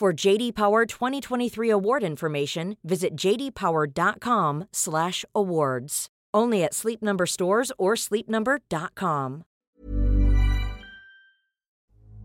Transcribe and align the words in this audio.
For 0.00 0.26
JD 0.26 0.54
Power 0.54 0.86
2023 0.86 1.70
award 1.70 2.02
information, 2.02 2.76
visit 2.82 3.14
jdpower.com/awards. 3.14 6.06
Only 6.36 6.64
at 6.64 6.74
Sleep 6.74 7.00
Number 7.00 7.26
stores 7.26 7.70
or 7.78 7.94
sleepnumber.com. 7.94 9.42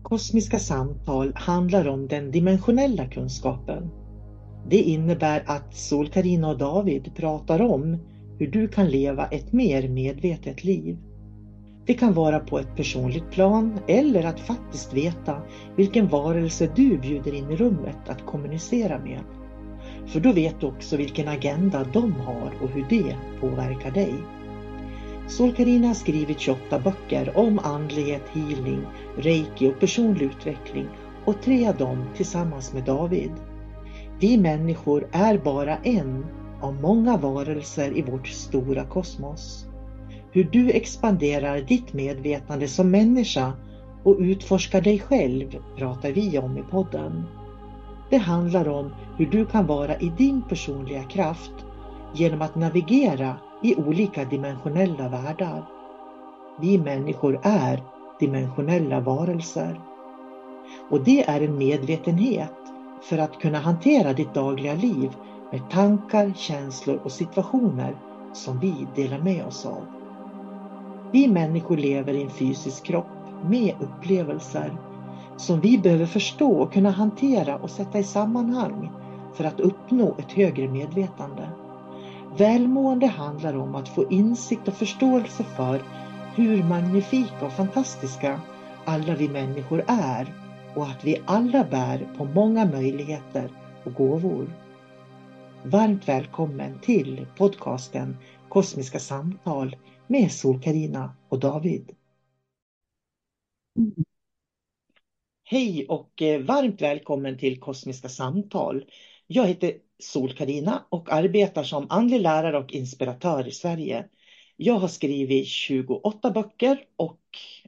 Kosmiska 0.02 0.58
samtal 0.58 1.32
handlar 1.34 1.88
om 1.88 2.08
den 2.08 2.30
dimensionella 2.30 3.06
kunskapen. 3.06 3.90
Det 4.68 4.82
innebär 4.82 5.44
att 5.46 5.76
sol 5.76 6.08
Karina 6.08 6.48
och 6.48 6.58
David 6.58 7.16
pratar 7.16 7.62
om 7.62 7.98
hur 8.38 8.46
du 8.46 8.68
kan 8.68 8.88
leva 8.88 9.26
ett 9.26 9.52
mer 9.52 9.88
medvetet 9.88 10.64
liv. 10.64 10.98
Det 11.90 11.94
kan 11.94 12.14
vara 12.14 12.40
på 12.40 12.58
ett 12.58 12.76
personligt 12.76 13.30
plan 13.30 13.78
eller 13.86 14.24
att 14.24 14.40
faktiskt 14.40 14.94
veta 14.94 15.42
vilken 15.76 16.08
varelse 16.08 16.72
du 16.76 16.98
bjuder 16.98 17.34
in 17.34 17.50
i 17.50 17.56
rummet 17.56 17.96
att 18.08 18.26
kommunicera 18.26 18.98
med. 18.98 19.20
För 20.06 20.20
då 20.20 20.32
vet 20.32 20.60
du 20.60 20.66
också 20.66 20.96
vilken 20.96 21.28
agenda 21.28 21.86
de 21.92 22.12
har 22.12 22.52
och 22.62 22.68
hur 22.68 22.86
det 22.88 23.16
påverkar 23.40 23.90
dig. 23.90 24.14
Solkarina 25.28 25.86
har 25.86 25.94
skrivit 25.94 26.40
28 26.40 26.78
böcker 26.78 27.38
om 27.38 27.58
andlighet, 27.58 28.22
healing, 28.32 28.82
reiki 29.16 29.68
och 29.68 29.80
personlig 29.80 30.26
utveckling 30.26 30.88
och 31.24 31.42
tre 31.42 31.68
av 31.68 31.76
dem 31.76 32.04
tillsammans 32.16 32.72
med 32.72 32.84
David. 32.84 33.32
Vi 34.20 34.38
människor 34.38 35.08
är 35.12 35.38
bara 35.38 35.76
en 35.76 36.26
av 36.60 36.74
många 36.74 37.16
varelser 37.16 37.98
i 37.98 38.02
vårt 38.02 38.28
stora 38.28 38.84
kosmos. 38.84 39.69
Hur 40.32 40.44
du 40.44 40.70
expanderar 40.70 41.60
ditt 41.60 41.92
medvetande 41.92 42.68
som 42.68 42.90
människa 42.90 43.52
och 44.04 44.16
utforskar 44.18 44.80
dig 44.80 44.98
själv 44.98 45.56
pratar 45.76 46.12
vi 46.12 46.38
om 46.38 46.58
i 46.58 46.62
podden. 46.62 47.22
Det 48.10 48.16
handlar 48.16 48.68
om 48.68 48.90
hur 49.16 49.26
du 49.26 49.46
kan 49.46 49.66
vara 49.66 49.96
i 49.96 50.12
din 50.18 50.42
personliga 50.42 51.02
kraft 51.02 51.52
genom 52.14 52.42
att 52.42 52.56
navigera 52.56 53.36
i 53.62 53.74
olika 53.74 54.24
dimensionella 54.24 55.08
världar. 55.08 55.64
Vi 56.60 56.78
människor 56.78 57.40
är 57.42 57.82
dimensionella 58.20 59.00
varelser. 59.00 59.80
Och 60.90 61.04
det 61.04 61.28
är 61.28 61.40
en 61.40 61.58
medvetenhet 61.58 62.56
för 63.02 63.18
att 63.18 63.40
kunna 63.40 63.58
hantera 63.58 64.12
ditt 64.12 64.34
dagliga 64.34 64.74
liv 64.74 65.10
med 65.52 65.70
tankar, 65.70 66.32
känslor 66.36 67.00
och 67.04 67.12
situationer 67.12 67.96
som 68.32 68.58
vi 68.60 68.86
delar 68.94 69.18
med 69.18 69.44
oss 69.46 69.66
av. 69.66 69.99
Vi 71.12 71.28
människor 71.28 71.76
lever 71.76 72.14
i 72.14 72.22
en 72.22 72.30
fysisk 72.30 72.84
kropp 72.84 73.06
med 73.44 73.74
upplevelser 73.80 74.76
som 75.36 75.60
vi 75.60 75.78
behöver 75.78 76.06
förstå 76.06 76.52
och 76.52 76.72
kunna 76.72 76.90
hantera 76.90 77.56
och 77.56 77.70
sätta 77.70 77.98
i 77.98 78.04
sammanhang 78.04 78.90
för 79.34 79.44
att 79.44 79.60
uppnå 79.60 80.16
ett 80.18 80.32
högre 80.32 80.68
medvetande. 80.68 81.48
Välmående 82.36 83.06
handlar 83.06 83.56
om 83.56 83.74
att 83.74 83.88
få 83.88 84.04
insikt 84.10 84.68
och 84.68 84.74
förståelse 84.74 85.44
för 85.44 85.82
hur 86.34 86.62
magnifika 86.62 87.46
och 87.46 87.52
fantastiska 87.52 88.40
alla 88.84 89.14
vi 89.14 89.28
människor 89.28 89.84
är 89.86 90.34
och 90.74 90.84
att 90.84 91.04
vi 91.04 91.22
alla 91.26 91.64
bär 91.64 92.08
på 92.18 92.24
många 92.24 92.64
möjligheter 92.64 93.50
och 93.84 93.94
gåvor. 93.94 94.46
Varmt 95.62 96.08
välkommen 96.08 96.78
till 96.82 97.26
podcasten 97.36 98.16
Kosmiska 98.48 98.98
samtal 98.98 99.76
med 100.10 100.32
sol 100.32 100.62
karina 100.62 101.16
och 101.28 101.40
David. 101.40 101.90
Hej 105.44 105.86
och 105.88 106.22
eh, 106.22 106.40
varmt 106.40 106.82
välkommen 106.82 107.38
till 107.38 107.60
Kosmiska 107.60 108.08
samtal. 108.08 108.84
Jag 109.26 109.46
heter 109.46 109.72
sol 109.98 110.32
karina 110.32 110.86
och 110.88 111.12
arbetar 111.12 111.62
som 111.64 111.86
andlig 111.90 112.20
lärare 112.20 112.58
och 112.58 112.72
inspiratör 112.72 113.48
i 113.48 113.50
Sverige. 113.50 114.08
Jag 114.56 114.74
har 114.74 114.88
skrivit 114.88 115.46
28 115.46 116.30
böcker 116.30 116.84
och 116.96 117.20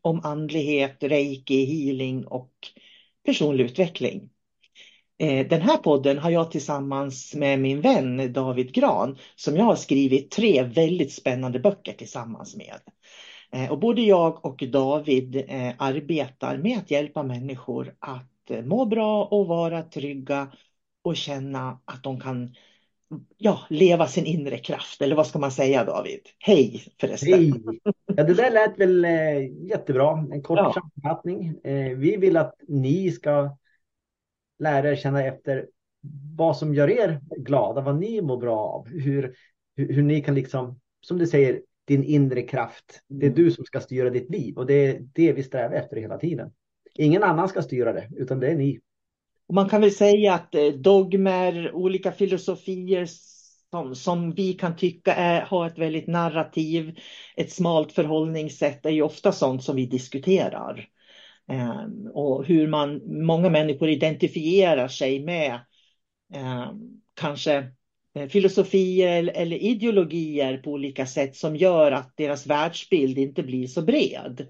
om 0.03 0.21
andlighet, 0.25 1.03
reiki, 1.03 1.65
healing 1.65 2.27
och 2.27 2.53
personlig 3.25 3.65
utveckling. 3.65 4.31
Eh, 5.23 5.47
den 5.47 5.63
här 5.63 5.77
podden 5.77 6.19
har 6.19 6.31
jag 6.31 6.51
tillsammans 6.51 7.35
med 7.35 7.59
min 7.59 7.81
vän 7.81 8.33
David 8.33 8.75
Gran 8.75 9.19
som 9.37 9.57
jag 9.57 9.65
har 9.65 9.77
skrivit 9.77 10.31
tre 10.31 10.63
väldigt 10.63 11.13
spännande 11.13 11.59
böcker 11.59 11.93
tillsammans 11.93 12.57
med. 12.57 12.81
Eh, 13.53 13.73
och 13.73 13.79
både 13.79 14.03
jag 14.03 14.45
och 14.45 14.65
David 14.73 15.37
eh, 15.37 15.73
arbetar 15.79 16.59
med 16.59 16.79
att 16.79 16.91
hjälpa 16.91 17.23
människor 17.23 17.95
att 17.99 18.51
må 18.65 18.85
bra 18.85 19.25
och 19.25 19.47
vara 19.47 19.83
trygga 19.83 20.53
och 21.05 21.17
känna 21.17 21.79
att 21.85 22.03
de 22.03 22.21
kan 22.21 22.55
ja, 23.37 23.61
leva 23.71 24.07
sin 24.07 24.27
inre 24.27 24.59
kraft. 24.59 25.03
Eller 25.03 25.17
vad 25.17 25.27
ska 25.27 25.39
man 25.39 25.53
säga 25.53 25.85
David? 25.85 26.21
Hej 26.39 26.85
förresten. 27.01 27.33
Hej! 27.33 27.53
Ja, 28.07 28.25
det 28.25 28.35
där 28.35 28.51
lät 28.51 28.79
väl 28.79 29.05
eh, 29.05 29.67
jättebra. 29.69 30.27
En 30.33 30.43
kort 30.43 30.59
ja. 30.59 30.75
sammanfattning. 30.75 31.55
Eh, 31.65 31.97
vi 31.97 32.17
vill 32.17 32.37
att 32.37 32.55
ni 32.69 33.11
ska 33.11 33.57
lära 34.63 34.91
er 34.91 34.97
känna 34.97 35.25
efter 35.25 35.67
vad 36.37 36.57
som 36.57 36.75
gör 36.75 36.91
er 36.91 37.21
glada, 37.37 37.81
vad 37.81 38.01
ni 38.01 38.21
mår 38.21 38.37
bra 38.37 38.59
av. 38.59 38.89
Hur, 38.89 39.35
hur, 39.77 39.93
hur 39.93 40.03
ni 40.03 40.21
kan 40.21 40.35
liksom, 40.35 40.81
som 41.01 41.19
du 41.19 41.27
säger, 41.27 41.61
din 41.85 42.05
inre 42.05 42.43
kraft. 42.43 43.03
Det 43.09 43.27
är 43.27 43.31
mm. 43.31 43.45
du 43.45 43.51
som 43.51 43.65
ska 43.65 43.81
styra 43.81 44.11
ditt 44.11 44.31
liv 44.31 44.57
och 44.57 44.67
det 44.67 44.75
är 44.75 45.01
det 45.13 45.33
vi 45.33 45.43
strävar 45.43 45.75
efter 45.75 45.97
hela 45.97 46.19
tiden. 46.19 46.51
Ingen 46.95 47.23
annan 47.23 47.49
ska 47.49 47.63
styra 47.63 47.93
det, 47.93 48.09
utan 48.17 48.41
det 48.41 48.49
är 48.49 48.57
ni. 48.57 48.81
Och 49.47 49.55
man 49.55 49.69
kan 49.69 49.81
väl 49.81 49.91
säga 49.91 50.35
att 50.35 50.55
eh, 50.55 50.67
dogmer, 50.67 51.73
olika 51.75 52.13
filosofier 52.13 53.09
som, 53.71 53.95
som 53.95 54.33
vi 54.35 54.53
kan 54.53 54.77
tycka 54.77 55.15
är, 55.15 55.41
har 55.41 55.67
ett 55.67 55.79
väldigt 55.79 56.07
narrativ, 56.07 56.99
ett 57.37 57.53
smalt 57.53 57.93
förhållningssätt 57.93 58.87
är 58.87 58.91
ju 58.91 59.03
ofta 59.03 59.33
sånt 59.33 59.65
som 59.65 59.77
vi 59.77 59.87
diskuterar. 59.87 60.89
Ehm, 61.53 62.07
och 62.15 62.45
hur 62.45 62.69
man, 62.69 63.01
många 63.25 63.51
människor 63.51 63.89
identifierar 63.89 64.89
sig 64.89 65.25
med 65.25 65.61
ehm, 66.35 67.01
kanske 67.15 67.71
eh, 68.15 68.29
filosofier 68.29 69.31
eller 69.35 69.57
ideologier 69.57 70.57
på 70.57 70.71
olika 70.71 71.07
sätt 71.07 71.37
som 71.37 71.57
gör 71.57 71.93
att 71.93 72.17
deras 72.17 72.47
världsbild 72.47 73.19
inte 73.19 73.43
blir 73.43 73.67
så 73.67 73.83
bred. 73.83 74.49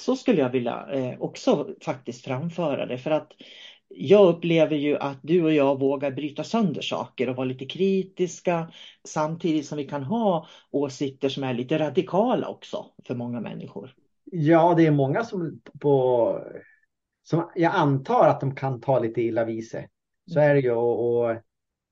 Så 0.00 0.16
skulle 0.16 0.40
jag 0.40 0.50
vilja 0.50 0.86
eh, 0.92 1.20
också 1.20 1.68
faktiskt 1.84 2.24
framföra 2.24 2.86
det 2.86 2.98
för 2.98 3.10
att 3.10 3.32
jag 3.88 4.28
upplever 4.28 4.76
ju 4.76 4.96
att 4.98 5.18
du 5.22 5.44
och 5.44 5.52
jag 5.52 5.80
vågar 5.80 6.10
bryta 6.10 6.44
sönder 6.44 6.82
saker 6.82 7.28
och 7.28 7.36
vara 7.36 7.46
lite 7.46 7.66
kritiska 7.66 8.72
samtidigt 9.08 9.66
som 9.66 9.78
vi 9.78 9.84
kan 9.84 10.02
ha 10.02 10.48
åsikter 10.70 11.28
som 11.28 11.44
är 11.44 11.54
lite 11.54 11.78
radikala 11.78 12.48
också 12.48 12.86
för 13.06 13.14
många 13.14 13.40
människor. 13.40 13.94
Ja, 14.34 14.74
det 14.76 14.86
är 14.86 14.90
många 14.90 15.24
som 15.24 15.60
på 15.80 16.44
som 17.22 17.50
jag 17.54 17.74
antar 17.74 18.28
att 18.28 18.40
de 18.40 18.54
kan 18.54 18.80
ta 18.80 18.98
lite 18.98 19.22
illa 19.22 19.44
vid 19.44 19.68
sig. 19.68 19.88
Så 20.26 20.40
är 20.40 20.54
det 20.54 20.60
ju 20.60 20.72
och, 20.72 21.24
och 21.24 21.36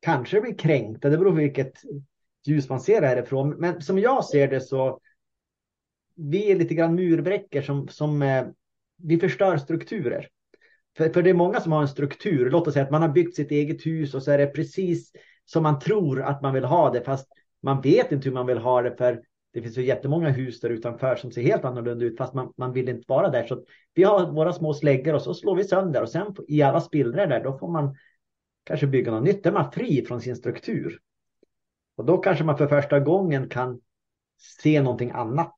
kanske 0.00 0.40
blir 0.40 0.58
kränkta. 0.58 1.08
Det 1.08 1.18
beror 1.18 1.30
på 1.30 1.36
vilket 1.36 1.72
ljus 2.46 2.68
man 2.68 2.80
ser 2.80 3.02
härifrån. 3.02 3.50
Men 3.50 3.82
som 3.82 3.98
jag 3.98 4.24
ser 4.24 4.48
det 4.48 4.60
så 4.60 5.00
vi 6.14 6.50
är 6.50 6.56
lite 6.56 6.74
grann 6.74 6.94
murbräckor 6.94 7.62
som, 7.62 7.88
som 7.88 8.22
eh, 8.22 8.46
vi 8.96 9.18
förstör 9.18 9.56
strukturer. 9.56 10.28
För, 10.96 11.08
för 11.08 11.22
det 11.22 11.30
är 11.30 11.34
många 11.34 11.60
som 11.60 11.72
har 11.72 11.82
en 11.82 11.88
struktur. 11.88 12.50
Låt 12.50 12.66
oss 12.66 12.74
säga 12.74 12.84
att 12.84 12.90
man 12.90 13.02
har 13.02 13.08
byggt 13.08 13.36
sitt 13.36 13.50
eget 13.50 13.86
hus 13.86 14.14
och 14.14 14.22
så 14.22 14.30
är 14.30 14.38
det 14.38 14.46
precis 14.46 15.12
som 15.44 15.62
man 15.62 15.78
tror 15.78 16.22
att 16.22 16.42
man 16.42 16.54
vill 16.54 16.64
ha 16.64 16.90
det. 16.90 17.02
Fast 17.04 17.28
man 17.62 17.80
vet 17.80 18.12
inte 18.12 18.28
hur 18.28 18.34
man 18.34 18.46
vill 18.46 18.58
ha 18.58 18.82
det 18.82 18.96
för 18.96 19.22
det 19.52 19.62
finns 19.62 19.78
ju 19.78 19.84
jättemånga 19.84 20.28
hus 20.28 20.60
där 20.60 20.70
utanför 20.70 21.16
som 21.16 21.32
ser 21.32 21.42
helt 21.42 21.64
annorlunda 21.64 22.04
ut 22.04 22.16
fast 22.16 22.34
man, 22.34 22.52
man 22.56 22.72
vill 22.72 22.88
inte 22.88 23.04
vara 23.08 23.28
där. 23.28 23.46
Så 23.46 23.64
vi 23.94 24.02
har 24.02 24.32
våra 24.32 24.52
små 24.52 24.74
släggor 24.74 25.14
och 25.14 25.22
så 25.22 25.34
slår 25.34 25.56
vi 25.56 25.64
sönder 25.64 26.02
och 26.02 26.08
sen 26.08 26.34
i 26.48 26.62
alla 26.62 26.80
spillror 26.80 27.26
där 27.26 27.44
då 27.44 27.58
får 27.58 27.68
man 27.68 27.96
kanske 28.64 28.86
bygga 28.86 29.10
något 29.10 29.24
nytt. 29.24 29.44
Då 29.44 29.50
är 29.50 29.54
man 29.54 29.72
fri 29.72 30.04
från 30.04 30.20
sin 30.20 30.36
struktur. 30.36 30.98
Och 31.96 32.04
då 32.04 32.18
kanske 32.18 32.44
man 32.44 32.58
för 32.58 32.66
första 32.66 33.00
gången 33.00 33.48
kan 33.48 33.80
se 34.62 34.82
någonting 34.82 35.10
annat. 35.10 35.56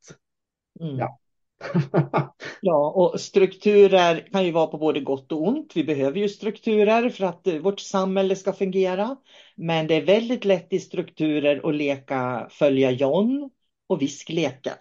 Mm. 0.80 0.98
Ja. 0.98 1.18
ja, 2.60 2.90
och 2.90 3.20
strukturer 3.20 4.28
kan 4.32 4.44
ju 4.44 4.52
vara 4.52 4.66
på 4.66 4.78
både 4.78 5.00
gott 5.00 5.32
och 5.32 5.48
ont. 5.48 5.72
Vi 5.76 5.84
behöver 5.84 6.18
ju 6.18 6.28
strukturer 6.28 7.10
för 7.10 7.24
att 7.24 7.46
eh, 7.46 7.58
vårt 7.58 7.80
samhälle 7.80 8.36
ska 8.36 8.52
fungera. 8.52 9.16
Men 9.56 9.86
det 9.86 9.94
är 9.94 10.06
väldigt 10.06 10.44
lätt 10.44 10.72
i 10.72 10.80
strukturer 10.80 11.68
att 11.68 11.74
leka 11.74 12.48
följa 12.50 12.90
John 12.90 13.50
och 13.92 14.02
viskleken. 14.02 14.76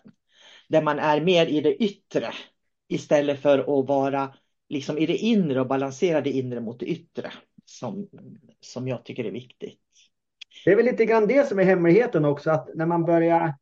Där 0.69 0.81
man 0.81 0.99
är 0.99 1.21
mer 1.21 1.45
i 1.45 1.61
det 1.61 1.83
yttre 1.83 2.33
istället 2.87 3.39
för 3.39 3.59
att 3.59 3.87
vara 3.87 4.33
liksom 4.69 4.97
i 4.97 5.05
det 5.05 5.17
inre 5.17 5.61
och 5.61 5.67
balansera 5.67 6.21
det 6.21 6.31
inre 6.31 6.61
mot 6.61 6.79
det 6.79 6.85
yttre. 6.85 7.31
Som, 7.65 8.09
som 8.59 8.87
jag 8.87 9.05
tycker 9.05 9.23
är 9.23 9.31
viktigt. 9.31 9.79
Det 10.65 10.71
är 10.71 10.75
väl 10.75 10.85
lite 10.85 11.05
grann 11.05 11.27
det 11.27 11.47
som 11.47 11.59
är 11.59 11.63
hemligheten 11.63 12.25
också, 12.25 12.51
att 12.51 12.69
när 12.75 12.85
man 12.85 13.05
börjar 13.05 13.53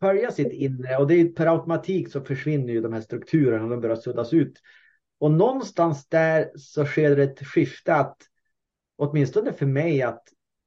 följa 0.00 0.30
sitt 0.30 0.52
inre 0.52 0.96
och 0.96 1.06
det 1.06 1.14
är 1.14 1.24
per 1.24 1.46
automatik 1.46 2.12
så 2.12 2.20
försvinner 2.20 2.72
ju 2.72 2.80
de 2.80 2.92
här 2.92 3.00
strukturerna 3.00 3.64
och 3.64 3.70
de 3.70 3.80
börjar 3.80 3.96
suddas 3.96 4.32
ut. 4.32 4.60
Och 5.18 5.30
någonstans 5.30 6.08
där 6.08 6.50
så 6.56 6.84
sker 6.84 7.16
det 7.16 7.22
ett 7.22 7.46
skifte 7.46 7.94
att 7.94 8.16
åtminstone 8.96 9.52
för 9.52 9.66
mig 9.66 10.02
att 10.02 10.22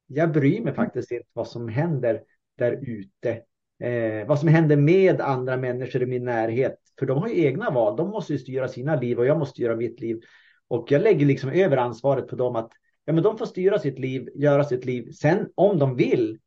jag 0.06 0.32
bryr 0.32 0.60
mig 0.60 0.74
faktiskt 0.74 1.10
inte 1.10 1.28
vad 1.32 1.48
som 1.48 1.68
händer 1.68 2.22
där 2.58 2.72
ute. 2.72 3.42
Eh, 3.80 4.26
vad 4.26 4.38
som 4.38 4.48
händer 4.48 4.76
med 4.76 5.20
andra 5.20 5.56
människor 5.56 6.02
i 6.02 6.06
min 6.06 6.24
närhet. 6.24 6.78
För 6.98 7.06
de 7.06 7.18
har 7.18 7.28
ju 7.28 7.44
egna 7.44 7.70
val. 7.70 7.96
De 7.96 8.10
måste 8.10 8.32
ju 8.32 8.38
styra 8.38 8.68
sina 8.68 8.96
liv 8.96 9.18
och 9.18 9.26
jag 9.26 9.38
måste 9.38 9.52
styra 9.52 9.76
mitt 9.76 10.00
liv. 10.00 10.20
Och 10.68 10.92
jag 10.92 11.02
lägger 11.02 11.26
liksom 11.26 11.50
över 11.50 11.76
ansvaret 11.76 12.28
på 12.28 12.36
dem 12.36 12.56
att 12.56 12.72
ja, 13.04 13.12
men 13.12 13.22
de 13.22 13.38
får 13.38 13.46
styra 13.46 13.78
sitt 13.78 13.98
liv, 13.98 14.28
göra 14.34 14.64
sitt 14.64 14.84
liv. 14.84 15.12
Sen 15.12 15.48
om 15.54 15.78
de 15.78 15.96
vill, 15.96 16.38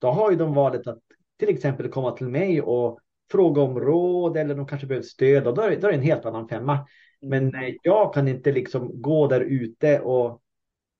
då 0.00 0.08
har 0.08 0.30
ju 0.30 0.36
de 0.36 0.54
valet 0.54 0.86
att 0.86 1.00
till 1.38 1.48
exempel 1.48 1.88
komma 1.88 2.10
till 2.10 2.28
mig 2.28 2.62
och 2.62 2.98
fråga 3.30 3.62
om 3.62 3.80
råd 3.80 4.36
eller 4.36 4.54
de 4.54 4.66
kanske 4.66 4.86
behöver 4.86 5.06
stöd 5.06 5.46
och 5.46 5.54
då 5.54 5.62
är, 5.62 5.70
det, 5.70 5.76
då 5.76 5.86
är 5.86 5.92
det 5.92 5.98
en 5.98 6.04
helt 6.04 6.24
annan 6.24 6.48
femma. 6.48 6.86
Men 7.20 7.48
mm. 7.48 7.64
eh, 7.64 7.74
jag 7.82 8.14
kan 8.14 8.28
inte 8.28 8.52
liksom 8.52 9.02
gå 9.02 9.26
där 9.26 9.40
ute 9.40 10.00
och 10.00 10.42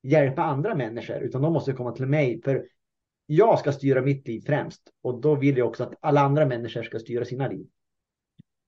hjälpa 0.02 0.42
andra 0.42 0.74
människor 0.74 1.16
utan 1.16 1.42
de 1.42 1.52
måste 1.52 1.72
komma 1.72 1.92
till 1.92 2.06
mig 2.06 2.42
för 2.44 2.66
jag 3.26 3.58
ska 3.58 3.72
styra 3.72 4.02
mitt 4.02 4.28
liv 4.28 4.42
främst 4.46 4.82
och 5.02 5.20
då 5.20 5.34
vill 5.34 5.56
jag 5.56 5.68
också 5.68 5.82
att 5.84 5.94
alla 6.00 6.20
andra 6.20 6.46
människor 6.46 6.82
ska 6.82 6.98
styra 6.98 7.24
sina 7.24 7.48
liv. 7.48 7.66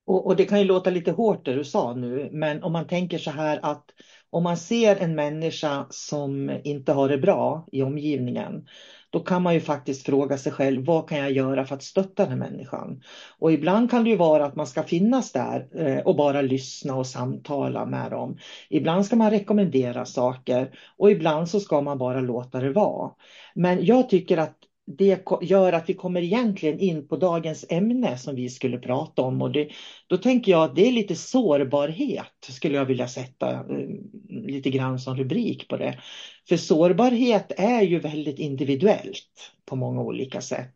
Och, 0.07 0.27
och, 0.27 0.37
det 0.37 0.45
kan 0.45 0.59
ju 0.59 0.65
låta 0.65 0.91
lite 0.91 1.11
hårt 1.11 1.45
det 1.45 1.55
du 1.55 1.65
sa 1.65 1.95
nu, 1.95 2.29
men 2.33 2.63
om 2.63 2.73
man 2.73 2.87
tänker 2.87 3.19
så 3.19 3.31
här 3.31 3.61
att 3.63 3.85
om 4.31 4.43
man 4.43 4.57
ser 4.57 4.97
en 4.97 5.15
människa 5.15 5.87
som 5.91 6.61
inte 6.65 6.93
har 6.93 7.09
det 7.09 7.19
bra 7.19 7.69
i 7.73 7.83
omgivningen, 7.83 8.67
då 9.15 9.21
kan 9.21 9.43
man 9.43 9.55
ju 9.55 9.61
faktiskt 9.61 10.07
fråga 10.07 10.39
sig 10.39 10.53
själv, 10.53 10.85
vad 10.85 11.09
kan 11.09 11.19
jag 11.19 11.33
göra 11.33 11.65
för 11.65 11.75
att 11.75 11.83
stötta 11.83 12.23
den 12.23 12.31
här 12.31 12.51
människan? 12.51 13.03
Och 13.39 13.53
ibland 13.53 13.91
kan 13.91 14.05
det 14.05 14.11
ju 14.11 14.17
vara 14.17 14.45
att 14.45 14.57
man 14.57 14.67
ska 14.67 14.83
finnas 14.83 15.33
där 15.33 15.69
eh, 15.75 15.99
och 15.99 16.17
bara 16.17 16.43
lyssna 16.43 16.95
och 16.95 17.07
samtala 17.07 17.87
med 17.87 18.11
dem. 18.11 18.39
Ibland 18.71 19.07
ska 19.07 19.17
man 19.17 19.31
rekommendera 19.31 20.05
saker 20.05 20.71
och 20.97 21.11
ibland 21.11 21.49
så 21.49 21.61
ska 21.61 21.81
man 21.81 21.99
bara 21.99 22.21
låta 22.21 22.61
det 22.61 22.73
vara. 22.73 23.11
Men 23.55 23.85
jag 23.85 24.09
tycker 24.09 24.37
att 24.37 24.57
det 24.87 25.25
gör 25.43 25.73
att 25.73 25.89
vi 25.89 25.95
kommer 25.95 26.23
egentligen 26.23 26.81
in 26.81 27.09
på 27.09 27.17
dagens 27.17 27.65
ämne 27.69 28.19
som 28.19 28.35
vi 28.35 28.49
skulle 28.49 28.79
prata 28.79 29.23
om. 29.23 29.43
Och 29.43 29.53
det, 29.53 29.69
då 30.07 30.17
tänker 30.17 30.53
jag 30.53 30.65
att 30.65 30.77
det 30.77 30.89
är 30.89 30.93
lite 30.93 31.17
sårbarhet, 31.17 32.47
skulle 32.49 32.77
jag 32.77 32.85
vilja 32.85 33.09
sätta 33.09 33.51
eh, 33.53 33.89
lite 34.29 34.71
grann 34.71 34.99
som 34.99 35.17
rubrik 35.17 35.69
på 35.69 35.77
det. 35.77 36.01
För 36.49 36.57
sårbarhet 36.57 37.53
är 37.57 37.83
ju 37.83 37.99
väldigt 37.99 38.39
individuellt 38.39 39.53
på 39.65 39.77
många 39.77 40.03
olika 40.03 40.41
sätt. 40.41 40.75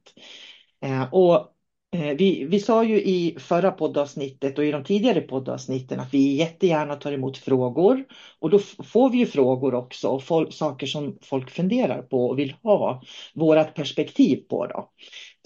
Eh, 0.84 1.14
och 1.14 1.54
Eh, 1.92 2.16
vi, 2.16 2.44
vi 2.44 2.60
sa 2.60 2.84
ju 2.84 3.02
i 3.02 3.36
förra 3.38 3.70
poddavsnittet 3.70 4.58
och 4.58 4.64
i 4.64 4.70
de 4.70 4.84
tidigare 4.84 5.20
poddavsnitten 5.20 6.00
att 6.00 6.14
vi 6.14 6.36
jättegärna 6.36 6.94
tar 6.94 7.12
emot 7.12 7.38
frågor. 7.38 8.04
Och 8.38 8.50
då 8.50 8.58
får 8.58 9.10
vi 9.10 9.18
ju 9.18 9.26
frågor 9.26 9.74
också, 9.74 10.08
och 10.08 10.24
folk, 10.24 10.54
saker 10.54 10.86
som 10.86 11.18
folk 11.22 11.50
funderar 11.50 12.02
på 12.02 12.26
och 12.28 12.38
vill 12.38 12.54
ha 12.62 13.02
vårat 13.34 13.74
perspektiv 13.74 14.36
på. 14.36 14.66
Då. 14.66 14.90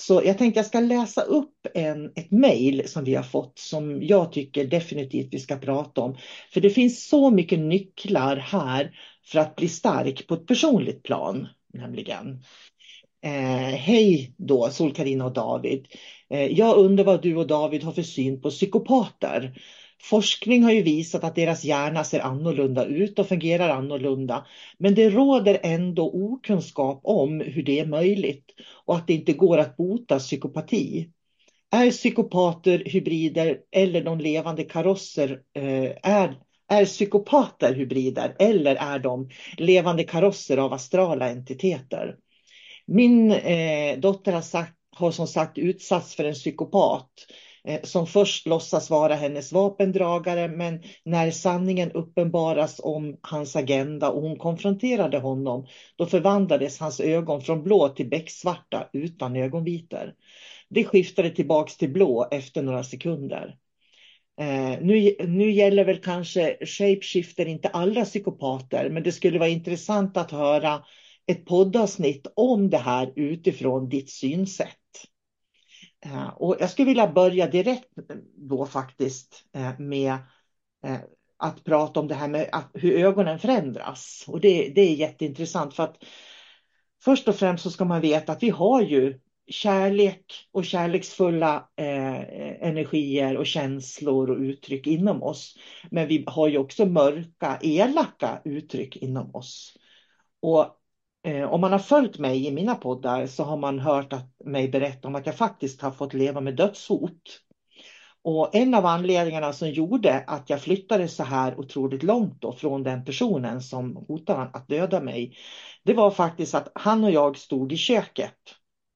Så 0.03 0.23
jag 0.25 0.39
tänkte 0.39 0.59
jag 0.59 0.67
ska 0.67 0.81
läsa 0.81 1.23
upp 1.23 1.67
en, 1.75 2.06
ett 2.06 2.31
mejl 2.31 2.88
som 2.88 3.05
vi 3.05 3.15
har 3.15 3.23
fått 3.23 3.59
som 3.59 4.03
jag 4.03 4.33
tycker 4.33 4.65
definitivt 4.65 5.35
vi 5.35 5.38
ska 5.38 5.56
prata 5.56 6.00
om. 6.00 6.17
För 6.53 6.61
det 6.61 6.71
finns 6.71 7.09
så 7.09 7.31
mycket 7.31 7.59
nycklar 7.59 8.37
här 8.37 8.91
för 9.27 9.38
att 9.38 9.56
bli 9.56 9.69
stark 9.69 10.27
på 10.27 10.35
ett 10.35 10.47
personligt 10.47 11.03
plan. 11.03 11.49
Nämligen. 11.75 12.43
Eh, 13.25 13.75
hej 13.77 14.35
då, 14.37 14.71
Solkarina 14.71 15.25
och 15.25 15.33
David. 15.33 15.87
Eh, 16.31 16.47
jag 16.47 16.77
undrar 16.77 17.05
vad 17.05 17.23
du 17.23 17.37
och 17.37 17.47
David 17.47 17.83
har 17.83 17.93
för 17.93 18.03
syn 18.03 18.41
på 18.41 18.51
psykopater. 18.51 19.55
Forskning 20.03 20.63
har 20.63 20.73
ju 20.73 20.83
visat 20.83 21.25
att 21.25 21.35
deras 21.35 21.65
hjärna 21.65 22.05
ser 22.05 22.21
annorlunda 22.21 22.85
ut 22.85 23.19
och 23.19 23.29
fungerar 23.29 23.69
annorlunda. 23.69 24.47
Men 24.79 24.95
det 24.95 25.11
råder 25.11 25.61
ändå 25.63 26.11
okunskap 26.13 27.01
om 27.05 27.41
hur 27.41 27.63
det 27.63 27.81
är 27.81 27.87
möjligt 27.87 28.45
och 28.85 28.97
att 28.97 29.07
det 29.07 29.15
inte 29.15 29.33
går 29.33 29.59
att 29.59 29.77
bota 29.77 30.19
psykopati. 30.19 31.09
Är 31.71 31.91
psykopater 31.91 32.83
hybrider 32.87 33.59
eller 33.71 34.05
de 34.05 34.19
levande 34.21 34.65
karosser? 34.65 35.41
Eh, 35.55 35.91
är, 36.03 36.39
är 36.69 36.85
psykopater 36.85 37.75
hybrider 37.75 38.37
eller 38.39 38.77
är 38.77 38.99
de 38.99 39.31
levande 39.59 40.05
karosser 40.05 40.57
av 40.57 40.73
astrala 40.73 41.31
entiteter? 41.31 42.17
Min 42.93 43.31
eh, 43.33 43.99
dotter 43.99 44.33
har, 44.33 44.41
sagt, 44.41 44.75
har 44.97 45.11
som 45.11 45.27
sagt 45.27 45.59
utsatts 45.59 46.15
för 46.15 46.25
en 46.25 46.35
psykopat 46.35 47.11
eh, 47.65 47.81
som 47.83 48.06
först 48.06 48.47
låtsas 48.47 48.91
vara 48.91 49.15
hennes 49.15 49.53
vapendragare 49.53 50.49
men 50.49 50.83
när 51.05 51.31
sanningen 51.31 51.93
uppenbaras 51.93 52.81
om 52.83 53.17
hans 53.21 53.56
agenda 53.56 54.11
och 54.11 54.23
hon 54.23 54.39
konfronterade 54.39 55.19
honom 55.19 55.67
då 55.97 56.06
förvandlades 56.06 56.81
hans 56.81 57.00
ögon 57.00 57.40
från 57.40 57.62
blå 57.62 57.88
till 57.88 58.09
becksvarta 58.09 58.88
utan 58.93 59.37
ögonvitor. 59.37 60.14
Det 60.69 60.85
skiftade 60.85 61.31
tillbaks 61.31 61.76
till 61.76 61.93
blå 61.93 62.28
efter 62.31 62.62
några 62.62 62.85
sekunder. 62.85 63.57
Eh, 64.40 64.81
nu, 64.81 65.14
nu 65.19 65.50
gäller 65.50 65.85
väl 65.85 65.99
kanske 65.99 66.57
shapeshifter 66.66 67.47
inte 67.47 67.69
alla 67.69 68.05
psykopater 68.05 68.90
men 68.90 69.02
det 69.02 69.12
skulle 69.12 69.38
vara 69.38 69.49
intressant 69.49 70.16
att 70.16 70.31
höra 70.31 70.83
ett 71.26 71.45
poddavsnitt 71.45 72.26
om 72.37 72.71
det 72.71 72.79
här 72.79 73.12
utifrån 73.17 73.88
ditt 73.88 74.11
synsätt. 74.11 74.69
Eh, 76.05 76.29
och 76.29 76.57
jag 76.61 76.71
skulle 76.71 76.88
vilja 76.88 77.12
börja 77.12 77.47
direkt 77.47 77.88
då 78.37 78.67
faktiskt 78.67 79.45
eh, 79.52 79.79
med 79.79 80.12
eh, 80.85 80.99
att 81.37 81.64
prata 81.64 82.00
om 82.00 82.09
det 82.09 82.14
här 82.14 82.29
med 82.29 82.49
att, 82.52 82.71
hur 82.75 83.05
ögonen 83.05 83.38
förändras. 83.38 84.25
Och 84.29 84.41
det, 84.41 84.69
det 84.69 84.81
är 84.81 84.95
jätteintressant 84.95 85.75
för 85.75 85.83
att 85.83 85.97
först 87.05 87.29
och 87.29 87.37
främst 87.37 87.62
så 87.62 87.71
ska 87.71 87.85
man 87.85 88.00
veta 88.00 88.33
att 88.33 88.43
vi 88.43 88.50
har 88.50 88.83
ju 88.83 89.21
kärlek 89.47 90.49
och 90.52 90.64
kärleksfulla 90.64 91.69
eh, 91.76 92.69
energier 92.69 93.37
och 93.37 93.47
känslor 93.47 94.31
och 94.31 94.38
uttryck 94.38 94.87
inom 94.87 95.23
oss. 95.23 95.57
Men 95.91 96.09
vi 96.09 96.25
har 96.26 96.49
ju 96.49 96.59
också 96.59 96.87
mörka, 96.87 97.59
elaka 97.62 98.43
uttryck 98.45 98.97
inom 98.97 99.35
oss. 99.35 99.76
Och 100.41 100.82
Eh, 101.25 101.52
om 101.52 101.61
man 101.61 101.73
har 101.73 101.79
följt 101.79 102.19
mig 102.19 102.47
i 102.47 102.52
mina 102.52 102.75
poddar 102.75 103.26
så 103.26 103.45
har 103.45 103.57
man 103.57 103.79
hört 103.79 104.12
att, 104.12 104.26
mig 104.45 104.69
berätta 104.69 105.09
om 105.09 105.14
att 105.14 105.26
jag 105.26 105.37
faktiskt 105.37 105.83
har 105.83 105.91
fått 105.91 106.14
leva 106.14 106.41
med 106.41 106.57
dödshot. 106.57 107.41
Och 108.25 108.55
en 108.55 108.75
av 108.75 108.87
anledningarna 108.87 109.52
som 109.52 109.71
gjorde 109.71 110.25
att 110.26 110.50
jag 110.50 110.61
flyttade 110.62 111.09
så 111.09 111.23
här 111.23 111.61
otroligt 111.61 112.02
långt 112.02 112.41
då 112.41 112.52
från 112.52 112.83
den 112.83 113.05
personen 113.05 113.61
som 113.61 113.97
hotade 113.97 114.43
att 114.43 114.69
döda 114.69 115.00
mig, 115.00 115.37
det 115.83 115.95
var 115.95 116.11
faktiskt 116.11 116.55
att 116.55 116.73
han 116.75 117.05
och 117.05 117.11
jag 117.11 117.38
stod 117.38 117.73
i 117.73 117.76
köket. 117.76 118.37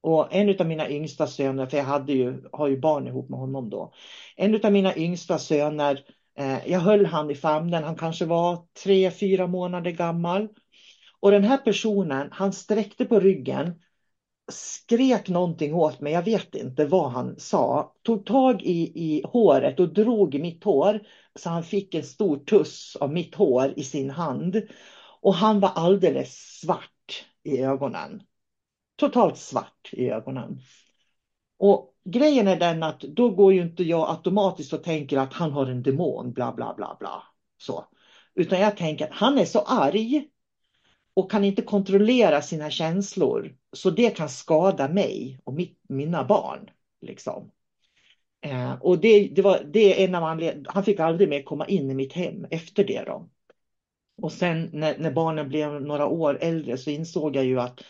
Och 0.02 0.34
en 0.34 0.60
av 0.60 0.66
mina 0.66 0.90
yngsta 0.90 1.26
söner, 1.26 1.66
för 1.66 1.76
jag 1.76 1.84
hade 1.84 2.12
ju, 2.12 2.48
har 2.52 2.68
ju 2.68 2.80
barn 2.80 3.06
ihop 3.06 3.28
med 3.28 3.38
honom 3.38 3.70
då, 3.70 3.92
en 4.36 4.64
av 4.64 4.72
mina 4.72 4.96
yngsta 4.96 5.38
söner, 5.38 6.04
eh, 6.38 6.70
jag 6.70 6.80
höll 6.80 7.06
han 7.06 7.30
i 7.30 7.34
famnen, 7.34 7.84
han 7.84 7.96
kanske 7.96 8.24
var 8.24 8.66
tre, 8.84 9.10
fyra 9.10 9.46
månader 9.46 9.90
gammal. 9.90 10.48
Och 11.20 11.30
den 11.30 11.44
här 11.44 11.56
personen, 11.58 12.28
han 12.32 12.52
sträckte 12.52 13.04
på 13.04 13.20
ryggen, 13.20 13.74
skrek 14.52 15.28
någonting 15.28 15.74
åt 15.74 16.00
mig, 16.00 16.12
jag 16.12 16.22
vet 16.22 16.54
inte 16.54 16.86
vad 16.86 17.10
han 17.10 17.34
sa, 17.38 17.94
tog 18.02 18.26
tag 18.26 18.62
i, 18.62 18.92
i 18.94 19.22
håret 19.24 19.80
och 19.80 19.94
drog 19.94 20.34
i 20.34 20.38
mitt 20.38 20.64
hår 20.64 21.00
så 21.34 21.50
han 21.50 21.64
fick 21.64 21.94
en 21.94 22.02
stor 22.02 22.36
tuss 22.36 22.96
av 23.00 23.12
mitt 23.12 23.34
hår 23.34 23.72
i 23.76 23.84
sin 23.84 24.10
hand. 24.10 24.62
Och 25.20 25.34
han 25.34 25.60
var 25.60 25.70
alldeles 25.74 26.58
svart 26.60 27.24
i 27.42 27.58
ögonen. 27.58 28.22
Totalt 28.96 29.36
svart 29.36 29.90
i 29.92 30.10
ögonen. 30.10 30.60
Och 31.58 31.94
grejen 32.04 32.48
är 32.48 32.56
den 32.56 32.82
att 32.82 33.00
då 33.00 33.30
går 33.30 33.52
ju 33.52 33.62
inte 33.62 33.82
jag 33.82 34.10
automatiskt 34.10 34.72
och 34.72 34.84
tänker 34.84 35.18
att 35.18 35.32
han 35.32 35.52
har 35.52 35.66
en 35.66 35.82
demon, 35.82 36.32
bla 36.32 36.52
bla 36.52 36.74
bla 36.74 36.96
bla. 37.00 37.22
Så. 37.58 37.84
Utan 38.34 38.60
jag 38.60 38.76
tänker 38.76 39.04
att 39.04 39.14
han 39.14 39.38
är 39.38 39.44
så 39.44 39.60
arg 39.60 40.28
och 41.16 41.30
kan 41.30 41.44
inte 41.44 41.62
kontrollera 41.62 42.42
sina 42.42 42.70
känslor. 42.70 43.56
Så 43.72 43.90
det 43.90 44.16
kan 44.16 44.28
skada 44.28 44.88
mig 44.88 45.40
och 45.44 45.54
mitt, 45.54 45.80
mina 45.88 46.24
barn. 46.24 46.70
Liksom. 47.00 47.50
Eh, 48.40 48.72
och 48.72 48.98
det, 48.98 49.28
det, 49.28 49.42
var, 49.42 49.64
det 49.72 50.02
är 50.02 50.08
en 50.08 50.14
av 50.14 50.24
anledningarna. 50.24 50.70
Han 50.74 50.84
fick 50.84 51.00
aldrig 51.00 51.28
mer 51.28 51.42
komma 51.42 51.66
in 51.66 51.90
i 51.90 51.94
mitt 51.94 52.12
hem 52.12 52.46
efter 52.50 52.84
det. 52.84 53.04
Då. 53.06 53.30
Och 54.22 54.32
sen 54.32 54.70
när, 54.72 54.98
när 54.98 55.10
barnen 55.10 55.48
blev 55.48 55.82
några 55.82 56.06
år 56.06 56.38
äldre 56.40 56.78
så 56.78 56.90
insåg 56.90 57.36
jag 57.36 57.44
ju 57.44 57.60
att 57.60 57.82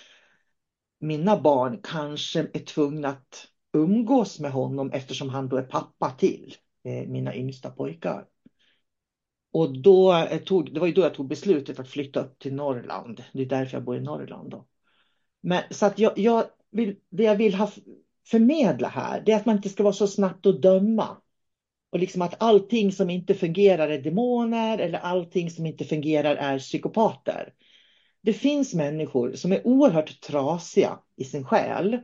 mina 1.00 1.40
barn 1.40 1.80
kanske 1.82 2.40
är 2.40 2.64
tvungna 2.64 3.08
att 3.08 3.48
umgås 3.72 4.40
med 4.40 4.52
honom 4.52 4.90
eftersom 4.92 5.28
han 5.28 5.48
då 5.48 5.56
är 5.56 5.62
pappa 5.62 6.10
till 6.10 6.54
eh, 6.84 7.08
mina 7.08 7.34
yngsta 7.34 7.70
pojkar. 7.70 8.26
Och 9.56 9.78
då 9.78 10.14
eh, 10.14 10.38
tog, 10.38 10.74
det 10.74 10.80
var 10.80 10.86
ju 10.86 10.92
då 10.92 11.02
jag 11.02 11.14
tog 11.14 11.28
beslutet 11.28 11.78
att 11.78 11.88
flytta 11.88 12.20
upp 12.20 12.38
till 12.38 12.54
Norrland. 12.54 13.24
Det 13.32 13.42
är 13.42 13.46
därför 13.46 13.76
jag 13.76 13.84
bor 13.84 13.96
i 13.96 14.00
Norrland. 14.00 14.50
Då. 14.50 14.66
Men, 15.40 15.62
så 15.70 15.86
att 15.86 15.98
jag, 15.98 16.18
jag 16.18 16.44
vill, 16.70 16.96
det 17.10 17.22
jag 17.22 17.36
vill 17.36 17.54
ha, 17.54 17.70
förmedla 18.26 18.88
här, 18.88 19.22
det 19.26 19.32
är 19.32 19.36
att 19.36 19.46
man 19.46 19.56
inte 19.56 19.68
ska 19.68 19.82
vara 19.82 19.92
så 19.92 20.06
snabbt 20.06 20.46
att 20.46 20.62
döma. 20.62 21.16
Och 21.90 21.98
liksom 21.98 22.22
att 22.22 22.42
allting 22.42 22.92
som 22.92 23.10
inte 23.10 23.34
fungerar 23.34 23.88
är 23.88 24.02
demoner 24.02 24.78
eller 24.78 24.98
allting 24.98 25.50
som 25.50 25.66
inte 25.66 25.84
fungerar 25.84 26.36
är 26.36 26.58
psykopater. 26.58 27.52
Det 28.22 28.32
finns 28.32 28.74
människor 28.74 29.32
som 29.32 29.52
är 29.52 29.66
oerhört 29.66 30.20
trasiga 30.20 30.98
i 31.16 31.24
sin 31.24 31.44
själ. 31.44 31.98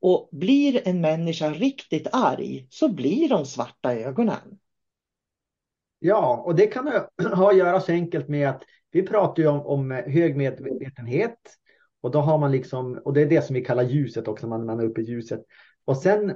Och 0.00 0.28
blir 0.32 0.88
en 0.88 1.00
människa 1.00 1.50
riktigt 1.50 2.06
arg 2.12 2.66
så 2.70 2.88
blir 2.88 3.28
de 3.28 3.46
svarta 3.46 3.94
ögonen. 3.94 4.59
Ja, 6.02 6.42
och 6.46 6.54
det 6.54 6.66
kan 6.66 6.86
ha 7.34 7.50
att 7.50 7.56
göra 7.56 7.80
så 7.80 7.92
enkelt 7.92 8.28
med 8.28 8.48
att 8.48 8.62
vi 8.90 9.02
pratar 9.02 9.42
ju 9.42 9.48
om, 9.48 9.66
om 9.66 9.92
eh, 9.92 10.04
hög 10.04 10.36
medvetenhet 10.36 11.38
och 12.00 12.10
då 12.10 12.20
har 12.20 12.38
man 12.38 12.52
liksom, 12.52 13.00
och 13.04 13.12
det 13.12 13.22
är 13.22 13.26
det 13.26 13.42
som 13.42 13.54
vi 13.54 13.64
kallar 13.64 13.82
ljuset 13.82 14.28
också, 14.28 14.46
när 14.46 14.58
man 14.58 14.80
är 14.80 14.84
uppe 14.84 15.00
i 15.00 15.04
ljuset. 15.04 15.40
Och 15.84 15.96
sen 15.96 16.34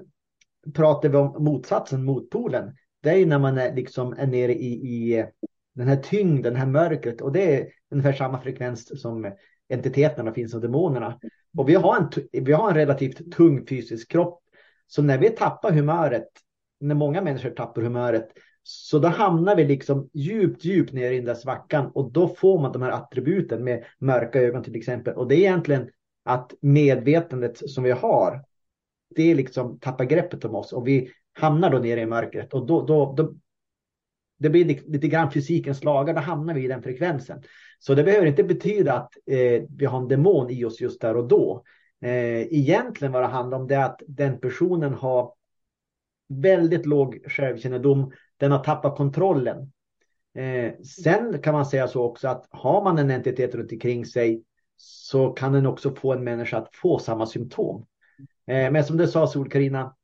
pratar 0.74 1.08
vi 1.08 1.16
om 1.16 1.44
motsatsen, 1.44 2.04
motpolen. 2.04 2.76
Det 3.02 3.10
är 3.10 3.16
ju 3.16 3.26
när 3.26 3.38
man 3.38 3.58
är, 3.58 3.74
liksom, 3.74 4.14
är 4.18 4.26
nere 4.26 4.54
i, 4.54 4.72
i 4.72 5.18
eh, 5.18 5.26
den 5.74 5.88
här 5.88 5.96
tyngden, 5.96 6.52
det 6.52 6.58
här 6.58 6.66
mörkret. 6.66 7.20
Och 7.20 7.32
det 7.32 7.60
är 7.60 7.68
ungefär 7.90 8.12
samma 8.12 8.40
frekvens 8.40 9.02
som 9.02 9.32
entiteterna 9.68 10.34
finns 10.34 10.54
och 10.54 10.60
demonerna. 10.60 11.18
Och 11.58 11.68
vi 11.68 11.74
har, 11.74 11.96
en, 11.96 12.08
vi 12.44 12.52
har 12.52 12.68
en 12.68 12.74
relativt 12.74 13.32
tung 13.32 13.66
fysisk 13.66 14.10
kropp. 14.10 14.40
Så 14.86 15.02
när 15.02 15.18
vi 15.18 15.30
tappar 15.30 15.72
humöret, 15.72 16.28
när 16.80 16.94
många 16.94 17.22
människor 17.22 17.50
tappar 17.50 17.82
humöret, 17.82 18.28
så 18.66 18.98
då 18.98 19.08
hamnar 19.08 19.56
vi 19.56 19.64
liksom 19.64 20.10
djupt, 20.12 20.64
djupt 20.64 20.92
ner 20.92 21.12
i 21.12 21.16
den 21.16 21.24
där 21.24 21.34
svackan 21.34 21.90
och 21.94 22.12
då 22.12 22.28
får 22.28 22.60
man 22.60 22.72
de 22.72 22.82
här 22.82 22.90
attributen 22.90 23.64
med 23.64 23.84
mörka 23.98 24.40
ögon 24.40 24.62
till 24.62 24.76
exempel. 24.76 25.14
Och 25.14 25.28
det 25.28 25.34
är 25.34 25.38
egentligen 25.38 25.90
att 26.24 26.54
medvetandet 26.60 27.70
som 27.70 27.84
vi 27.84 27.90
har, 27.90 28.44
det 29.16 29.34
liksom 29.34 29.78
tappar 29.78 30.04
greppet 30.04 30.44
om 30.44 30.54
oss 30.54 30.72
och 30.72 30.88
vi 30.88 31.10
hamnar 31.32 31.70
då 31.70 31.78
nere 31.78 32.00
i 32.00 32.06
mörkret 32.06 32.54
och 32.54 32.66
då, 32.66 32.86
då, 32.86 33.14
då 33.16 33.34
det 34.38 34.50
blir 34.50 34.64
lite 34.64 35.08
grann 35.08 35.32
fysikens 35.32 35.84
lagar, 35.84 36.14
då 36.14 36.20
hamnar 36.20 36.54
vi 36.54 36.64
i 36.64 36.68
den 36.68 36.82
frekvensen. 36.82 37.42
Så 37.78 37.94
det 37.94 38.04
behöver 38.04 38.26
inte 38.26 38.44
betyda 38.44 38.92
att 38.92 39.12
eh, 39.26 39.62
vi 39.76 39.86
har 39.86 39.98
en 39.98 40.08
demon 40.08 40.50
i 40.50 40.64
oss 40.64 40.80
just 40.80 41.00
där 41.00 41.16
och 41.16 41.28
då. 41.28 41.64
Eh, 42.00 42.40
egentligen 42.40 43.12
vad 43.12 43.22
det 43.22 43.26
handlar 43.26 43.58
om 43.58 43.66
det 43.66 43.74
är 43.74 43.84
att 43.84 44.02
den 44.06 44.40
personen 44.40 44.94
har 44.94 45.34
väldigt 46.28 46.86
låg 46.86 47.18
självkännedom, 47.26 48.12
den 48.36 48.52
har 48.52 48.58
tappat 48.64 48.96
kontrollen. 48.96 49.72
Eh, 50.34 50.80
sen 50.80 51.42
kan 51.42 51.54
man 51.54 51.66
säga 51.66 51.88
så 51.88 52.02
också 52.02 52.28
att 52.28 52.46
har 52.50 52.84
man 52.84 52.98
en 52.98 53.10
entitet 53.10 53.54
runt 53.54 53.72
omkring 53.72 54.06
sig 54.06 54.42
så 54.76 55.30
kan 55.30 55.52
den 55.52 55.66
också 55.66 55.94
få 55.94 56.12
en 56.12 56.24
människa 56.24 56.56
att 56.58 56.74
få 56.74 56.98
samma 56.98 57.26
symptom. 57.26 57.86
Eh, 58.46 58.70
men 58.70 58.84
som 58.84 58.96
du 58.96 59.08
sa 59.08 59.26
sol 59.26 59.50
Karina, 59.50 59.96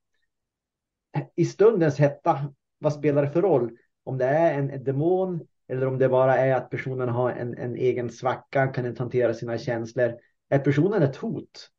i 1.37 1.45
stundens 1.45 1.99
hetta, 1.99 2.53
vad 2.79 2.93
spelar 2.93 3.23
det 3.23 3.31
för 3.31 3.43
roll? 3.43 3.77
Om 4.05 4.19
det 4.19 4.25
är 4.25 4.59
en, 4.59 4.71
en 4.71 4.85
demon 4.85 5.47
eller 5.69 5.87
om 5.87 5.99
det 5.99 6.09
bara 6.09 6.37
är 6.37 6.55
att 6.55 6.71
personen 6.71 7.09
har 7.09 7.31
en, 7.31 7.59
en 7.59 7.77
egen 7.77 8.11
svacka, 8.11 8.67
kan 8.67 8.87
inte 8.87 9.03
hantera 9.03 9.35
sina 9.35 9.59
känslor. 9.59 10.19
Är 10.49 10.59
personen 10.59 11.03
ett 11.03 11.17
hot, 11.17 11.71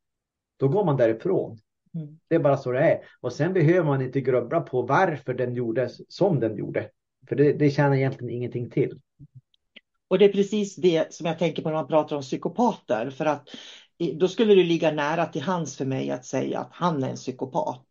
då 0.58 0.67
går 0.67 0.86
man 0.86 0.98
därifrån. 0.98 1.60
Mm. 1.95 2.19
Det 2.27 2.36
är 2.36 2.39
bara 2.39 2.57
så 2.57 2.71
det 2.71 2.79
är. 2.79 3.00
Och 3.21 3.33
sen 3.33 3.53
behöver 3.53 3.83
man 3.83 4.01
inte 4.01 4.21
grubbla 4.21 4.62
på 4.62 4.81
varför 4.81 5.33
den 5.33 5.53
gjorde 5.53 5.89
som 6.07 6.39
den 6.39 6.57
gjorde. 6.57 6.89
För 7.29 7.36
det, 7.36 7.53
det 7.53 7.69
tjänar 7.69 7.95
egentligen 7.95 8.36
ingenting 8.36 8.69
till. 8.69 9.00
Och 10.07 10.19
det 10.19 10.25
är 10.25 10.33
precis 10.33 10.75
det 10.75 11.13
som 11.13 11.25
jag 11.25 11.39
tänker 11.39 11.63
på 11.63 11.69
när 11.69 11.75
man 11.75 11.88
pratar 11.88 12.15
om 12.15 12.21
psykopater. 12.21 13.10
För 13.10 13.25
att 13.25 13.50
då 14.13 14.27
skulle 14.27 14.55
det 14.55 14.63
ligga 14.63 14.91
nära 14.91 15.25
till 15.25 15.41
hands 15.41 15.77
för 15.77 15.86
mig 15.86 16.12
att 16.12 16.25
säga 16.25 16.60
att 16.60 16.69
han 16.71 17.03
är 17.03 17.10
en 17.10 17.15
psykopat. 17.15 17.86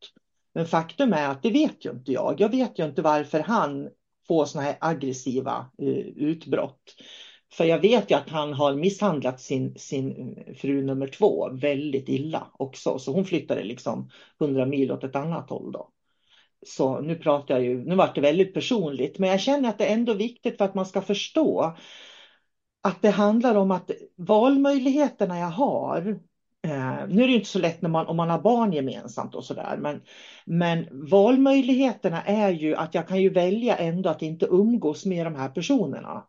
Men 0.55 0.67
faktum 0.67 1.13
är 1.13 1.29
att 1.29 1.43
det 1.43 1.51
vet 1.51 1.85
ju 1.85 1.91
inte 1.91 2.13
jag. 2.13 2.41
Jag 2.41 2.49
vet 2.49 2.79
ju 2.79 2.85
inte 2.85 3.03
varför 3.03 3.41
han 3.41 3.89
får 4.29 4.45
sådana 4.45 4.67
här 4.67 4.77
aggressiva 4.81 5.67
uh, 5.83 5.89
utbrott. 6.17 6.95
För 7.53 7.65
jag 7.65 7.79
vet 7.79 8.11
ju 8.11 8.15
att 8.15 8.29
han 8.29 8.53
har 8.53 8.75
misshandlat 8.75 9.41
sin, 9.41 9.75
sin 9.77 10.39
fru 10.57 10.83
nummer 10.83 11.07
två 11.07 11.51
väldigt 11.53 12.09
illa 12.09 12.47
också. 12.59 12.99
Så 12.99 13.13
hon 13.13 13.25
flyttade 13.25 13.63
liksom 13.63 14.11
100 14.41 14.67
mil 14.67 14.93
åt 14.93 15.05
ett 15.05 15.17
annat 15.17 15.51
håll 15.51 15.73
då. 15.73 15.91
Så 16.67 17.01
nu 17.01 17.17
pratar 17.17 17.55
jag 17.55 17.65
ju, 17.65 17.85
nu 17.85 17.95
vart 17.95 18.15
det 18.15 18.21
väldigt 18.21 18.55
personligt, 18.55 19.19
men 19.19 19.31
jag 19.31 19.41
känner 19.41 19.69
att 19.69 19.79
det 19.79 19.87
är 19.87 19.95
ändå 19.95 20.15
viktigt 20.15 20.59
för 20.59 20.65
att 20.65 20.75
man 20.75 20.87
ska 20.87 21.03
förstå 21.03 21.77
att 22.83 23.03
det 23.03 23.11
handlar 23.11 23.55
om 23.55 23.71
att 23.71 23.91
valmöjligheterna 24.17 25.39
jag 25.39 25.51
har, 25.51 26.09
eh, 26.63 27.09
nu 27.09 27.23
är 27.23 27.27
det 27.27 27.35
inte 27.35 27.49
så 27.49 27.59
lätt 27.59 27.83
när 27.83 27.89
man, 27.89 28.07
om 28.07 28.17
man 28.17 28.31
har 28.31 28.39
barn 28.39 28.73
gemensamt 28.73 29.35
och 29.35 29.45
sådär, 29.45 29.77
men, 29.81 30.03
men 30.45 30.87
valmöjligheterna 31.11 32.23
är 32.23 32.51
ju 32.51 32.75
att 32.75 32.95
jag 32.95 33.09
kan 33.09 33.23
ju 33.23 33.31
välja 33.31 33.77
ändå 33.77 34.11
att 34.11 34.23
inte 34.23 34.47
umgås 34.47 35.07
med 35.07 35.27
de 35.27 35.35
här 35.35 35.49
personerna 35.49 36.25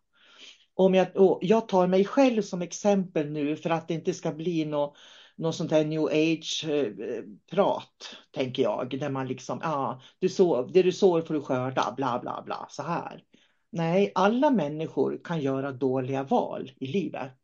om 0.76 0.94
jag, 0.94 1.08
jag 1.42 1.68
tar 1.68 1.88
mig 1.88 2.06
själv 2.06 2.42
som 2.42 2.62
exempel 2.62 3.32
nu 3.32 3.56
för 3.56 3.70
att 3.70 3.88
det 3.88 3.94
inte 3.94 4.14
ska 4.14 4.32
bli 4.32 4.66
något 4.66 4.98
något 5.42 5.56
sånt 5.56 5.72
här 5.72 5.86
new 5.86 6.04
age-prat, 6.04 7.86
eh, 8.12 8.18
tänker 8.32 8.64
jag. 8.64 9.00
Där 9.00 9.10
man 9.10 9.28
liksom, 9.28 9.60
ja, 9.64 10.02
du 10.20 10.30
sov, 10.30 10.72
det 10.72 10.84
du 10.84 10.92
sår 10.92 11.22
får 11.22 11.34
du 11.34 11.42
skörda, 11.42 11.94
bla 11.98 12.20
bla 12.20 12.44
bla, 12.46 12.66
så 12.70 12.84
här. 12.84 13.24
Nej, 13.72 14.12
alla 14.16 14.50
människor 14.50 15.22
kan 15.24 15.42
göra 15.42 15.72
dåliga 15.72 16.24
val 16.24 16.72
i 16.80 16.88
livet. 16.88 17.38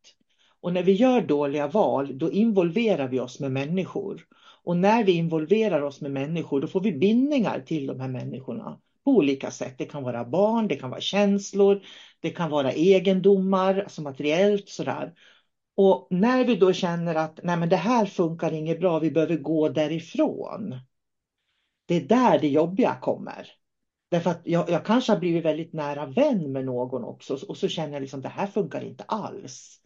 Och 0.60 0.72
när 0.72 0.82
vi 0.82 0.92
gör 0.92 1.20
dåliga 1.20 1.68
val, 1.68 2.18
då 2.18 2.32
involverar 2.32 3.08
vi 3.08 3.20
oss 3.20 3.40
med 3.40 3.52
människor. 3.52 4.26
Och 4.64 4.76
när 4.76 5.04
vi 5.04 5.12
involverar 5.12 5.82
oss 5.82 6.00
med 6.00 6.10
människor, 6.10 6.60
då 6.60 6.66
får 6.66 6.80
vi 6.80 6.92
bindningar 6.92 7.60
till 7.60 7.86
de 7.86 8.00
här 8.00 8.08
människorna 8.08 8.78
på 9.08 9.14
olika 9.14 9.50
sätt. 9.50 9.74
Det 9.78 9.84
kan 9.84 10.02
vara 10.02 10.24
barn, 10.24 10.68
det 10.68 10.76
kan 10.76 10.90
vara 10.90 11.00
känslor, 11.00 11.82
det 12.20 12.30
kan 12.30 12.50
vara 12.50 12.72
egendomar, 12.72 13.78
alltså 13.78 14.02
materiellt 14.02 14.68
sådär. 14.68 15.12
Och 15.76 16.08
när 16.10 16.44
vi 16.44 16.54
då 16.54 16.72
känner 16.72 17.14
att 17.14 17.40
nej 17.42 17.56
men 17.56 17.68
det 17.68 17.76
här 17.76 18.06
funkar 18.06 18.52
inget 18.52 18.80
bra, 18.80 18.98
vi 18.98 19.10
behöver 19.10 19.36
gå 19.36 19.68
därifrån. 19.68 20.74
Det 21.86 21.94
är 21.94 22.00
där 22.00 22.38
det 22.38 22.48
jobbiga 22.48 22.94
kommer. 23.00 23.48
Därför 24.10 24.30
att 24.30 24.40
jag, 24.44 24.70
jag 24.70 24.84
kanske 24.84 25.12
har 25.12 25.20
blivit 25.20 25.44
väldigt 25.44 25.72
nära 25.72 26.06
vän 26.06 26.52
med 26.52 26.64
någon 26.64 27.04
också 27.04 27.38
och 27.48 27.56
så 27.56 27.68
känner 27.68 27.92
jag 27.92 28.00
liksom 28.00 28.20
det 28.20 28.28
här 28.28 28.46
funkar 28.46 28.84
inte 28.84 29.04
alls. 29.04 29.80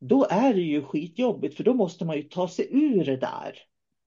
Då 0.00 0.26
är 0.30 0.54
det 0.54 0.60
ju 0.60 0.82
skitjobbigt 0.82 1.56
för 1.56 1.64
då 1.64 1.74
måste 1.74 2.04
man 2.04 2.16
ju 2.16 2.22
ta 2.22 2.48
sig 2.48 2.68
ur 2.70 3.04
det 3.04 3.16
där. 3.16 3.58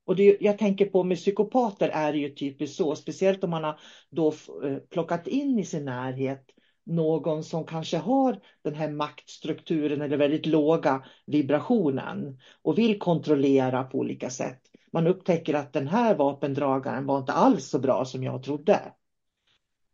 Och 0.09 0.15
det, 0.15 0.37
jag 0.39 0.57
tänker 0.57 0.85
på 0.85 1.03
med 1.03 1.17
psykopater 1.17 1.89
är 1.89 2.11
det 2.11 2.17
ju 2.17 2.29
typiskt 2.29 2.77
så, 2.77 2.95
speciellt 2.95 3.43
om 3.43 3.49
man 3.49 3.63
har 3.63 3.79
då 4.09 4.27
eh, 4.63 4.77
plockat 4.89 5.27
in 5.27 5.59
i 5.59 5.65
sin 5.65 5.85
närhet 5.85 6.45
någon 6.85 7.43
som 7.43 7.65
kanske 7.65 7.97
har 7.97 8.39
den 8.61 8.75
här 8.75 8.89
maktstrukturen 8.89 10.01
eller 10.01 10.17
väldigt 10.17 10.45
låga 10.45 11.03
vibrationen 11.25 12.39
och 12.61 12.77
vill 12.77 12.99
kontrollera 12.99 13.83
på 13.83 13.97
olika 13.97 14.29
sätt. 14.29 14.61
Man 14.91 15.07
upptäcker 15.07 15.53
att 15.53 15.73
den 15.73 15.87
här 15.87 16.15
vapendragaren 16.15 17.05
var 17.05 17.19
inte 17.19 17.33
alls 17.33 17.65
så 17.69 17.79
bra 17.79 18.05
som 18.05 18.23
jag 18.23 18.43
trodde. 18.43 18.79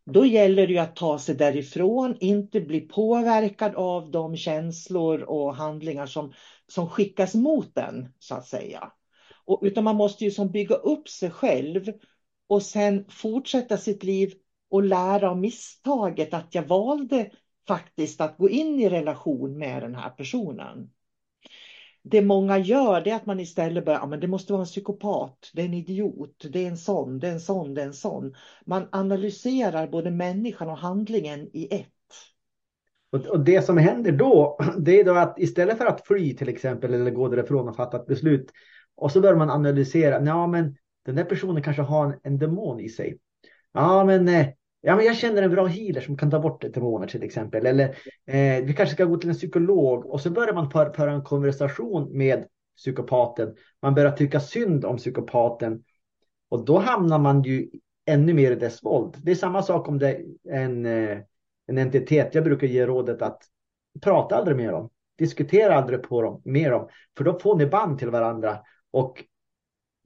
Då 0.06 0.26
gäller 0.26 0.68
det 0.68 0.74
ju 0.74 0.80
att 0.80 0.96
ta 0.96 1.20
sig 1.20 1.36
därifrån, 1.36 2.18
inte 2.20 2.62
bli 2.62 2.82
påverkad 2.82 3.76
av 3.76 4.12
de 4.12 4.38
känslor 4.38 5.22
och 5.22 5.56
handlingar 5.56 6.06
som, 6.06 6.34
som 6.68 6.90
skickas 6.90 7.36
mot 7.36 7.76
den, 7.76 8.14
så 8.20 8.36
att 8.36 8.48
säga. 8.48 8.92
Och, 9.46 9.60
utan 9.64 9.84
man 9.84 9.96
måste 9.96 10.24
ju 10.24 10.32
som 10.32 10.52
bygga 10.52 10.76
upp 10.76 11.10
sig 11.10 11.32
själv 11.32 11.92
och 12.48 12.64
sen 12.64 13.06
fortsätta 13.10 13.78
sitt 13.78 14.04
liv 14.04 14.34
och 14.70 14.84
lära 14.84 15.30
av 15.30 15.38
misstaget 15.38 16.34
att 16.34 16.56
jag 16.56 16.64
valde 16.64 17.30
faktiskt 17.68 18.22
att 18.22 18.38
gå 18.38 18.50
in 18.50 18.80
i 18.80 18.90
relation 18.90 19.58
med 19.58 19.82
den 19.82 19.96
här 19.96 20.10
personen. 20.10 20.90
Det 22.04 22.22
många 22.22 22.58
gör 22.58 23.02
det 23.02 23.12
är 23.12 23.16
att 23.16 23.26
man 23.26 23.40
istället 23.40 23.86
börjar, 23.86 24.00
ja 24.00 24.08
men 24.08 24.20
det 24.20 24.28
måste 24.28 24.54
vara 24.54 24.62
en 24.62 24.68
psykopat, 24.68 25.52
det 25.54 25.62
är 25.62 25.66
en 25.66 25.74
idiot, 25.74 26.46
det 26.50 26.64
är 26.64 26.68
en 26.68 26.78
sån, 26.78 27.20
det 27.20 27.28
är 27.28 27.32
en 27.32 27.40
sån, 27.40 27.74
det 27.74 27.82
är 27.82 27.86
en 27.86 27.94
sån. 27.94 28.36
Man 28.66 28.88
analyserar 28.92 29.88
både 29.88 30.12
människan 30.12 30.70
och 30.70 30.78
handlingen 30.78 31.50
i 31.54 31.76
ett. 31.76 31.92
Och, 33.12 33.40
det 33.40 33.62
som 33.62 33.78
händer 33.78 34.12
då, 34.12 34.58
det 34.78 35.00
är 35.00 35.04
då 35.04 35.14
att 35.14 35.40
istället 35.40 35.78
för 35.78 35.86
att 35.86 36.08
fly 36.08 36.36
till 36.36 36.50
exempel 36.50 36.94
eller 36.94 37.12
gå 37.12 37.28
därifrån 37.28 37.70
och 37.70 37.76
fatta 37.76 37.98
ett 37.98 38.08
beslut 38.08 38.52
och 38.98 39.12
så 39.12 39.22
börjar 39.22 39.36
man 39.36 39.50
analysera, 39.50 40.26
ja 40.26 40.48
men 40.48 40.76
den 41.06 41.16
där 41.16 41.24
personen 41.24 41.64
kanske 41.64 41.82
har 41.82 42.06
en, 42.06 42.20
en 42.24 42.38
demon 42.38 42.80
i 42.80 42.90
sig. 42.90 43.18
Ja 43.74 44.04
men, 44.06 44.28
eh, 44.28 44.48
ja 44.82 44.96
men 44.96 45.06
jag 45.06 45.16
känner 45.16 45.42
en 45.42 45.52
bra 45.52 45.66
healer 45.66 46.02
som 46.02 46.18
kan 46.18 46.32
ta 46.32 46.40
bort 46.40 46.62
demoner 46.74 47.08
till 47.08 47.24
exempel. 47.24 47.66
Eller 47.66 47.86
eh, 48.26 48.66
vi 48.66 48.74
kanske 48.78 48.96
ska 48.96 49.06
gå 49.06 49.18
till 49.18 49.30
en 49.30 49.36
psykolog 49.36 50.06
och 50.06 50.22
så 50.22 50.30
börjar 50.30 50.54
man 50.54 50.72
föra, 50.72 50.94
för 50.94 51.08
en 51.08 51.24
konversation 51.24 52.18
med 52.18 52.46
psykopaten. 52.78 53.56
Man 53.82 53.96
börjar 53.96 54.12
tycka 54.12 54.40
synd 54.40 54.86
om 54.86 54.98
psykopaten 54.98 55.84
och 56.50 56.66
då 56.66 56.78
hamnar 56.78 57.20
man 57.20 57.44
ju 57.44 57.70
ännu 58.06 58.34
mer 58.34 58.52
i 58.52 58.56
dess 58.56 58.84
våld. 58.84 59.16
Det 59.24 59.32
är 59.32 59.36
samma 59.36 59.62
sak 59.62 59.88
om 59.88 60.00
det 60.00 60.10
är 60.10 60.26
en 60.50 60.86
eh, 60.86 61.18
en 61.68 61.78
entitet. 61.78 62.36
Jag 62.36 62.44
brukar 62.44 62.68
ge 62.68 62.86
rådet 62.86 63.22
att 63.22 63.44
prata 64.02 64.36
aldrig 64.36 64.58
med 64.58 64.70
dem. 64.70 64.90
Diskutera 65.18 65.76
aldrig 65.76 66.04
på 66.04 66.22
dem, 66.22 66.42
med 66.46 66.72
dem. 66.72 66.88
För 67.18 67.24
då 67.24 67.40
får 67.40 67.58
ni 67.58 67.66
band 67.66 68.00
till 68.00 68.10
varandra. 68.10 68.60
Och 68.96 69.24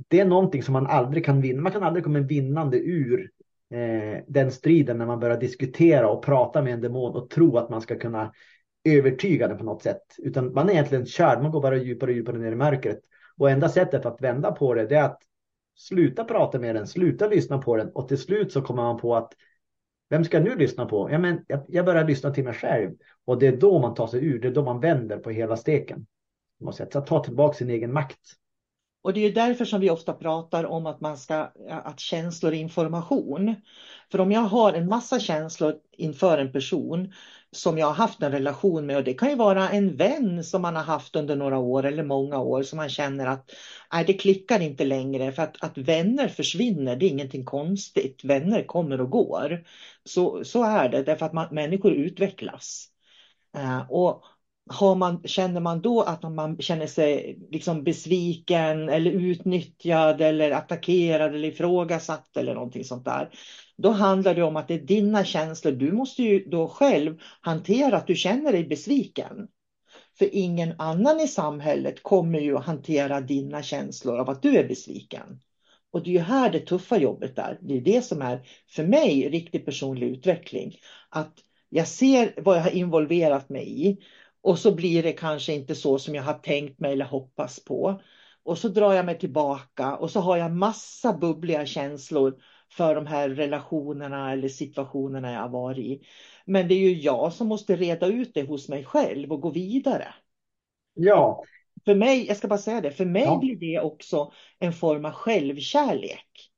det 0.07 0.19
är 0.19 0.25
någonting 0.25 0.63
som 0.63 0.73
man 0.73 0.87
aldrig 0.87 1.25
kan 1.25 1.41
vinna. 1.41 1.61
Man 1.61 1.71
kan 1.71 1.83
aldrig 1.83 2.03
komma 2.03 2.19
vinnande 2.19 2.77
ur 2.77 3.31
eh, 3.69 4.23
den 4.27 4.51
striden 4.51 4.97
när 4.97 5.05
man 5.05 5.19
börjar 5.19 5.39
diskutera 5.39 6.09
och 6.09 6.23
prata 6.23 6.61
med 6.61 6.73
en 6.73 6.81
demon 6.81 7.15
och 7.15 7.29
tro 7.29 7.57
att 7.57 7.69
man 7.69 7.81
ska 7.81 7.99
kunna 7.99 8.33
övertyga 8.83 9.47
den 9.47 9.57
på 9.57 9.63
något 9.63 9.83
sätt. 9.83 10.01
Utan 10.17 10.53
man 10.53 10.69
är 10.69 10.73
egentligen 10.73 11.05
körd. 11.05 11.41
Man 11.41 11.51
går 11.51 11.61
bara 11.61 11.77
djupare 11.77 12.11
och 12.11 12.17
djupare 12.17 12.37
ner 12.37 12.51
i 12.51 12.55
mörkret. 12.55 12.99
Och 13.37 13.49
enda 13.49 13.69
sättet 13.69 14.05
att 14.05 14.21
vända 14.21 14.51
på 14.51 14.73
det, 14.73 14.87
det 14.87 14.95
är 14.95 15.03
att 15.03 15.21
sluta 15.75 16.23
prata 16.23 16.59
med 16.59 16.75
den, 16.75 16.87
sluta 16.87 17.27
lyssna 17.27 17.57
på 17.57 17.75
den 17.75 17.89
och 17.89 18.07
till 18.07 18.17
slut 18.17 18.51
så 18.51 18.61
kommer 18.61 18.83
man 18.83 18.97
på 18.97 19.15
att 19.15 19.33
vem 20.09 20.23
ska 20.23 20.37
jag 20.37 20.43
nu 20.43 20.55
lyssna 20.55 20.85
på? 20.85 21.11
Ja, 21.11 21.19
men 21.19 21.45
jag, 21.47 21.65
jag 21.67 21.85
börjar 21.85 22.07
lyssna 22.07 22.31
till 22.31 22.43
mig 22.43 22.53
själv 22.53 22.91
och 23.25 23.39
det 23.39 23.47
är 23.47 23.57
då 23.57 23.79
man 23.79 23.93
tar 23.93 24.07
sig 24.07 24.25
ur. 24.25 24.39
Det 24.39 24.47
är 24.47 24.51
då 24.51 24.63
man 24.63 24.79
vänder 24.79 25.17
på 25.17 25.29
hela 25.29 25.57
steken. 25.57 26.05
Så 26.71 26.83
att 26.83 27.05
ta 27.05 27.23
tillbaka 27.23 27.57
sin 27.57 27.69
egen 27.69 27.93
makt. 27.93 28.19
Och 29.01 29.13
det 29.13 29.25
är 29.25 29.31
därför 29.31 29.65
som 29.65 29.81
vi 29.81 29.89
ofta 29.89 30.13
pratar 30.13 30.63
om 30.63 30.85
att 30.85 31.01
man 31.01 31.17
ska, 31.17 31.51
att 31.69 31.99
känslor 31.99 32.53
är 32.53 32.57
information. 32.57 33.55
För 34.11 34.21
om 34.21 34.31
jag 34.31 34.41
har 34.41 34.73
en 34.73 34.87
massa 34.87 35.19
känslor 35.19 35.75
inför 35.97 36.37
en 36.37 36.51
person 36.51 37.13
som 37.51 37.77
jag 37.77 37.87
har 37.87 37.93
haft 37.93 38.23
en 38.23 38.31
relation 38.31 38.85
med 38.85 38.97
och 38.97 39.03
det 39.03 39.13
kan 39.13 39.29
ju 39.29 39.35
vara 39.35 39.69
en 39.69 39.95
vän 39.95 40.43
som 40.43 40.61
man 40.61 40.75
har 40.75 40.83
haft 40.83 41.15
under 41.15 41.35
några 41.35 41.57
år 41.57 41.85
eller 41.85 42.03
många 42.03 42.39
år 42.39 42.63
som 42.63 42.77
man 42.77 42.89
känner 42.89 43.27
att 43.27 43.51
nej, 43.93 44.05
det 44.05 44.13
klickar 44.13 44.59
inte 44.59 44.85
längre 44.85 45.31
för 45.31 45.43
att, 45.43 45.63
att 45.63 45.77
vänner 45.77 46.27
försvinner, 46.27 46.95
det 46.95 47.05
är 47.05 47.09
ingenting 47.09 47.45
konstigt. 47.45 48.23
Vänner 48.23 48.63
kommer 48.63 49.01
och 49.01 49.09
går. 49.09 49.63
Så, 50.03 50.43
så 50.43 50.63
är 50.63 50.89
det 50.89 51.03
därför 51.03 51.25
att 51.25 51.33
man, 51.33 51.47
människor 51.51 51.91
utvecklas. 51.93 52.87
Uh, 53.57 53.91
och 53.91 54.23
har 54.69 54.95
man, 54.95 55.23
känner 55.23 55.61
man 55.61 55.81
då 55.81 56.01
att 56.01 56.23
man 56.23 56.57
känner 56.57 56.87
sig 56.87 57.39
liksom 57.51 57.83
besviken 57.83 58.89
eller 58.89 59.11
utnyttjad 59.11 60.21
eller 60.21 60.51
attackerad 60.51 61.35
eller 61.35 61.47
ifrågasatt 61.47 62.37
eller 62.37 62.53
någonting 62.53 62.83
sånt 62.83 63.05
där. 63.05 63.29
Då 63.77 63.89
handlar 63.89 64.35
det 64.35 64.43
om 64.43 64.55
att 64.55 64.67
det 64.67 64.73
är 64.73 64.79
dina 64.79 65.25
känslor. 65.25 65.71
Du 65.71 65.91
måste 65.91 66.23
ju 66.23 66.45
då 66.45 66.67
själv 66.67 67.19
hantera 67.41 67.97
att 67.97 68.07
du 68.07 68.15
känner 68.15 68.51
dig 68.51 68.63
besviken. 68.63 69.47
För 70.17 70.29
ingen 70.35 70.73
annan 70.77 71.19
i 71.19 71.27
samhället 71.27 72.03
kommer 72.03 72.39
ju 72.39 72.57
att 72.57 72.65
hantera 72.65 73.21
dina 73.21 73.63
känslor 73.63 74.19
av 74.19 74.29
att 74.29 74.41
du 74.41 74.57
är 74.57 74.67
besviken. 74.67 75.39
Och 75.91 76.03
det 76.03 76.09
är 76.09 76.13
ju 76.13 76.19
här 76.19 76.49
det 76.49 76.59
tuffa 76.59 76.97
jobbet 76.97 77.37
är. 77.37 77.57
Det 77.61 77.77
är 77.77 77.81
det 77.81 78.01
som 78.01 78.21
är 78.21 78.41
för 78.69 78.83
mig 78.83 79.29
riktig 79.29 79.65
personlig 79.65 80.07
utveckling. 80.07 80.75
Att 81.09 81.33
jag 81.69 81.87
ser 81.87 82.33
vad 82.37 82.57
jag 82.57 82.61
har 82.61 82.71
involverat 82.71 83.49
mig 83.49 83.87
i 83.87 83.97
och 84.41 84.59
så 84.59 84.75
blir 84.75 85.03
det 85.03 85.11
kanske 85.11 85.53
inte 85.53 85.75
så 85.75 85.99
som 85.99 86.15
jag 86.15 86.23
har 86.23 86.33
tänkt 86.33 86.79
mig 86.79 86.93
eller 86.93 87.05
hoppats 87.05 87.65
på. 87.65 88.01
Och 88.43 88.57
så 88.57 88.67
drar 88.67 88.93
jag 88.93 89.05
mig 89.05 89.19
tillbaka 89.19 89.95
och 89.95 90.11
så 90.11 90.19
har 90.19 90.37
jag 90.37 90.51
massa 90.51 91.13
bubbliga 91.13 91.65
känslor 91.65 92.41
för 92.71 92.95
de 92.95 93.07
här 93.07 93.29
relationerna 93.29 94.31
eller 94.31 94.49
situationerna 94.49 95.31
jag 95.33 95.41
har 95.41 95.49
varit 95.49 95.77
i. 95.77 96.01
Men 96.45 96.67
det 96.67 96.73
är 96.73 96.79
ju 96.79 96.93
jag 96.93 97.33
som 97.33 97.47
måste 97.47 97.75
reda 97.75 98.07
ut 98.07 98.33
det 98.33 98.43
hos 98.43 98.69
mig 98.69 98.85
själv 98.85 99.31
och 99.31 99.41
gå 99.41 99.49
vidare. 99.49 100.13
Ja. 100.93 101.43
För 101.85 101.95
mig, 101.95 102.27
jag 102.27 102.37
ska 102.37 102.47
bara 102.47 102.59
säga 102.59 102.81
det, 102.81 102.91
för 102.91 103.05
mig 103.05 103.23
ja. 103.23 103.37
blir 103.37 103.55
det 103.55 103.79
också 103.79 104.31
en 104.59 104.73
form 104.73 105.05
av 105.05 105.11
självkärlek. 105.11 106.51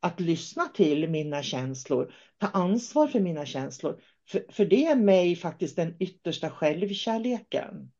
Att 0.00 0.20
lyssna 0.20 0.64
till 0.64 1.08
mina 1.08 1.42
känslor, 1.42 2.14
ta 2.38 2.46
ansvar 2.46 3.06
för 3.06 3.20
mina 3.20 3.46
känslor. 3.46 4.00
För, 4.28 4.44
för 4.48 4.64
det 4.64 4.86
är 4.86 4.96
mig 4.96 5.36
faktiskt 5.36 5.76
den 5.76 5.94
yttersta 5.98 6.50
självkärleken. 6.50 7.92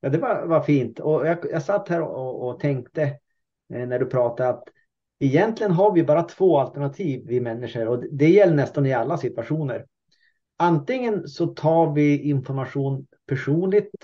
Ja, 0.00 0.08
det 0.08 0.18
var, 0.18 0.46
var 0.46 0.60
fint. 0.60 1.00
Och 1.00 1.26
jag, 1.26 1.38
jag 1.50 1.62
satt 1.62 1.88
här 1.88 2.02
och, 2.02 2.48
och 2.48 2.60
tänkte 2.60 3.02
eh, 3.74 3.86
när 3.86 3.98
du 3.98 4.06
pratade 4.06 4.48
att 4.48 4.64
egentligen 5.18 5.72
har 5.72 5.92
vi 5.92 6.04
bara 6.04 6.22
två 6.22 6.58
alternativ 6.58 7.22
vi 7.26 7.40
människor 7.40 7.88
och 7.88 8.04
det 8.12 8.28
gäller 8.28 8.54
nästan 8.54 8.86
i 8.86 8.92
alla 8.92 9.18
situationer. 9.18 9.86
Antingen 10.56 11.28
så 11.28 11.46
tar 11.46 11.92
vi 11.92 12.22
information 12.22 13.06
personligt, 13.26 13.94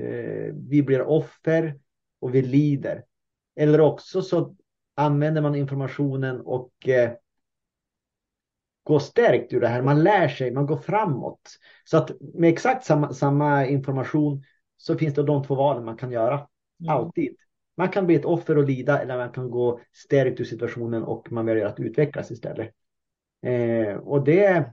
eh, 0.00 0.54
vi 0.54 0.82
blir 0.82 1.02
offer 1.02 1.78
och 2.20 2.34
vi 2.34 2.42
lider. 2.42 3.04
Eller 3.56 3.80
också 3.80 4.22
så 4.22 4.56
använder 4.94 5.42
man 5.42 5.54
informationen 5.54 6.40
och 6.40 6.88
eh, 6.88 7.12
går 8.84 8.98
stärkt 8.98 9.52
ur 9.52 9.60
det 9.60 9.68
här. 9.68 9.82
Man 9.82 10.02
lär 10.02 10.28
sig, 10.28 10.50
man 10.50 10.66
går 10.66 10.76
framåt. 10.76 11.58
Så 11.84 11.96
att 11.96 12.10
med 12.34 12.52
exakt 12.52 12.84
samma, 12.84 13.12
samma 13.12 13.66
information 13.66 14.44
så 14.76 14.98
finns 14.98 15.14
det 15.14 15.22
de 15.22 15.44
två 15.44 15.54
valen 15.54 15.84
man 15.84 15.96
kan 15.96 16.10
göra. 16.10 16.34
Mm. 16.34 16.96
Alltid. 16.96 17.36
Man 17.76 17.88
kan 17.88 18.06
bli 18.06 18.14
ett 18.14 18.24
offer 18.24 18.58
och 18.58 18.64
lida 18.64 19.02
eller 19.02 19.16
man 19.16 19.32
kan 19.32 19.50
gå 19.50 19.80
stärkt 19.92 20.40
ur 20.40 20.44
situationen 20.44 21.02
och 21.02 21.32
man 21.32 21.46
väljer 21.46 21.66
att 21.66 21.80
utvecklas 21.80 22.30
istället. 22.30 22.70
Eh, 23.42 23.96
och 23.96 24.24
det, 24.24 24.72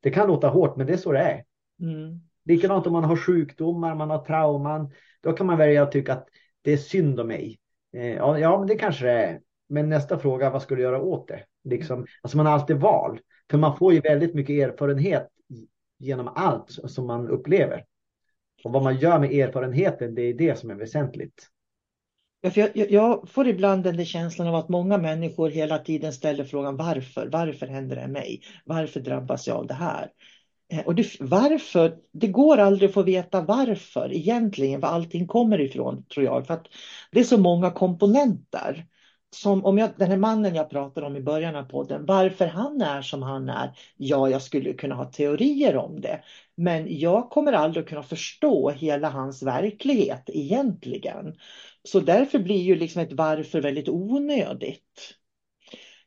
det 0.00 0.10
kan 0.10 0.28
låta 0.28 0.48
hårt 0.48 0.76
men 0.76 0.86
det 0.86 0.92
är 0.92 0.96
så 0.96 1.12
det 1.12 1.18
är. 1.18 1.44
Mm. 1.80 2.20
Likadant 2.44 2.86
om 2.86 2.92
man 2.92 3.04
har 3.04 3.16
sjukdomar, 3.16 3.94
man 3.94 4.10
har 4.10 4.24
trauman. 4.24 4.92
Då 5.20 5.32
kan 5.32 5.46
man 5.46 5.58
välja 5.58 5.82
att 5.82 5.92
tycka 5.92 6.12
att 6.12 6.28
det 6.62 6.72
är 6.72 6.76
synd 6.76 7.20
om 7.20 7.26
mig. 7.26 7.58
Eh, 7.92 8.14
ja, 8.14 8.38
ja, 8.38 8.58
men 8.58 8.66
det 8.66 8.74
kanske 8.74 9.04
det 9.04 9.12
är. 9.12 9.40
Men 9.68 9.88
nästa 9.88 10.18
fråga, 10.18 10.50
vad 10.50 10.62
ska 10.62 10.74
du 10.74 10.82
göra 10.82 11.00
åt 11.00 11.28
det? 11.28 11.44
Liksom, 11.64 12.06
alltså 12.22 12.36
man 12.36 12.46
har 12.46 12.52
alltid 12.52 12.76
val. 12.76 13.20
För 13.50 13.58
man 13.58 13.76
får 13.76 13.92
ju 13.92 14.00
väldigt 14.00 14.34
mycket 14.34 14.68
erfarenhet 14.68 15.28
genom 15.98 16.28
allt 16.28 16.70
som 16.70 17.06
man 17.06 17.28
upplever. 17.28 17.84
Och 18.64 18.72
vad 18.72 18.82
man 18.82 18.98
gör 18.98 19.18
med 19.18 19.32
erfarenheten, 19.32 20.14
det 20.14 20.22
är 20.22 20.34
det 20.34 20.58
som 20.58 20.70
är 20.70 20.74
väsentligt. 20.74 21.48
Ja, 22.40 22.50
för 22.50 22.60
jag, 22.60 22.90
jag, 22.90 23.28
får 23.28 23.48
ibland 23.48 23.84
den 23.84 23.96
där 23.96 24.04
känslan 24.04 24.48
av 24.48 24.54
att 24.54 24.68
många 24.68 24.98
människor 24.98 25.50
hela 25.50 25.78
tiden 25.78 26.12
ställer 26.12 26.44
frågan 26.44 26.76
varför? 26.76 27.28
Varför 27.32 27.66
händer 27.66 27.96
det 27.96 28.08
mig? 28.08 28.42
Varför 28.64 29.00
drabbas 29.00 29.46
jag 29.46 29.56
av 29.56 29.66
det 29.66 29.74
här? 29.74 30.10
Eh, 30.72 30.86
och 30.86 30.94
det, 30.94 31.06
varför? 31.20 31.96
Det 32.12 32.28
går 32.28 32.58
aldrig 32.58 32.88
att 32.88 32.94
få 32.94 33.02
veta 33.02 33.40
varför 33.40 34.12
egentligen, 34.12 34.80
var 34.80 34.88
allting 34.88 35.26
kommer 35.26 35.60
ifrån 35.60 36.04
tror 36.04 36.24
jag. 36.24 36.46
För 36.46 36.54
att 36.54 36.66
det 37.10 37.20
är 37.20 37.24
så 37.24 37.38
många 37.38 37.70
komponenter 37.70 38.86
som 39.30 39.64
om 39.64 39.78
jag, 39.78 39.90
den 39.96 40.10
här 40.10 40.16
mannen 40.16 40.54
jag 40.54 40.70
pratade 40.70 41.06
om 41.06 41.16
i 41.16 41.20
början 41.20 41.56
av 41.56 41.62
podden, 41.62 42.06
varför 42.06 42.46
han 42.46 42.80
är 42.80 43.02
som 43.02 43.22
han 43.22 43.48
är, 43.48 43.72
ja, 43.96 44.30
jag 44.30 44.42
skulle 44.42 44.72
kunna 44.72 44.94
ha 44.94 45.04
teorier 45.04 45.76
om 45.76 46.00
det. 46.00 46.24
Men 46.56 46.98
jag 46.98 47.30
kommer 47.30 47.52
aldrig 47.52 47.88
kunna 47.88 48.02
förstå 48.02 48.70
hela 48.70 49.10
hans 49.10 49.42
verklighet 49.42 50.22
egentligen. 50.26 51.34
Så 51.84 52.00
därför 52.00 52.38
blir 52.38 52.62
ju 52.62 52.76
liksom 52.76 53.02
ett 53.02 53.12
varför 53.12 53.60
väldigt 53.60 53.88
onödigt. 53.88 55.14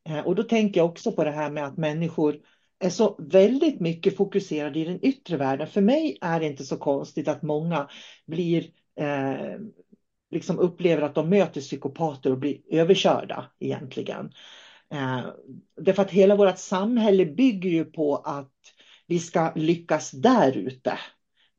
Eh, 0.09 0.19
och 0.19 0.35
då 0.35 0.43
tänker 0.43 0.79
jag 0.79 0.89
också 0.89 1.11
på 1.11 1.23
det 1.23 1.31
här 1.31 1.49
med 1.49 1.65
att 1.65 1.77
människor 1.77 2.35
är 2.79 2.89
så 2.89 3.15
väldigt 3.19 3.79
mycket 3.79 4.17
fokuserade 4.17 4.79
i 4.79 4.85
den 4.85 5.05
yttre 5.05 5.37
världen. 5.37 5.67
För 5.67 5.81
mig 5.81 6.17
är 6.21 6.39
det 6.39 6.45
inte 6.45 6.63
så 6.63 6.77
konstigt 6.77 7.27
att 7.27 7.43
många 7.43 7.89
blir 8.25 8.63
eh, 8.99 9.57
liksom 10.33 10.59
upplever 10.59 11.01
att 11.01 11.15
de 11.15 11.29
möter 11.29 11.61
psykopater 11.61 12.31
och 12.31 12.37
blir 12.37 12.57
överkörda 12.71 13.45
egentligen. 13.59 14.33
Eh, 14.93 15.25
därför 15.81 16.01
att 16.01 16.11
hela 16.11 16.35
vårt 16.35 16.57
samhälle 16.57 17.25
bygger 17.25 17.69
ju 17.69 17.85
på 17.85 18.15
att 18.15 18.51
vi 19.07 19.19
ska 19.19 19.51
lyckas 19.55 20.11
där 20.11 20.57
ute. 20.57 20.99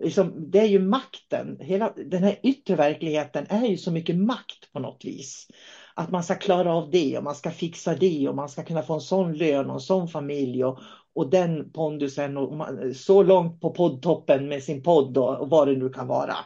Liksom, 0.05 0.51
det 0.51 0.59
är 0.59 0.69
ju 0.69 0.79
makten, 0.79 1.59
hela 1.61 1.93
den 1.97 2.23
här 2.23 2.41
yttre 2.43 2.77
verkligheten 2.77 3.47
är 3.49 3.67
ju 3.67 3.77
så 3.77 3.91
mycket 3.91 4.17
makt 4.17 4.73
på 4.73 4.79
något 4.79 5.05
vis 5.05 5.49
att 5.95 6.11
man 6.11 6.25
ska 6.25 6.35
klara 6.35 6.75
av 6.75 6.91
det 6.91 7.19
och 7.19 7.25
man 7.25 7.35
ska 7.35 7.51
fixa 7.51 7.95
det 7.95 8.29
och 8.29 8.35
man 8.35 8.49
ska 8.49 8.63
kunna 8.63 8.83
få 8.83 8.95
en 8.95 9.01
sån 9.01 9.33
lön 9.33 9.67
och 9.67 9.75
en 9.75 9.81
sån 9.81 10.09
familj 10.09 10.65
och, 10.65 10.79
och 11.15 11.31
den 11.31 11.71
pondusen 11.73 12.37
och 12.37 12.57
man, 12.57 12.95
så 12.95 13.23
långt 13.23 13.61
på 13.61 13.71
poddtoppen 13.71 14.49
med 14.49 14.63
sin 14.63 14.83
podd 14.83 15.19
och, 15.19 15.41
och 15.41 15.51
vad 15.51 15.69
det 15.69 15.77
nu 15.77 15.89
kan 15.89 16.07
vara. 16.07 16.37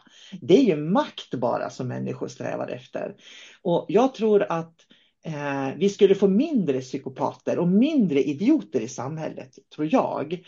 Det 0.41 0.59
är 0.59 0.65
ju 0.65 0.77
makt 0.77 1.35
bara 1.35 1.71
som 1.71 1.89
människor 1.89 2.29
strävar 2.29 2.69
efter. 2.69 3.15
Och 3.63 3.87
jag 3.89 4.15
tror 4.15 4.47
att 4.49 4.75
eh, 5.25 5.77
vi 5.77 5.89
skulle 5.89 6.15
få 6.15 6.29
mindre 6.29 6.81
psykopater 6.81 7.59
och 7.59 7.69
mindre 7.69 8.23
idioter 8.23 8.81
i 8.81 8.89
samhället, 8.89 9.51
tror 9.75 9.89
jag. 9.93 10.45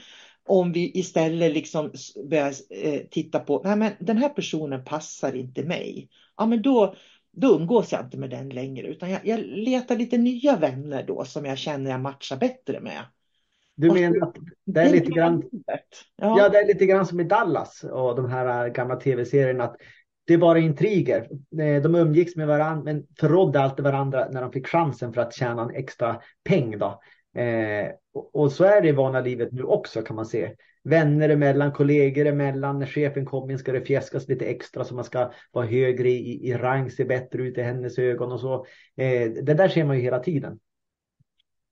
Om 0.49 0.73
vi 0.73 0.99
istället 0.99 1.53
liksom 1.53 1.93
börjar 2.31 2.55
eh, 2.71 3.01
titta 3.11 3.41
på, 3.41 3.63
nej 3.65 3.77
men 3.77 3.93
den 4.01 4.17
här 4.17 4.29
personen 4.29 4.85
passar 4.85 5.37
inte 5.37 5.63
mig. 5.63 6.09
Ja 6.37 6.47
men 6.47 6.63
då, 6.63 6.95
då 7.33 7.55
umgås 7.55 7.93
jag 7.93 8.01
inte 8.01 8.19
med 8.19 8.31
den 8.31 8.49
längre 8.49 8.87
utan 8.87 9.11
jag, 9.11 9.21
jag 9.25 9.41
letar 9.41 9.97
lite 9.97 10.19
nya 10.19 10.57
vänner 10.57 11.05
då 11.07 11.25
som 11.25 11.45
jag 11.45 11.59
känner 11.59 11.91
jag 11.91 12.01
matchar 12.01 12.37
bättre 12.37 12.81
med. 12.81 13.03
Du 13.75 13.93
menar 13.93 14.27
att 14.27 14.37
det 14.65 14.81
är 14.81 14.93
lite 14.93 15.11
grann, 15.11 15.43
ja. 15.67 15.81
ja. 16.17 16.49
det 16.49 16.59
är 16.59 16.67
lite 16.67 16.87
grann 16.87 17.07
som 17.07 17.21
i 17.21 17.25
Dallas 17.25 17.85
och 17.85 18.17
de 18.17 18.31
här 18.31 18.69
gamla 18.69 18.97
tv-serierna. 18.97 19.65
Att 19.65 19.77
det 20.27 20.35
är 20.35 20.39
bara 20.39 20.59
intriger. 20.59 21.21
Eh, 21.61 21.83
de 21.83 21.95
umgicks 21.95 22.37
med 22.37 22.47
varandra 22.47 22.85
men 22.85 23.07
förrådde 23.21 23.61
alltid 23.61 23.85
varandra 23.85 24.29
när 24.31 24.43
de 24.43 24.53
fick 24.53 24.67
chansen 24.67 25.13
för 25.13 25.21
att 25.21 25.35
tjäna 25.35 25.63
en 25.63 25.75
extra 25.75 26.21
peng. 26.45 26.79
Då. 26.79 27.03
Eh, 27.41 27.89
och, 28.15 28.35
och, 28.35 28.53
så 28.53 28.65
är 28.65 28.83
det 28.83 28.89
i 28.89 28.93
vanliga 28.93 29.23
livet 29.23 29.53
nu 29.53 29.63
också 29.63 30.03
kan 30.03 30.17
man 30.17 30.27
se. 30.27 30.55
Vänner 30.85 31.29
emellan, 31.29 31.73
kollegor 31.73 32.27
emellan. 32.27 32.79
När 32.79 32.87
chefen 32.87 33.25
kommer 33.25 33.53
in 33.53 33.59
ska 33.59 33.73
det 33.73 33.85
fjäskas 33.85 34.29
lite 34.29 34.45
extra 34.45 34.85
så 34.85 34.95
man 34.95 35.05
ska 35.05 35.33
vara 35.53 35.67
högre 35.67 36.11
i, 36.11 36.49
i 36.49 36.55
rang, 36.55 36.91
se 36.91 37.05
bättre 37.05 37.43
ut 37.43 37.59
i 37.59 37.63
hennes 37.63 37.99
ögon 37.99 38.33
och 38.33 38.41
så. 38.41 38.55
Eh, 38.97 39.31
det 39.31 39.55
där 39.55 39.69
ser 39.69 39.85
man 39.85 39.97
ju 39.97 40.03
hela 40.03 40.19
tiden. 40.19 40.59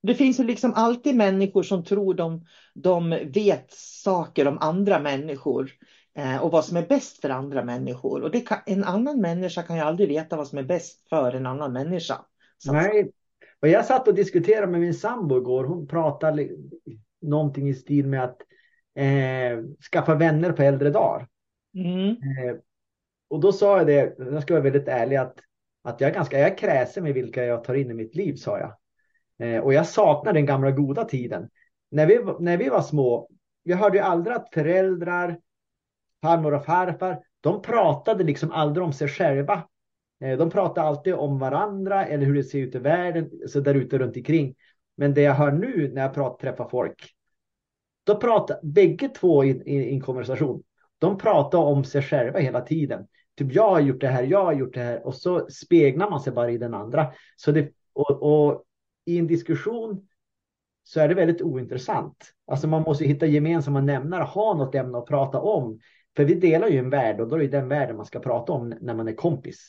Det 0.02 0.14
finns 0.14 0.40
ju 0.40 0.44
liksom 0.44 0.72
alltid 0.74 1.16
människor 1.16 1.62
som 1.62 1.84
tror 1.84 2.14
de, 2.14 2.44
de 2.74 3.10
vet 3.10 3.72
saker 3.72 4.48
om 4.48 4.58
andra 4.58 4.98
människor 4.98 5.70
eh, 6.18 6.42
och 6.42 6.50
vad 6.50 6.64
som 6.64 6.76
är 6.76 6.86
bäst 6.86 7.20
för 7.20 7.30
andra 7.30 7.64
människor. 7.64 8.22
Och 8.22 8.46
kan, 8.46 8.58
en 8.66 8.84
annan 8.84 9.20
människa 9.20 9.62
kan 9.62 9.76
ju 9.76 9.82
aldrig 9.82 10.08
veta 10.08 10.36
vad 10.36 10.48
som 10.48 10.58
är 10.58 10.62
bäst 10.62 11.08
för 11.08 11.32
en 11.32 11.46
annan 11.46 11.72
människa. 11.72 12.14
Så 12.58 12.72
Nej, 12.72 13.12
och 13.60 13.68
jag 13.68 13.84
satt 13.84 14.08
och 14.08 14.14
diskuterade 14.14 14.66
med 14.66 14.80
min 14.80 14.94
sambo 14.94 15.38
igår. 15.38 15.64
Hon 15.64 15.86
pratade 15.86 16.48
någonting 17.22 17.68
i 17.68 17.74
stil 17.74 18.06
med 18.06 18.24
att 18.24 18.42
skaffa 19.92 20.14
vänner 20.14 20.52
på 20.52 20.62
äldre 20.62 20.90
dagar. 20.90 21.28
Mm. 21.74 22.08
Eh, 22.08 22.56
och 23.28 23.40
då 23.40 23.52
sa 23.52 23.78
jag 23.78 23.86
det, 23.86 24.14
jag 24.18 24.42
ska 24.42 24.54
vara 24.54 24.62
väldigt 24.62 24.88
ärlig, 24.88 25.16
att, 25.16 25.34
att 25.82 26.00
jag 26.00 26.10
är 26.10 26.14
ganska 26.14 26.38
jag 26.38 26.50
är 26.50 26.56
kräsen 26.56 27.04
med 27.04 27.14
vilka 27.14 27.44
jag 27.44 27.64
tar 27.64 27.74
in 27.74 27.90
i 27.90 27.94
mitt 27.94 28.14
liv, 28.14 28.34
sa 28.34 28.58
jag. 28.58 28.74
Eh, 29.48 29.60
och 29.60 29.74
jag 29.74 29.86
saknar 29.86 30.32
den 30.32 30.46
gamla 30.46 30.70
goda 30.70 31.04
tiden. 31.04 31.48
När 31.90 32.06
vi, 32.06 32.18
när 32.40 32.56
vi 32.56 32.68
var 32.68 32.82
små, 32.82 33.28
vi 33.64 33.72
hörde 33.72 33.96
ju 33.98 34.04
aldrig 34.04 34.36
att 34.36 34.54
föräldrar, 34.54 35.38
farmor 36.22 36.54
och 36.54 36.64
farfar, 36.64 37.22
de 37.40 37.62
pratade 37.62 38.24
liksom 38.24 38.52
aldrig 38.52 38.84
om 38.84 38.92
sig 38.92 39.08
själva. 39.08 39.62
Eh, 40.20 40.38
de 40.38 40.50
pratade 40.50 40.86
alltid 40.86 41.14
om 41.14 41.38
varandra 41.38 42.06
eller 42.06 42.26
hur 42.26 42.34
det 42.34 42.44
ser 42.44 42.58
ut 42.58 42.74
i 42.74 42.78
världen, 42.78 43.30
så 43.46 43.60
där 43.60 43.74
ute 43.74 43.98
runt 43.98 44.16
omkring. 44.16 44.54
Men 44.96 45.14
det 45.14 45.22
jag 45.22 45.34
hör 45.34 45.52
nu 45.52 45.90
när 45.94 46.02
jag 46.02 46.14
pratar, 46.14 46.38
träffar 46.38 46.68
folk, 46.68 47.14
då 48.08 48.16
pratar 48.16 48.58
bägge 48.62 49.08
två 49.08 49.44
i, 49.44 49.48
i, 49.48 49.74
i 49.74 49.94
en 49.94 50.00
konversation. 50.00 50.62
De 50.98 51.18
pratar 51.18 51.58
om 51.58 51.84
sig 51.84 52.02
själva 52.02 52.38
hela 52.38 52.60
tiden. 52.60 53.06
Typ 53.36 53.52
jag 53.52 53.70
har 53.70 53.80
gjort 53.80 54.00
det 54.00 54.08
här, 54.08 54.22
jag 54.22 54.44
har 54.44 54.52
gjort 54.52 54.74
det 54.74 54.80
här 54.80 55.06
och 55.06 55.14
så 55.14 55.50
speglar 55.50 56.10
man 56.10 56.20
sig 56.20 56.32
bara 56.32 56.50
i 56.50 56.58
den 56.58 56.74
andra. 56.74 57.12
Så 57.36 57.52
det, 57.52 57.72
och, 57.92 58.22
och 58.22 58.64
i 59.04 59.18
en 59.18 59.26
diskussion 59.26 60.08
så 60.84 61.00
är 61.00 61.08
det 61.08 61.14
väldigt 61.14 61.42
ointressant. 61.42 62.34
Alltså 62.46 62.68
man 62.68 62.82
måste 62.82 63.04
hitta 63.04 63.26
gemensamma 63.26 63.80
nämnare, 63.80 64.22
ha 64.22 64.54
något 64.54 64.74
ämne 64.74 64.98
att 64.98 65.06
prata 65.06 65.40
om. 65.40 65.78
För 66.16 66.24
vi 66.24 66.34
delar 66.34 66.68
ju 66.68 66.78
en 66.78 66.90
värld 66.90 67.20
och 67.20 67.28
då 67.28 67.36
är 67.36 67.40
det 67.40 67.48
den 67.48 67.68
världen 67.68 67.96
man 67.96 68.06
ska 68.06 68.18
prata 68.18 68.52
om 68.52 68.74
när 68.80 68.94
man 68.94 69.08
är 69.08 69.14
kompis. 69.14 69.68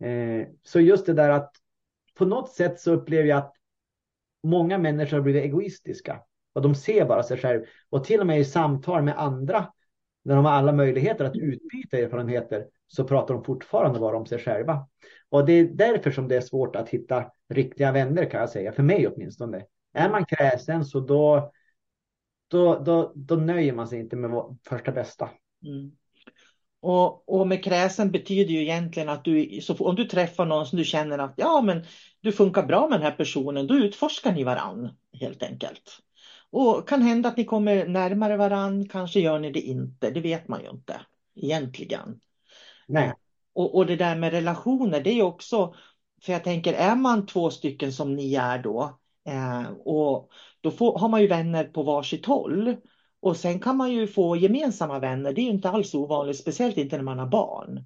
Eh, 0.00 0.46
så 0.62 0.80
just 0.80 1.06
det 1.06 1.12
där 1.12 1.30
att 1.30 1.50
på 2.14 2.24
något 2.24 2.50
sätt 2.50 2.80
så 2.80 2.92
upplever 2.92 3.28
jag 3.28 3.38
att 3.38 3.52
många 4.42 4.78
människor 4.78 5.16
har 5.16 5.22
blivit 5.22 5.44
egoistiska 5.44 6.20
och 6.54 6.62
de 6.62 6.74
ser 6.74 7.04
bara 7.04 7.22
sig 7.22 7.38
själv 7.38 7.64
och 7.90 8.04
till 8.04 8.20
och 8.20 8.26
med 8.26 8.40
i 8.40 8.44
samtal 8.44 9.02
med 9.02 9.18
andra 9.18 9.66
när 10.24 10.36
de 10.36 10.44
har 10.44 10.52
alla 10.52 10.72
möjligheter 10.72 11.24
att 11.24 11.36
utbyta 11.36 11.98
erfarenheter 11.98 12.66
så 12.88 13.04
pratar 13.04 13.34
de 13.34 13.44
fortfarande 13.44 14.00
bara 14.00 14.16
om 14.16 14.26
sig 14.26 14.38
själva. 14.38 14.88
Och 15.28 15.46
det 15.46 15.52
är 15.52 15.64
därför 15.64 16.10
som 16.10 16.28
det 16.28 16.36
är 16.36 16.40
svårt 16.40 16.76
att 16.76 16.88
hitta 16.88 17.30
riktiga 17.48 17.92
vänner 17.92 18.30
kan 18.30 18.40
jag 18.40 18.50
säga, 18.50 18.72
för 18.72 18.82
mig 18.82 19.08
åtminstone. 19.08 19.64
Är 19.92 20.10
man 20.10 20.24
kräsen 20.24 20.84
så 20.84 21.00
då, 21.00 21.52
då, 22.48 22.78
då, 22.78 23.12
då 23.14 23.36
nöjer 23.36 23.72
man 23.72 23.88
sig 23.88 24.00
inte 24.00 24.16
med 24.16 24.58
första 24.68 24.92
bästa. 24.92 25.30
Mm. 25.64 25.92
Och, 26.80 27.28
och 27.28 27.48
med 27.48 27.64
kräsen 27.64 28.10
betyder 28.10 28.50
ju 28.50 28.62
egentligen 28.62 29.08
att 29.08 29.24
du, 29.24 29.60
så 29.62 29.74
om 29.74 29.96
du 29.96 30.04
träffar 30.04 30.46
någon 30.46 30.66
som 30.66 30.78
du 30.78 30.84
känner 30.84 31.18
att 31.18 31.34
ja, 31.36 31.62
men 31.62 31.84
du 32.20 32.32
funkar 32.32 32.62
bra 32.62 32.88
med 32.88 33.00
den 33.00 33.06
här 33.06 33.16
personen, 33.16 33.66
då 33.66 33.74
utforskar 33.74 34.32
ni 34.32 34.44
varann 34.44 34.88
helt 35.20 35.42
enkelt. 35.42 35.98
Och 36.56 36.88
kan 36.88 37.02
hända 37.02 37.28
att 37.28 37.36
ni 37.36 37.44
kommer 37.44 37.86
närmare 37.86 38.36
varann, 38.36 38.88
kanske 38.88 39.20
gör 39.20 39.38
ni 39.38 39.50
det 39.50 39.60
inte, 39.60 40.10
det 40.10 40.20
vet 40.20 40.48
man 40.48 40.62
ju 40.62 40.70
inte 40.70 41.00
egentligen. 41.36 42.20
Nej. 42.88 43.12
Och, 43.54 43.76
och 43.76 43.86
det 43.86 43.96
där 43.96 44.16
med 44.16 44.32
relationer, 44.32 45.00
det 45.00 45.10
är 45.10 45.22
också, 45.22 45.74
för 46.22 46.32
jag 46.32 46.44
tänker, 46.44 46.72
är 46.72 46.96
man 46.96 47.26
två 47.26 47.50
stycken 47.50 47.92
som 47.92 48.14
ni 48.14 48.34
är 48.34 48.58
då, 48.58 48.98
eh, 49.28 49.70
och 49.84 50.30
då 50.60 50.70
får, 50.70 50.98
har 50.98 51.08
man 51.08 51.20
ju 51.20 51.26
vänner 51.26 51.64
på 51.64 51.82
varsitt 51.82 52.26
håll. 52.26 52.76
Och 53.20 53.36
sen 53.36 53.60
kan 53.60 53.76
man 53.76 53.92
ju 53.92 54.06
få 54.06 54.36
gemensamma 54.36 54.98
vänner, 54.98 55.32
det 55.32 55.40
är 55.40 55.44
ju 55.44 55.50
inte 55.50 55.70
alls 55.70 55.94
ovanligt, 55.94 56.38
speciellt 56.38 56.76
inte 56.76 56.96
när 56.96 57.04
man 57.04 57.18
har 57.18 57.26
barn. 57.26 57.84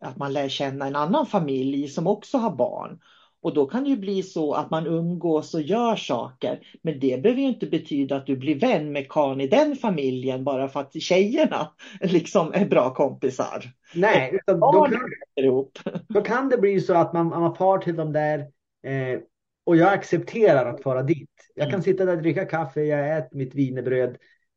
Att 0.00 0.16
man 0.16 0.32
lär 0.32 0.48
känna 0.48 0.86
en 0.86 0.96
annan 0.96 1.26
familj 1.26 1.88
som 1.88 2.06
också 2.06 2.38
har 2.38 2.56
barn. 2.56 3.00
Och 3.42 3.54
då 3.54 3.66
kan 3.66 3.84
det 3.84 3.90
ju 3.90 3.96
bli 3.96 4.22
så 4.22 4.54
att 4.54 4.70
man 4.70 4.86
umgås 4.86 5.54
och 5.54 5.62
gör 5.62 5.96
saker. 5.96 6.60
Men 6.82 7.00
det 7.00 7.22
behöver 7.22 7.42
ju 7.42 7.48
inte 7.48 7.66
betyda 7.66 8.16
att 8.16 8.26
du 8.26 8.36
blir 8.36 8.60
vän 8.60 8.92
med 8.92 9.08
karln 9.08 9.40
i 9.40 9.46
den 9.46 9.76
familjen 9.76 10.44
bara 10.44 10.68
för 10.68 10.80
att 10.80 11.02
tjejerna 11.02 11.72
liksom 12.00 12.52
är 12.54 12.66
bra 12.66 12.94
kompisar. 12.94 13.64
Nej, 13.94 14.30
utan 14.32 14.60
då, 14.60 14.84
kan, 14.84 15.00
då 16.08 16.20
kan 16.20 16.48
det 16.48 16.58
bli 16.58 16.80
så 16.80 16.94
att 16.94 17.12
man, 17.12 17.26
man 17.26 17.54
far 17.54 17.78
till 17.78 17.96
de 17.96 18.12
där 18.12 18.38
eh, 18.86 19.20
och 19.64 19.76
jag 19.76 19.92
accepterar 19.92 20.74
att 20.74 20.82
fara 20.82 21.02
dit. 21.02 21.30
Jag 21.54 21.64
kan 21.64 21.74
mm. 21.74 21.82
sitta 21.82 22.04
där 22.04 22.16
och 22.16 22.22
dricka 22.22 22.44
kaffe, 22.44 22.82
jag 22.82 23.18
äter 23.18 23.38
mitt 23.38 23.54
vinerbröd. 23.54 24.16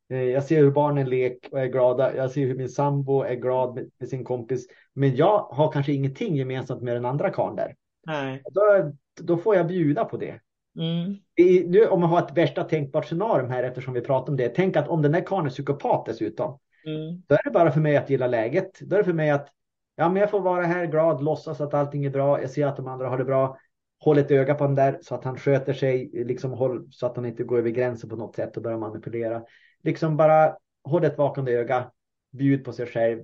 Eh, 0.10 0.24
jag 0.24 0.43
ser 0.43 0.58
hur 0.58 0.71
barnen 0.71 1.10
leker 1.10 1.54
och 1.54 1.60
är 1.60 1.65
glada. 1.65 2.15
Jag 2.15 2.32
ser 2.32 2.41
hur 2.41 2.56
min 2.56 2.69
sambo 2.69 3.21
är 3.21 3.36
glad 3.36 3.76
med, 3.76 3.89
med 4.00 4.10
sin 4.10 4.24
kompis. 4.24 4.67
Men 4.93 5.15
jag 5.15 5.39
har 5.39 5.71
kanske 5.71 5.93
ingenting 5.93 6.36
gemensamt 6.36 6.82
med 6.82 6.95
den 6.95 7.06
andra 7.06 7.30
karln 7.30 7.56
där. 7.56 7.76
Nej. 8.06 8.44
Då, 8.52 8.91
då 9.22 9.38
får 9.38 9.56
jag 9.56 9.68
bjuda 9.68 10.06
på 10.06 10.18
det. 10.18 10.39
Mm. 10.78 11.15
I, 11.36 11.68
nu, 11.68 11.88
om 11.88 12.00
man 12.00 12.10
har 12.10 12.20
ett 12.20 12.38
värsta 12.38 12.63
tänkbart 12.63 13.06
scenario 13.06 13.48
här 13.48 13.63
eftersom 13.63 13.94
vi 13.94 14.02
pratar 14.02 14.32
om 14.32 14.38
det. 14.38 14.50
Tänk 14.50 14.76
att 14.76 14.88
om 14.88 15.02
den 15.02 15.12
där 15.12 15.26
karln 15.26 15.46
är 15.46 15.50
psykopat 15.50 16.06
dessutom. 16.06 16.60
Mm. 16.86 17.24
Då 17.28 17.36
är 17.36 17.44
det 17.44 17.52
bara 17.52 17.72
för 17.72 17.80
mig 17.80 17.98
att 17.98 18.10
gilla 18.10 18.28
läget. 18.28 18.80
Då 18.80 18.96
är 18.96 19.00
det 19.00 19.06
för 19.06 19.13
mig 19.13 19.30
att 19.30 19.48
ja, 19.96 20.10
men 20.10 20.22
jag 20.22 20.32
får 20.32 20.39
vara 20.39 20.65
här 20.65 20.86
glad, 20.86 21.24
låtsas 21.24 21.62
att 21.62 21.74
allting 21.74 22.06
är 22.06 22.10
bra. 22.10 22.41
Jag 22.41 22.50
ser 22.50 22.68
att 22.68 22.78
de 22.78 22.88
andra 22.88 23.10
har 23.10 23.18
det 23.18 23.26
bra. 23.26 23.58
Håll 24.00 24.18
ett 24.18 24.32
öga 24.32 24.56
på 24.56 24.63
den 24.63 24.76
där 24.76 25.00
så 25.02 25.15
att 25.15 25.24
han 25.24 25.38
sköter 25.38 25.74
sig, 25.74 26.12
liksom 26.13 26.52
håll, 26.52 26.88
så 26.91 27.06
att 27.06 27.15
han 27.15 27.26
inte 27.26 27.44
går 27.44 27.58
över 27.58 27.70
gränsen 27.70 28.10
på 28.10 28.15
något 28.15 28.36
sätt 28.36 28.58
och 28.58 28.63
börjar 28.63 28.78
manipulera. 28.78 29.44
Liksom 29.84 30.18
bara 30.18 30.58
håll 30.84 31.04
ett 31.04 31.18
vakande 31.18 31.52
öga, 31.52 31.91
bjud 32.32 32.65
på 32.65 32.74
sig 32.74 32.86
själv. 32.86 33.24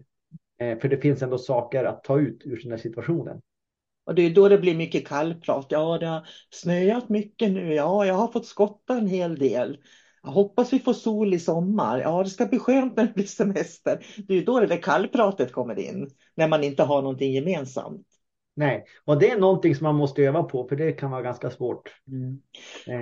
Eh, 0.60 0.78
för 0.80 0.90
det 0.90 0.98
finns 0.98 1.22
ändå 1.22 1.38
saker 1.38 1.84
att 1.84 2.04
ta 2.04 2.20
ut 2.20 2.42
ur 2.46 2.60
den 2.64 2.72
här 2.72 2.78
situationen. 2.78 3.42
Och 4.12 4.16
det 4.16 4.26
är 4.26 4.30
då 4.30 4.50
det 4.50 4.58
blir 4.58 4.76
mycket 4.76 5.08
kallprat. 5.08 5.66
Ja, 5.70 5.98
det 5.98 6.06
har 6.06 6.28
snöat 6.50 7.10
mycket 7.10 7.52
nu. 7.52 7.74
Ja, 7.74 8.06
jag 8.06 8.14
har 8.14 8.28
fått 8.28 8.46
skotta 8.46 8.98
en 8.98 9.08
hel 9.08 9.40
del. 9.40 9.78
Jag 10.24 10.32
hoppas 10.32 10.74
vi 10.74 10.80
får 10.80 10.94
sol 10.94 11.34
i 11.34 11.40
sommar. 11.40 12.00
Ja, 12.00 12.24
det 12.24 12.30
ska 12.30 12.46
bli 12.46 12.60
skönt 12.60 12.98
när 12.98 13.06
det 13.06 13.14
blir 13.14 13.26
semester. 13.26 14.06
Det 14.28 14.34
är 14.34 14.46
då 14.46 14.60
det 14.60 14.68
där 14.68 14.82
kallpratet 14.82 15.52
kommer 15.52 15.80
in. 15.80 16.10
När 16.36 16.48
man 16.48 16.64
inte 16.64 16.84
har 16.84 17.02
någonting 17.02 17.34
gemensamt. 17.34 18.08
Nej, 18.56 18.86
och 19.06 19.20
det 19.20 19.32
är 19.32 19.40
någonting 19.40 19.76
som 19.76 19.84
man 19.84 19.96
måste 19.96 20.22
öva 20.22 20.44
på 20.44 20.68
för 20.68 20.76
det 20.76 20.92
kan 20.92 21.12
vara 21.12 21.22
ganska 21.22 21.50
svårt. 21.50 21.92
Mm. 22.08 22.42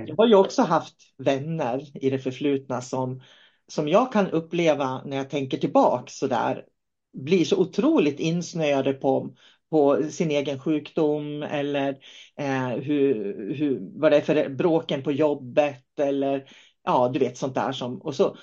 Jag 0.08 0.16
har 0.16 0.28
ju 0.28 0.36
också 0.36 0.62
haft 0.62 0.96
vänner 1.18 2.06
i 2.06 2.10
det 2.10 2.20
förflutna 2.20 2.82
som, 2.82 3.22
som 3.68 3.88
jag 3.88 4.14
kan 4.14 4.28
uppleva 4.28 5.04
när 5.06 5.18
jag 5.18 5.30
tänker 5.30 5.58
tillbaka 5.58 6.08
så 6.08 6.28
där 6.28 6.66
blir 7.14 7.46
så 7.46 7.58
otroligt 7.58 8.20
insnöade 8.20 8.94
på 8.94 9.36
på 9.70 10.04
sin 10.04 10.32
egen 10.32 10.60
sjukdom 10.60 11.44
eller 11.44 11.98
eh, 12.40 12.68
hur, 12.68 13.14
hur, 13.56 13.80
vad 14.00 14.12
det 14.12 14.18
är 14.18 14.22
för 14.22 14.50
bråken 14.50 15.04
på 15.04 15.12
jobbet 15.12 16.00
eller 16.00 16.50
ja, 16.84 17.10
du 17.14 17.20
vet 17.20 17.38
sånt 17.38 17.56
där 17.56 17.72
som 17.72 18.02
och 18.02 18.16
så 18.16 18.38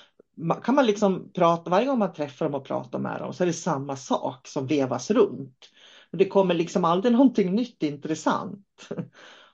kan 0.63 0.75
man 0.75 0.85
liksom 0.85 1.31
prata 1.33 1.69
varje 1.69 1.85
gång 1.85 1.99
man 1.99 2.13
träffar 2.13 2.45
dem 2.45 2.55
och 2.55 2.65
pratar 2.65 2.99
med 2.99 3.19
dem 3.19 3.33
så 3.33 3.43
är 3.43 3.47
det 3.47 3.53
samma 3.53 3.95
sak 3.95 4.47
som 4.47 4.67
vevas 4.67 5.11
runt. 5.11 5.69
Det 6.11 6.25
kommer 6.25 6.53
liksom 6.53 6.85
aldrig 6.85 7.11
någonting 7.13 7.55
nytt 7.55 7.83
intressant. 7.83 8.65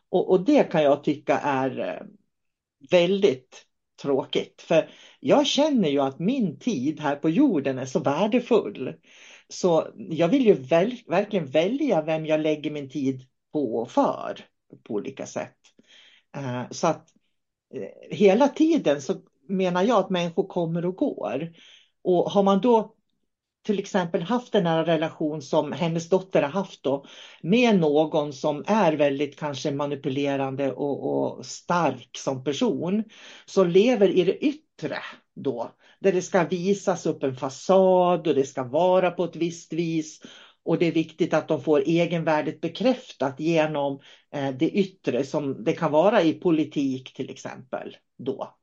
Och, 0.09 0.31
och 0.31 0.45
det 0.45 0.71
kan 0.71 0.83
jag 0.83 1.03
tycka 1.03 1.39
är 1.39 1.79
eh, 1.79 2.05
väldigt 2.91 3.65
tråkigt. 4.01 4.62
För 4.62 4.89
jag 5.19 5.47
känner 5.47 5.89
ju 5.89 5.99
att 5.99 6.19
min 6.19 6.59
tid 6.59 6.99
här 6.99 7.15
på 7.15 7.29
jorden 7.29 7.77
är 7.77 7.86
så 7.86 7.99
värdefull. 7.99 8.93
Så 9.53 9.87
jag 9.95 10.27
vill 10.27 10.45
ju 10.45 10.53
väl, 10.53 10.95
verkligen 11.07 11.45
välja 11.45 12.01
vem 12.01 12.25
jag 12.25 12.39
lägger 12.39 12.71
min 12.71 12.89
tid 12.89 13.25
på 13.51 13.75
och 13.75 13.91
för 13.91 14.39
på 14.83 14.93
olika 14.93 15.25
sätt. 15.25 15.57
Eh, 16.35 16.63
så 16.71 16.87
att 16.87 17.09
eh, 17.73 18.15
hela 18.17 18.47
tiden 18.47 19.01
så 19.01 19.15
menar 19.47 19.83
jag 19.83 19.99
att 19.99 20.09
människor 20.09 20.47
kommer 20.47 20.85
och 20.85 20.95
går. 20.95 21.53
Och 22.03 22.31
har 22.31 22.43
man 22.43 22.61
då 22.61 22.95
till 23.63 23.79
exempel 23.79 24.21
haft 24.21 24.55
en 24.55 24.63
nära 24.63 24.85
relation 24.85 25.41
som 25.41 25.71
hennes 25.71 26.09
dotter 26.09 26.41
har 26.41 26.49
haft 26.49 26.83
då 26.83 27.05
med 27.41 27.79
någon 27.79 28.33
som 28.33 28.63
är 28.67 28.93
väldigt 28.93 29.39
kanske 29.39 29.71
manipulerande 29.71 30.71
och, 30.71 31.13
och 31.13 31.45
stark 31.45 32.09
som 32.17 32.43
person 32.43 33.03
som 33.45 33.67
lever 33.67 34.09
i 34.09 34.23
det 34.23 34.45
yttre 34.45 34.97
då 35.36 35.72
där 36.00 36.12
det 36.12 36.22
ska 36.22 36.43
visas 36.43 37.06
upp 37.06 37.24
en 37.24 37.36
fasad 37.36 38.28
och 38.28 38.36
det 38.36 38.46
ska 38.46 38.63
vara 38.63 39.12
på 39.12 39.24
ett 39.24 39.36
visst 39.36 39.74
vis 39.74 40.22
och 40.65 40.78
det 40.78 40.86
är 40.86 40.91
viktigt 40.91 41.34
att 41.34 41.48
de 41.48 41.62
får 41.62 41.84
egenvärdet 41.86 42.62
bekräftat 42.62 43.39
genom 43.39 44.00
eh, 44.34 44.50
det 44.50 44.69
yttre 44.69 45.24
som 45.24 45.63
det 45.63 45.74
kan 45.74 45.91
vara 45.91 46.22
i 46.22 46.34
politik 46.34 47.13
till 47.13 47.30
exempel 47.30 47.98
då. 48.17 48.56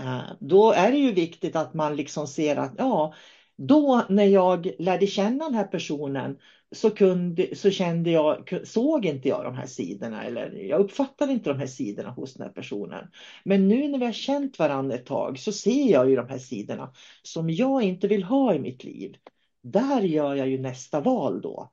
Eh, 0.00 0.22
då 0.40 0.72
är 0.72 0.90
det 0.90 0.98
ju 0.98 1.12
viktigt 1.12 1.56
att 1.56 1.74
man 1.74 1.96
liksom 1.96 2.26
ser 2.26 2.56
att 2.56 2.74
ja, 2.78 3.14
då 3.56 4.02
när 4.08 4.24
jag 4.24 4.70
lärde 4.78 5.06
känna 5.06 5.44
den 5.44 5.54
här 5.54 5.64
personen 5.64 6.36
så, 6.74 6.90
kunde, 6.90 7.56
så 7.56 7.70
kände 7.70 8.10
jag, 8.10 8.60
såg 8.64 9.04
inte 9.04 9.28
jag 9.28 9.44
de 9.44 9.54
här 9.54 9.66
sidorna 9.66 10.24
eller 10.24 10.52
jag 10.52 10.80
uppfattade 10.80 11.32
inte 11.32 11.50
de 11.50 11.58
här 11.58 11.66
sidorna 11.66 12.10
hos 12.10 12.34
den 12.34 12.46
här 12.46 12.52
personen. 12.52 13.08
Men 13.44 13.68
nu 13.68 13.88
när 13.88 13.98
vi 13.98 14.04
har 14.04 14.12
känt 14.12 14.58
varandra 14.58 14.94
ett 14.94 15.06
tag 15.06 15.38
så 15.38 15.52
ser 15.52 15.90
jag 15.90 16.10
ju 16.10 16.16
de 16.16 16.28
här 16.28 16.38
sidorna 16.38 16.92
som 17.22 17.50
jag 17.50 17.82
inte 17.82 18.08
vill 18.08 18.24
ha 18.24 18.54
i 18.54 18.58
mitt 18.58 18.84
liv. 18.84 19.16
Där 19.62 20.00
gör 20.00 20.34
jag 20.34 20.48
ju 20.48 20.58
nästa 20.58 21.00
val 21.00 21.40
då. 21.40 21.70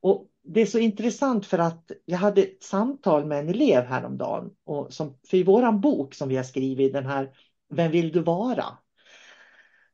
Och 0.00 0.26
det 0.42 0.60
är 0.60 0.66
så 0.66 0.78
intressant 0.78 1.46
för 1.46 1.58
att 1.58 1.90
jag 2.04 2.18
hade 2.18 2.42
ett 2.42 2.62
samtal 2.62 3.24
med 3.24 3.38
en 3.38 3.48
elev 3.48 3.84
häromdagen. 3.84 4.50
Och 4.64 4.92
som, 4.92 5.18
för 5.26 5.36
i 5.36 5.42
våran 5.42 5.80
bok 5.80 6.14
som 6.14 6.28
vi 6.28 6.36
har 6.36 6.44
skrivit, 6.44 6.92
den 6.92 7.06
här 7.06 7.30
Vem 7.68 7.90
vill 7.90 8.12
du 8.12 8.20
vara? 8.20 8.64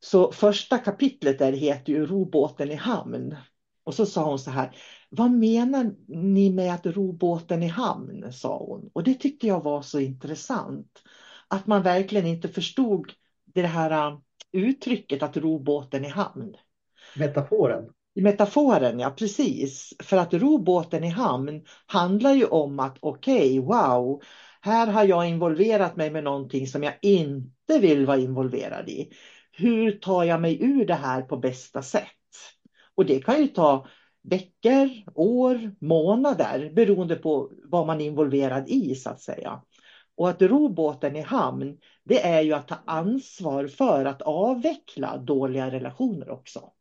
Så 0.01 0.33
första 0.33 0.79
kapitlet 0.79 1.39
där 1.39 1.53
heter 1.53 1.93
ju 1.93 2.07
Robåten 2.07 2.71
i 2.71 2.75
hamn. 2.75 3.37
Och 3.85 3.95
så 3.95 4.07
sa 4.07 4.25
hon 4.25 4.39
så 4.39 4.51
här, 4.51 4.77
vad 5.11 5.31
menar 5.31 5.95
ni 6.09 6.51
med 6.51 6.75
att 6.75 6.87
robåten 6.87 7.63
i 7.63 7.67
hamn? 7.67 8.33
sa 8.33 8.59
hon. 8.59 8.91
Och 8.93 9.03
det 9.03 9.15
tyckte 9.15 9.47
jag 9.47 9.63
var 9.63 9.83
så 9.83 10.01
intressant. 10.01 11.03
Att 11.49 11.67
man 11.67 11.83
verkligen 11.83 12.27
inte 12.27 12.49
förstod 12.49 13.13
det 13.55 13.67
här 13.67 14.21
uttrycket 14.53 15.23
att 15.23 15.37
robåten 15.37 16.05
i 16.05 16.09
hamn. 16.09 16.55
Metaforen. 17.17 17.91
Metaforen, 18.15 18.99
ja 18.99 19.11
precis. 19.11 19.95
För 20.03 20.17
att 20.17 20.35
robåten 20.35 21.05
i 21.05 21.09
hamn 21.09 21.65
handlar 21.87 22.35
ju 22.35 22.45
om 22.45 22.81
att 22.81 22.97
okej, 23.01 23.61
okay, 23.61 23.61
wow, 23.61 24.23
här 24.61 24.87
har 24.87 25.05
jag 25.05 25.29
involverat 25.29 25.97
mig 25.97 26.11
med 26.11 26.25
någonting 26.25 26.67
som 26.67 26.83
jag 26.83 26.95
inte 27.03 27.79
vill 27.81 28.07
vara 28.07 28.19
involverad 28.19 28.89
i. 28.89 29.13
Hur 29.53 29.93
tar 29.93 30.25
jag 30.25 30.41
mig 30.41 30.63
ur 30.63 30.87
det 30.87 30.95
här 30.95 31.23
på 31.23 31.37
bästa 31.37 31.83
sätt? 31.83 32.20
Och 33.01 33.07
det 33.07 33.21
kan 33.21 33.41
ju 33.41 33.47
ta 33.47 33.87
veckor, 34.23 34.91
år, 35.15 35.75
månader 35.81 36.71
beroende 36.75 37.17
på 37.17 37.51
vad 37.65 37.87
man 37.87 38.01
är 38.01 38.05
involverad 38.05 38.69
i 38.69 38.95
så 38.95 39.11
att 39.11 39.21
säga. 39.21 39.63
Och 40.17 40.31
att 40.31 40.43
ro 40.43 40.69
båten 40.69 41.17
i 41.17 41.21
hamn, 41.21 41.79
det 42.05 42.27
är 42.27 42.41
ju 42.41 42.53
att 42.53 42.69
ta 42.69 42.79
ansvar 42.87 43.67
för 43.67 44.05
att 44.05 44.23
avveckla 44.23 45.17
dåliga 45.17 45.71
relationer 45.71 46.31
också. 46.31 46.73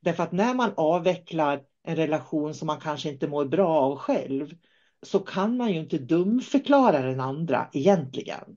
Därför 0.00 0.22
att 0.22 0.32
när 0.32 0.54
man 0.54 0.72
avvecklar 0.76 1.62
en 1.84 1.96
relation 1.96 2.54
som 2.54 2.66
man 2.66 2.80
kanske 2.80 3.08
inte 3.08 3.28
mår 3.28 3.44
bra 3.44 3.68
av 3.68 3.96
själv 3.96 4.54
så 5.02 5.18
kan 5.18 5.56
man 5.56 5.72
ju 5.72 5.80
inte 5.80 5.98
dumförklara 5.98 7.02
den 7.02 7.20
andra 7.20 7.68
egentligen. 7.72 8.56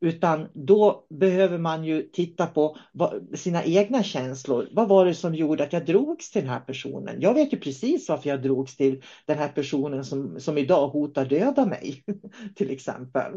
Utan 0.00 0.48
då 0.54 1.06
behöver 1.10 1.58
man 1.58 1.84
ju 1.84 2.02
titta 2.02 2.46
på 2.46 2.76
sina 3.34 3.64
egna 3.64 4.02
känslor. 4.02 4.68
Vad 4.72 4.88
var 4.88 5.04
det 5.04 5.14
som 5.14 5.34
gjorde 5.34 5.64
att 5.64 5.72
jag 5.72 5.86
drogs 5.86 6.30
till 6.30 6.42
den 6.42 6.50
här 6.50 6.60
personen? 6.60 7.20
Jag 7.20 7.34
vet 7.34 7.52
ju 7.52 7.56
precis 7.56 8.08
varför 8.08 8.28
jag 8.28 8.42
drogs 8.42 8.76
till 8.76 9.02
den 9.26 9.38
här 9.38 9.48
personen 9.48 10.04
som, 10.04 10.40
som 10.40 10.58
idag 10.58 10.88
hotar 10.88 11.24
döda 11.24 11.66
mig. 11.66 12.04
till 12.54 12.70
exempel. 12.70 13.32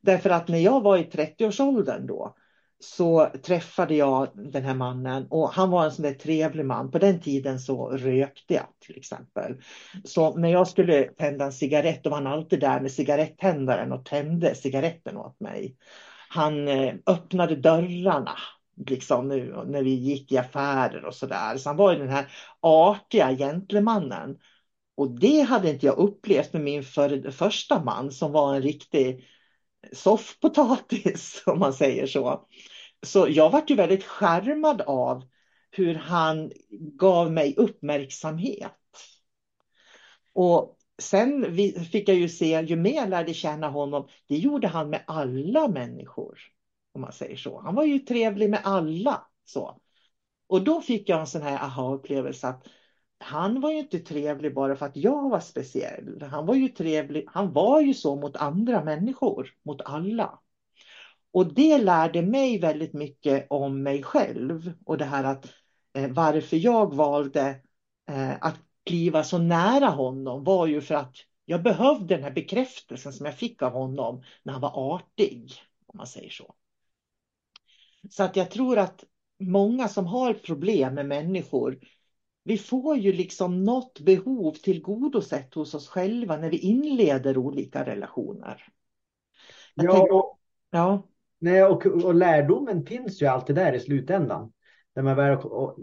Därför 0.00 0.30
att 0.30 0.48
när 0.48 0.58
jag 0.58 0.80
var 0.80 0.96
i 0.96 1.02
30-årsåldern 1.02 2.06
då 2.06 2.34
så 2.80 3.30
träffade 3.42 3.94
jag 3.94 4.28
den 4.34 4.64
här 4.64 4.74
mannen 4.74 5.26
och 5.30 5.50
han 5.50 5.70
var 5.70 5.84
en 5.84 5.92
sån 5.92 6.02
där 6.02 6.14
trevlig 6.14 6.66
man. 6.66 6.90
På 6.90 6.98
den 6.98 7.20
tiden 7.20 7.58
så 7.58 7.90
rökte 7.90 8.54
jag 8.54 8.66
till 8.80 8.96
exempel. 8.96 9.62
Så 10.04 10.36
när 10.36 10.48
jag 10.48 10.68
skulle 10.68 11.04
tända 11.04 11.44
en 11.44 11.52
cigarett 11.52 12.04
då 12.04 12.10
var 12.10 12.16
han 12.16 12.26
alltid 12.26 12.60
där 12.60 12.80
med 12.80 12.92
cigarettändaren 12.92 13.92
och 13.92 14.04
tände 14.04 14.54
cigaretten 14.54 15.16
åt 15.16 15.40
mig. 15.40 15.76
Han 16.28 16.68
eh, 16.68 16.94
öppnade 17.06 17.56
dörrarna 17.56 18.36
liksom 18.86 19.28
nu 19.28 19.64
när 19.66 19.82
vi 19.82 19.94
gick 19.94 20.32
i 20.32 20.38
affärer 20.38 21.04
och 21.04 21.14
sådär. 21.14 21.56
Så 21.56 21.68
han 21.68 21.76
var 21.76 21.92
ju 21.92 21.98
den 21.98 22.08
här 22.08 22.26
artiga 22.60 23.36
gentlemannen. 23.36 24.38
Och 24.96 25.10
det 25.20 25.40
hade 25.40 25.70
inte 25.70 25.86
jag 25.86 25.98
upplevt 25.98 26.52
med 26.52 26.62
min 26.62 26.82
för, 26.82 27.30
första 27.30 27.84
man 27.84 28.10
som 28.10 28.32
var 28.32 28.54
en 28.54 28.62
riktig 28.62 29.24
soffpotatis 29.92 31.42
om 31.46 31.58
man 31.58 31.72
säger 31.72 32.06
så. 32.06 32.48
Så 33.06 33.26
jag 33.30 33.50
vart 33.50 33.70
ju 33.70 33.74
väldigt 33.74 34.04
skärmad 34.04 34.80
av 34.80 35.22
hur 35.70 35.94
han 35.94 36.52
gav 36.70 37.32
mig 37.32 37.54
uppmärksamhet. 37.56 38.72
Och 40.32 40.78
sen 40.98 41.56
fick 41.92 42.08
jag 42.08 42.16
ju 42.16 42.28
se, 42.28 42.60
ju 42.60 42.76
mer 42.76 42.94
jag 42.94 43.08
lärde 43.08 43.34
känna 43.34 43.68
honom, 43.68 44.08
det 44.28 44.36
gjorde 44.36 44.68
han 44.68 44.90
med 44.90 45.04
alla 45.06 45.68
människor. 45.68 46.38
Om 46.92 47.00
man 47.00 47.12
säger 47.12 47.36
så. 47.36 47.60
Han 47.60 47.74
var 47.74 47.84
ju 47.84 47.98
trevlig 47.98 48.50
med 48.50 48.60
alla. 48.64 49.26
så. 49.44 49.80
Och 50.46 50.64
då 50.64 50.80
fick 50.80 51.08
jag 51.08 51.20
en 51.20 51.26
sån 51.26 51.42
här 51.42 51.58
aha-upplevelse 51.58 52.48
att 52.48 52.66
han 53.24 53.60
var 53.60 53.70
ju 53.70 53.78
inte 53.78 53.98
trevlig 53.98 54.54
bara 54.54 54.76
för 54.76 54.86
att 54.86 54.96
jag 54.96 55.30
var 55.30 55.40
speciell. 55.40 56.22
Han 56.22 56.46
var 56.46 56.54
ju 56.54 56.68
trevlig, 56.68 57.24
han 57.28 57.52
var 57.52 57.80
ju 57.80 57.94
så 57.94 58.16
mot 58.16 58.36
andra 58.36 58.84
människor, 58.84 59.54
mot 59.62 59.80
alla. 59.84 60.38
Och 61.32 61.54
det 61.54 61.78
lärde 61.78 62.22
mig 62.22 62.58
väldigt 62.58 62.92
mycket 62.92 63.46
om 63.50 63.82
mig 63.82 64.02
själv 64.02 64.72
och 64.86 64.98
det 64.98 65.04
här 65.04 65.24
att 65.24 65.46
eh, 65.94 66.10
varför 66.10 66.56
jag 66.56 66.94
valde 66.94 67.60
eh, 68.08 68.32
att 68.40 68.56
kliva 68.84 69.24
så 69.24 69.38
nära 69.38 69.86
honom 69.86 70.44
var 70.44 70.66
ju 70.66 70.80
för 70.80 70.94
att 70.94 71.16
jag 71.44 71.62
behövde 71.62 72.14
den 72.14 72.24
här 72.24 72.30
bekräftelsen 72.30 73.12
som 73.12 73.26
jag 73.26 73.38
fick 73.38 73.62
av 73.62 73.72
honom 73.72 74.22
när 74.42 74.52
han 74.52 74.62
var 74.62 74.94
artig, 74.94 75.52
om 75.86 75.96
man 75.96 76.06
säger 76.06 76.30
så. 76.30 76.54
Så 78.10 78.22
att 78.22 78.36
jag 78.36 78.50
tror 78.50 78.78
att 78.78 79.04
många 79.40 79.88
som 79.88 80.06
har 80.06 80.34
problem 80.34 80.94
med 80.94 81.06
människor, 81.06 81.78
vi 82.44 82.58
får 82.58 82.96
ju 82.96 83.12
liksom 83.12 83.64
något 83.64 84.00
behov 84.00 84.52
tillgodosett 84.52 85.54
hos 85.54 85.74
oss 85.74 85.88
själva 85.88 86.36
när 86.36 86.50
vi 86.50 86.58
inleder 86.58 87.38
olika 87.38 87.84
relationer. 87.84 88.64
Jag 89.74 89.86
ja, 89.86 89.92
tänker, 89.92 90.22
ja. 90.70 91.08
Nej, 91.38 91.64
och, 91.64 91.86
och 91.86 92.14
lärdomen 92.14 92.86
finns 92.86 93.22
ju 93.22 93.26
alltid 93.26 93.56
där 93.56 93.72
i 93.72 93.80
slutändan. 93.80 94.52
När 94.94 95.02
man 95.02 95.16
väl 95.16 95.36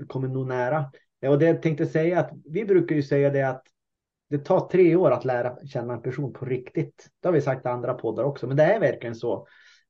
kommer 0.07 0.27
nog 0.27 0.47
nära. 0.47 0.91
Och 1.27 1.39
det 1.39 1.45
jag 1.45 1.61
tänkte 1.61 1.85
säga 1.85 2.19
att 2.19 2.31
vi 2.45 2.65
brukar 2.65 2.95
ju 2.95 3.03
säga 3.03 3.29
det 3.29 3.43
att 3.43 3.63
det 4.29 4.37
tar 4.37 4.69
tre 4.69 4.95
år 4.95 5.11
att 5.11 5.25
lära 5.25 5.67
känna 5.67 5.93
en 5.93 6.01
person 6.01 6.33
på 6.33 6.45
riktigt. 6.45 7.09
Det 7.19 7.27
har 7.27 7.33
vi 7.33 7.41
sagt 7.41 7.65
i 7.65 7.69
andra 7.69 7.93
poddar 7.93 8.23
också, 8.23 8.47
men 8.47 8.57
det 8.57 8.63
är 8.63 8.79
verkligen 8.79 9.15
så. 9.15 9.47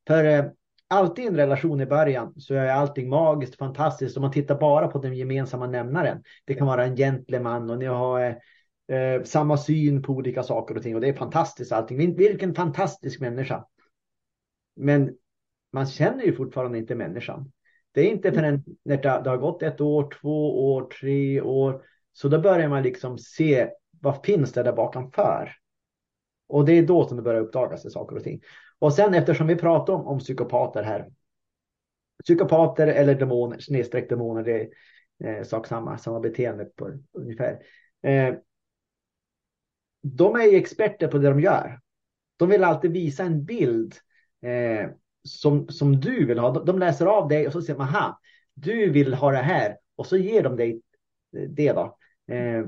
För 0.08 0.26
eh, 0.26 0.46
alltid 0.92 1.26
i 1.26 1.28
en 1.28 1.36
relation 1.36 1.82
i 1.82 1.86
början 1.86 2.34
så 2.38 2.54
är 2.54 2.68
allting 2.68 3.10
magiskt, 3.10 3.58
fantastiskt 3.58 4.16
och 4.16 4.22
man 4.22 4.32
tittar 4.32 4.60
bara 4.60 4.88
på 4.88 5.00
den 5.00 5.16
gemensamma 5.16 5.68
nämnaren. 5.68 6.24
Det 6.46 6.54
kan 6.54 6.68
vara 6.68 6.86
en 6.86 6.96
gentleman 6.96 7.70
och 7.70 7.78
ni 7.78 7.86
har 7.86 8.22
eh, 8.88 9.24
samma 9.24 9.58
syn 9.58 10.02
på 10.02 10.14
olika 10.14 10.44
saker 10.44 10.78
och 10.78 10.84
ting 10.84 10.96
och 10.96 11.02
det 11.02 11.08
är 11.08 11.14
fantastiskt 11.14 11.72
allting. 11.72 12.16
Vilken 12.16 12.56
fantastisk 12.56 13.20
människa. 13.20 13.66
Men 14.76 15.16
man 15.74 15.86
känner 15.86 16.24
ju 16.24 16.34
fortfarande 16.34 16.78
inte 16.78 16.96
människan. 16.96 17.52
Det 17.92 18.02
är 18.02 18.12
inte 18.12 18.32
förrän 18.32 18.64
när 18.86 19.24
det 19.24 19.30
har 19.30 19.38
gått 19.38 19.64
ett 19.64 19.82
år, 19.82 20.16
två 20.22 20.74
år, 20.74 20.90
tre 21.02 21.42
år. 21.42 21.82
Så 22.14 22.28
då 22.28 22.40
börjar 22.40 22.70
man 22.70 22.84
liksom 22.84 23.18
se 23.18 23.70
vad 24.02 24.26
finns 24.26 24.54
det 24.54 24.64
där 24.64 24.74
bakom 24.74 25.12
för? 25.12 25.52
Och 26.48 26.66
det 26.66 26.74
är 26.74 26.84
då 26.84 27.08
som 27.08 27.18
det 27.18 27.24
börjar 27.24 27.42
uppdagas 27.42 27.94
saker 27.94 28.16
och 28.16 28.24
ting. 28.24 28.42
Och 28.82 28.94
sen 28.94 29.14
eftersom 29.14 29.48
vi 29.48 29.56
pratar 29.56 29.94
om, 29.94 30.08
om 30.08 30.20
psykopater 30.20 30.84
här. 30.84 31.10
Psykopater 32.24 32.88
eller 32.88 33.16
demoner, 33.16 33.60
snedstreck 33.60 34.10
demoner, 34.10 34.44
det 34.44 34.62
är 34.62 34.70
eh, 35.40 35.44
sak 35.44 35.68
samma, 35.68 35.98
samma 35.98 36.20
beteende 36.20 36.66
på 36.66 36.92
ungefär. 37.12 37.60
Eh, 38.04 38.36
de 40.02 40.36
är 40.36 40.44
ju 40.44 40.58
experter 40.58 41.08
på 41.08 41.18
det 41.18 41.30
de 41.30 41.40
gör. 41.40 41.80
De 42.38 42.50
vill 42.50 42.64
alltid 42.64 42.92
visa 42.92 43.24
en 43.24 43.46
bild 43.46 43.96
eh, 44.42 44.90
som, 45.24 45.68
som 45.70 46.00
du 46.00 46.26
vill 46.26 46.40
ha. 46.40 46.64
De 46.64 46.80
läser 46.80 47.06
av 47.06 47.28
dig 47.28 47.48
och 47.48 47.54
så 47.54 47.62
säger 47.62 47.80
man, 47.80 47.88
aha, 47.88 48.20
du 48.54 48.90
vill 48.90 49.14
ha 49.14 49.32
det 49.32 49.38
här. 49.38 49.78
Och 49.96 50.06
så 50.06 50.18
ger 50.18 50.44
de 50.44 50.56
dig 50.56 50.82
eh, 51.38 51.50
det 51.50 51.72
då. 51.72 51.98
Eh, 52.36 52.66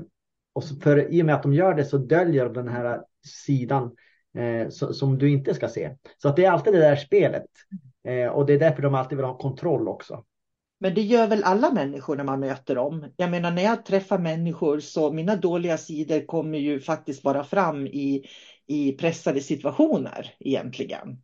och 0.52 0.64
så 0.64 0.76
för 0.76 1.12
i 1.12 1.22
och 1.22 1.26
med 1.26 1.34
att 1.34 1.42
de 1.42 1.54
gör 1.54 1.74
det 1.74 1.84
så 1.84 1.98
döljer 1.98 2.44
de 2.44 2.52
den 2.52 2.68
här 2.68 3.02
sidan 3.26 3.96
eh, 4.38 4.68
som 4.68 5.18
du 5.18 5.30
inte 5.30 5.54
ska 5.54 5.68
se. 5.68 5.90
Så 6.16 6.28
att 6.28 6.36
det 6.36 6.44
är 6.44 6.50
alltid 6.50 6.72
det 6.72 6.78
där 6.78 6.96
spelet. 6.96 7.46
Eh, 8.08 8.28
och 8.28 8.46
det 8.46 8.52
är 8.52 8.58
därför 8.58 8.82
de 8.82 8.94
alltid 8.94 9.18
vill 9.18 9.26
ha 9.26 9.38
kontroll 9.38 9.88
också. 9.88 10.24
Men 10.80 10.94
det 10.94 11.02
gör 11.02 11.26
väl 11.26 11.44
alla 11.44 11.70
människor 11.72 12.16
när 12.16 12.24
man 12.24 12.40
möter 12.40 12.74
dem. 12.74 13.06
Jag 13.16 13.30
menar 13.30 13.50
när 13.50 13.62
jag 13.62 13.84
träffar 13.84 14.18
människor 14.18 14.80
så 14.80 15.12
mina 15.12 15.36
dåliga 15.36 15.78
sidor 15.78 16.26
kommer 16.26 16.58
ju 16.58 16.80
faktiskt 16.80 17.22
bara 17.22 17.44
fram 17.44 17.86
i, 17.86 18.24
i 18.66 18.92
pressade 18.92 19.40
situationer 19.40 20.34
egentligen. 20.40 21.22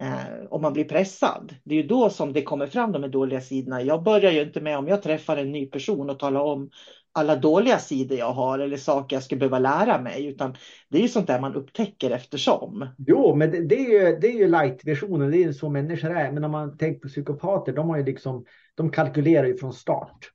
Eh, 0.00 0.46
om 0.50 0.62
man 0.62 0.72
blir 0.72 0.84
pressad. 0.84 1.54
Det 1.64 1.74
är 1.74 1.82
ju 1.82 1.88
då 1.88 2.10
som 2.10 2.32
det 2.32 2.42
kommer 2.42 2.66
fram 2.66 2.92
de 2.92 3.02
här 3.02 3.10
dåliga 3.10 3.40
sidorna. 3.40 3.82
Jag 3.82 4.02
börjar 4.02 4.32
ju 4.32 4.42
inte 4.42 4.60
med 4.60 4.78
om 4.78 4.88
jag 4.88 5.02
träffar 5.02 5.36
en 5.36 5.52
ny 5.52 5.66
person 5.66 6.10
och 6.10 6.18
talar 6.18 6.40
om 6.40 6.70
alla 7.12 7.36
dåliga 7.36 7.78
sidor 7.78 8.18
jag 8.18 8.32
har 8.32 8.58
eller 8.58 8.76
saker 8.76 9.16
jag 9.16 9.22
ska 9.22 9.36
behöva 9.36 9.58
lära 9.58 10.00
mig. 10.00 10.26
Utan 10.26 10.56
det 10.88 10.98
är 10.98 11.02
ju 11.02 11.08
sånt 11.08 11.26
där 11.26 11.40
man 11.40 11.54
upptäcker 11.54 12.10
eftersom. 12.10 12.88
Jo, 12.98 13.34
men 13.34 13.50
det, 13.50 13.64
det 13.64 13.76
är 13.76 13.90
ju, 13.90 14.18
det 14.20 14.26
är 14.26 14.38
ju 14.38 14.48
light-versionen. 14.48 15.30
Det 15.30 15.36
är 15.36 15.46
ju 15.46 15.54
så 15.54 15.68
människor 15.68 16.10
är. 16.10 16.32
Men 16.32 16.44
om 16.44 16.50
man 16.50 16.76
tänker 16.76 17.00
på 17.00 17.08
psykopater, 17.08 17.72
de 17.72 17.88
har 17.88 17.96
ju 17.96 18.04
liksom, 18.04 18.44
de 18.74 18.90
kalkylerar 18.90 19.46
ju 19.46 19.56
från 19.56 19.72
start. 19.72 20.30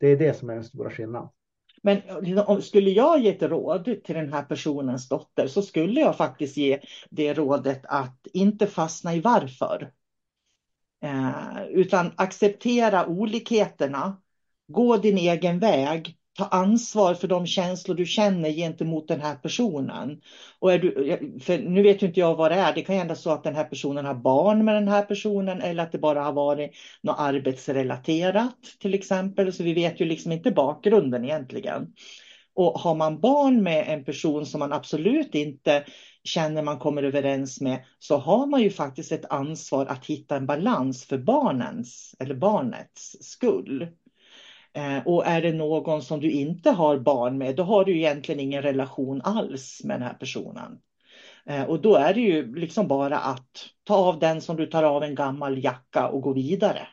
Det 0.00 0.06
är 0.06 0.16
det 0.16 0.38
som 0.38 0.50
är 0.50 0.54
den 0.54 0.64
stora 0.64 0.90
skillnaden. 0.90 1.28
Men 1.82 2.02
skulle 2.62 2.90
jag 2.90 3.20
ge 3.20 3.28
ett 3.28 3.42
råd 3.42 3.84
till 3.84 4.14
den 4.14 4.32
här 4.32 4.42
personens 4.42 5.08
dotter 5.08 5.46
så 5.46 5.62
skulle 5.62 6.00
jag 6.00 6.16
faktiskt 6.16 6.56
ge 6.56 6.80
det 7.10 7.34
rådet 7.34 7.80
att 7.84 8.26
inte 8.32 8.66
fastna 8.66 9.14
i 9.14 9.20
varför. 9.20 9.92
Eh, 11.02 11.64
utan 11.70 12.12
acceptera 12.16 13.06
olikheterna, 13.06 14.20
gå 14.72 14.96
din 14.96 15.18
egen 15.18 15.58
väg 15.58 16.16
ta 16.38 16.44
ansvar 16.44 17.14
för 17.14 17.28
de 17.28 17.46
känslor 17.46 17.94
du 17.94 18.06
känner 18.06 18.50
gentemot 18.50 19.08
den 19.08 19.20
här 19.20 19.34
personen. 19.34 20.20
Och 20.58 20.72
är 20.72 20.78
du, 20.78 21.18
för 21.42 21.58
nu 21.58 21.82
vet 21.82 22.02
ju 22.02 22.06
inte 22.06 22.20
jag 22.20 22.34
vad 22.34 22.50
det 22.50 22.54
är. 22.54 22.74
Det 22.74 22.82
kan 22.82 22.94
ju 22.94 22.98
hända 22.98 23.14
så 23.14 23.30
att 23.30 23.44
den 23.44 23.54
här 23.54 23.64
personen 23.64 24.04
har 24.04 24.14
barn 24.14 24.64
med 24.64 24.74
den 24.74 24.88
här 24.88 25.02
personen 25.02 25.60
eller 25.60 25.82
att 25.82 25.92
det 25.92 25.98
bara 25.98 26.22
har 26.22 26.32
varit 26.32 26.70
något 27.02 27.16
arbetsrelaterat 27.18 28.56
till 28.80 28.94
exempel. 28.94 29.52
Så 29.52 29.62
vi 29.62 29.72
vet 29.72 30.00
ju 30.00 30.04
liksom 30.04 30.32
inte 30.32 30.50
bakgrunden 30.50 31.24
egentligen. 31.24 31.86
Och 32.54 32.80
har 32.80 32.94
man 32.94 33.20
barn 33.20 33.62
med 33.62 33.84
en 33.88 34.04
person 34.04 34.46
som 34.46 34.58
man 34.58 34.72
absolut 34.72 35.34
inte 35.34 35.84
känner 36.24 36.62
man 36.62 36.78
kommer 36.78 37.02
överens 37.02 37.60
med 37.60 37.84
så 37.98 38.16
har 38.16 38.46
man 38.46 38.62
ju 38.62 38.70
faktiskt 38.70 39.12
ett 39.12 39.30
ansvar 39.30 39.86
att 39.86 40.06
hitta 40.06 40.36
en 40.36 40.46
balans 40.46 41.04
för 41.04 41.18
barnens 41.18 42.14
eller 42.18 42.34
barnets 42.34 43.16
skull. 43.20 43.88
Eh, 44.72 45.06
och 45.06 45.26
är 45.26 45.42
det 45.42 45.52
någon 45.52 46.02
som 46.02 46.20
du 46.20 46.30
inte 46.30 46.70
har 46.70 46.98
barn 46.98 47.38
med, 47.38 47.56
då 47.56 47.62
har 47.62 47.84
du 47.84 47.96
egentligen 47.96 48.40
ingen 48.40 48.62
relation 48.62 49.20
alls 49.24 49.80
med 49.84 49.96
den 49.96 50.08
här 50.08 50.14
personen. 50.14 50.78
Eh, 51.46 51.64
och 51.64 51.80
då 51.80 51.94
är 51.94 52.14
det 52.14 52.20
ju 52.20 52.54
liksom 52.54 52.88
bara 52.88 53.18
att 53.18 53.66
ta 53.84 53.94
av 53.96 54.18
den 54.18 54.40
som 54.40 54.56
du 54.56 54.66
tar 54.66 54.82
av 54.82 55.02
en 55.02 55.14
gammal 55.14 55.64
jacka 55.64 56.08
och 56.08 56.22
gå 56.22 56.32
vidare. 56.32 56.88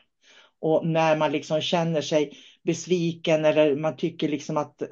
Och 0.60 0.86
när 0.86 1.16
man 1.16 1.32
liksom 1.32 1.60
känner 1.60 2.00
sig 2.00 2.32
besviken 2.62 3.44
eller 3.44 3.76
man 3.76 3.96
tycker 3.96 4.28
liksom 4.28 4.56
att 4.56 4.82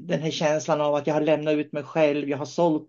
den 0.00 0.22
här 0.22 0.30
känslan 0.30 0.80
av 0.80 0.94
att 0.94 1.06
jag 1.06 1.14
har 1.14 1.20
lämnat 1.20 1.54
ut 1.54 1.72
mig 1.72 1.82
själv, 1.82 2.28
jag 2.28 2.38
har 2.38 2.46
sålt 2.46 2.88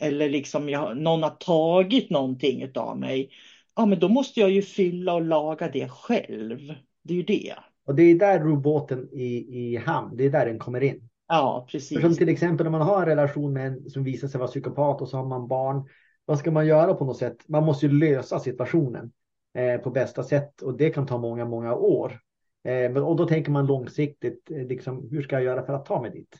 eller 0.00 0.28
liksom 0.28 0.68
jag, 0.68 0.96
någon 0.96 1.22
har 1.22 1.30
tagit 1.30 2.10
någonting 2.10 2.70
av 2.74 2.98
mig. 2.98 3.30
Ja, 3.76 3.86
men 3.86 3.98
då 3.98 4.08
måste 4.08 4.40
jag 4.40 4.50
ju 4.50 4.62
fylla 4.62 5.14
och 5.14 5.22
laga 5.22 5.68
det 5.68 5.88
själv. 5.88 6.74
Det 7.02 7.12
är 7.12 7.16
ju 7.16 7.22
det. 7.22 7.54
Och 7.86 7.94
det 7.94 8.02
är 8.02 8.14
där 8.14 8.40
roboten 8.40 9.08
i, 9.12 9.58
i 9.58 9.76
hamn, 9.76 10.16
det 10.16 10.24
är 10.24 10.30
där 10.30 10.46
den 10.46 10.58
kommer 10.58 10.82
in. 10.82 11.08
Ja, 11.28 11.66
precis. 11.70 12.00
Som 12.00 12.14
till 12.14 12.28
exempel 12.28 12.66
om 12.66 12.72
man 12.72 12.80
har 12.80 13.02
en 13.02 13.08
relation 13.08 13.52
med 13.52 13.66
en 13.66 13.90
som 13.90 14.04
visar 14.04 14.28
sig 14.28 14.38
vara 14.38 14.48
psykopat 14.48 15.00
och 15.00 15.08
så 15.08 15.16
har 15.16 15.26
man 15.26 15.48
barn. 15.48 15.88
Vad 16.24 16.38
ska 16.38 16.50
man 16.50 16.66
göra 16.66 16.94
på 16.94 17.04
något 17.04 17.16
sätt? 17.16 17.36
Man 17.48 17.64
måste 17.64 17.86
ju 17.86 17.92
lösa 17.92 18.40
situationen 18.40 19.12
eh, 19.54 19.80
på 19.80 19.90
bästa 19.90 20.22
sätt 20.22 20.62
och 20.62 20.76
det 20.76 20.90
kan 20.90 21.06
ta 21.06 21.18
många, 21.18 21.44
många 21.44 21.74
år. 21.74 22.20
Eh, 22.64 22.96
och 22.96 23.16
då 23.16 23.26
tänker 23.26 23.50
man 23.50 23.66
långsiktigt, 23.66 24.50
eh, 24.50 24.66
liksom, 24.66 25.08
hur 25.10 25.22
ska 25.22 25.36
jag 25.36 25.44
göra 25.44 25.66
för 25.66 25.72
att 25.72 25.86
ta 25.86 26.02
mig 26.02 26.10
dit? 26.10 26.38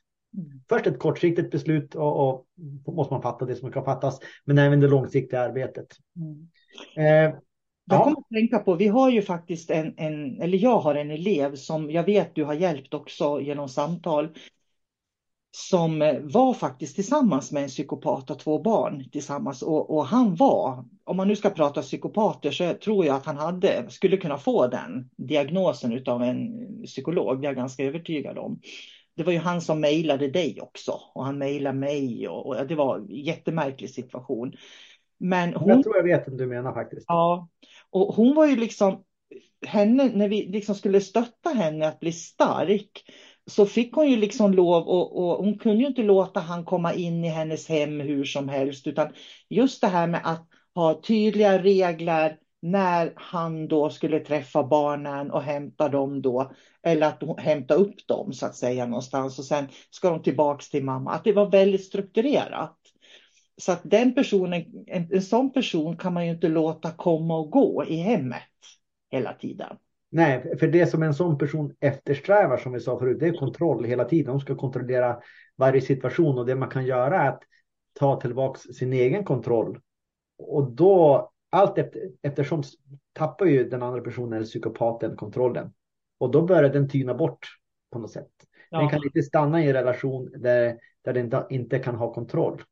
Först 0.69 0.87
ett 0.87 0.99
kortsiktigt 0.99 1.51
beslut 1.51 1.95
och, 1.95 2.29
och 2.29 2.47
måste 2.95 3.15
man 3.15 3.23
fatta 3.23 3.45
det 3.45 3.57
som 3.57 3.73
kan 3.73 3.85
fattas, 3.85 4.21
men 4.45 4.59
även 4.59 4.81
det 4.81 4.89
långsiktiga 4.89 5.41
arbetet. 5.41 5.87
Mm. 6.17 6.49
Eh, 6.97 7.35
Jag 7.87 7.99
ja. 7.99 8.05
kommer 8.05 8.19
att 8.19 8.29
tänka 8.35 8.59
på, 8.59 8.75
vi 8.75 8.89
har 8.89 9.11
ju 9.11 9.23
faktiskt 9.23 9.71
en, 9.71 9.95
en, 9.97 10.41
eller 10.41 10.59
jag 10.59 10.79
har 10.79 10.95
en 10.95 11.11
elev 11.11 11.55
som 11.55 11.91
jag 11.91 12.05
vet 12.05 12.35
du 12.35 12.45
har 12.45 12.55
hjälpt 12.55 12.95
också 12.95 13.41
genom 13.41 13.69
samtal. 13.69 14.29
Som 15.57 16.03
eh, 16.03 16.19
var 16.21 16.55
faktiskt 16.55 16.95
tillsammans 16.95 17.53
med 17.53 17.63
en 17.63 17.69
psykopat 17.69 18.31
och 18.31 18.39
två 18.39 18.59
barn 18.63 19.11
tillsammans. 19.13 19.63
Och, 19.63 19.97
och 19.97 20.07
han 20.07 20.35
var, 20.35 20.85
om 21.05 21.17
man 21.17 21.29
nu 21.29 21.37
ska 21.37 21.51
prata 21.51 21.83
psykopater 21.83 22.51
så 22.51 22.75
tror 22.75 23.07
jag 23.07 23.17
att 23.17 23.27
han 23.27 23.37
hade, 23.37 23.91
skulle 23.91 24.17
kunna 24.17 24.39
få 24.39 24.67
den 24.67 25.11
diagnosen 25.17 25.93
utav 25.93 26.23
en 26.23 26.53
psykolog. 26.87 27.41
Det 27.41 27.47
är 27.47 27.49
jag 27.49 27.57
ganska 27.57 27.85
övertygad 27.85 28.39
om. 28.39 28.61
Det 29.17 29.23
var 29.23 29.33
ju 29.33 29.39
han 29.39 29.61
som 29.61 29.81
mejlade 29.81 30.29
dig 30.29 30.61
också 30.61 31.01
och 31.15 31.25
han 31.25 31.39
mejlade 31.39 31.79
mig 31.79 32.29
och, 32.29 32.47
och 32.47 32.67
det 32.67 32.75
var 32.75 32.97
en 32.97 33.07
jättemärklig 33.11 33.91
situation. 33.91 34.53
Men 35.19 35.55
hon... 35.55 35.69
Jag 35.69 35.83
tror 35.83 35.97
jag 35.97 36.05
vet 36.05 36.29
vem 36.29 36.37
du 36.37 36.47
menar 36.47 36.73
faktiskt. 36.73 37.05
Ja, 37.09 37.49
och 37.91 38.15
hon 38.15 38.35
var 38.35 38.47
ju 38.47 38.57
liksom, 38.57 39.05
henne, 39.67 40.11
när 40.15 40.29
vi 40.29 40.47
liksom 40.47 40.75
skulle 40.75 41.01
stötta 41.01 41.51
henne 41.51 41.89
att 41.89 42.01
bli 42.01 42.13
stark, 42.13 43.05
så 43.47 43.67
fick 43.67 43.95
hon 43.95 44.11
ju 44.11 44.17
liksom 44.17 44.53
lov 44.53 44.89
och, 44.89 45.19
och 45.19 45.45
hon 45.45 45.59
kunde 45.59 45.83
ju 45.83 45.87
inte 45.87 46.03
låta 46.03 46.41
han 46.41 46.65
komma 46.65 46.95
in 46.95 47.25
i 47.25 47.29
hennes 47.29 47.69
hem 47.69 48.01
hur 48.01 48.25
som 48.25 48.49
helst, 48.49 48.87
utan 48.87 49.13
just 49.49 49.81
det 49.81 49.87
här 49.87 50.07
med 50.07 50.21
att 50.25 50.49
ha 50.75 51.01
tydliga 51.03 51.63
regler 51.63 52.37
när 52.65 53.13
han 53.17 53.69
då 53.69 53.91
skulle 53.91 54.21
träffa 54.21 54.63
barnen 54.63 55.31
och 55.31 55.43
hämta 55.43 55.89
dem 55.89 56.23
då, 56.23 56.53
eller 56.83 57.07
att 57.07 57.41
hämta 57.41 57.75
upp 57.75 58.07
dem 58.07 58.33
så 58.33 58.47
att 58.47 58.57
säga 58.57 58.87
någonstans 58.87 59.39
och 59.39 59.45
sen 59.45 59.69
ska 59.91 60.11
de 60.11 60.23
tillbaks 60.23 60.71
till 60.71 60.85
mamma. 60.85 61.13
Att 61.13 61.25
det 61.25 61.33
var 61.33 61.51
väldigt 61.51 61.85
strukturerat. 61.85 62.77
Så 63.57 63.73
att 63.73 63.81
den 63.83 64.15
personen, 64.15 64.65
en, 64.87 65.09
en 65.13 65.23
sån 65.23 65.53
person 65.53 65.97
kan 65.97 66.13
man 66.13 66.27
ju 66.27 66.33
inte 66.33 66.49
låta 66.49 66.91
komma 66.91 67.39
och 67.39 67.51
gå 67.51 67.85
i 67.85 67.97
hemmet 67.97 68.43
hela 69.11 69.33
tiden. 69.33 69.77
Nej, 70.11 70.59
för 70.59 70.67
det 70.67 70.87
som 70.87 71.03
en 71.03 71.15
sån 71.15 71.39
person 71.39 71.75
eftersträvar 71.81 72.57
som 72.57 72.73
vi 72.73 72.81
sa 72.81 72.99
förut, 72.99 73.21
det 73.21 73.27
är 73.27 73.39
kontroll 73.39 73.85
hela 73.85 74.05
tiden. 74.05 74.33
De 74.33 74.41
ska 74.41 74.55
kontrollera 74.55 75.19
varje 75.57 75.81
situation 75.81 76.39
och 76.39 76.47
det 76.47 76.55
man 76.55 76.71
kan 76.71 76.87
göra 76.87 77.23
är 77.23 77.29
att 77.29 77.43
ta 77.93 78.21
tillbaks 78.21 78.61
sin 78.61 78.93
egen 78.93 79.25
kontroll. 79.25 79.81
Och 80.39 80.73
då, 80.73 81.31
allt 81.55 81.79
efter, 81.79 82.01
eftersom 82.23 82.63
tappar 83.13 83.47
ju 83.47 83.69
den 83.69 83.83
andra 83.83 84.01
personen 84.01 84.33
eller 84.33 84.47
psykopaten 84.47 85.17
kontrollen. 85.17 85.73
Och 86.19 86.31
då 86.31 86.43
börjar 86.43 86.69
den 86.69 86.89
tyna 86.89 87.15
bort 87.15 87.49
på 87.93 87.99
något 87.99 88.11
sätt. 88.11 88.31
Ja. 88.71 88.79
Den 88.79 88.89
kan 88.89 89.05
inte 89.05 89.23
stanna 89.23 89.65
i 89.65 89.67
en 89.67 89.73
relation 89.73 90.31
där, 90.37 90.79
där 91.05 91.13
den 91.13 91.31
inte 91.51 91.79
kan 91.79 91.95
ha 91.95 92.15
kontroll. 92.15 92.63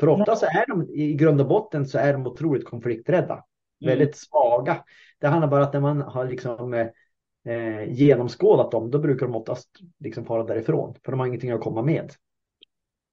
För 0.00 0.08
ofta 0.08 0.36
så 0.36 0.46
är 0.46 0.66
de 0.68 0.90
i 0.90 1.14
grund 1.14 1.40
och 1.40 1.48
botten 1.48 1.86
så 1.86 1.98
är 1.98 2.12
de 2.12 2.26
otroligt 2.26 2.64
konflikträdda. 2.64 3.34
Mm. 3.34 3.44
Väldigt 3.86 4.16
svaga. 4.16 4.84
Det 5.20 5.26
handlar 5.26 5.48
bara 5.48 5.60
om 5.60 5.66
att 5.66 5.72
när 5.72 5.80
man 5.80 6.02
har 6.02 6.24
liksom 6.24 6.74
eh, 6.74 7.84
genomskådat 7.88 8.70
dem, 8.70 8.90
då 8.90 8.98
brukar 8.98 9.26
de 9.26 9.34
oftast 9.34 9.68
liksom 9.98 10.24
fara 10.24 10.44
därifrån. 10.44 10.94
För 11.04 11.12
de 11.12 11.20
har 11.20 11.26
ingenting 11.26 11.50
att 11.50 11.60
komma 11.60 11.82
med. 11.82 12.12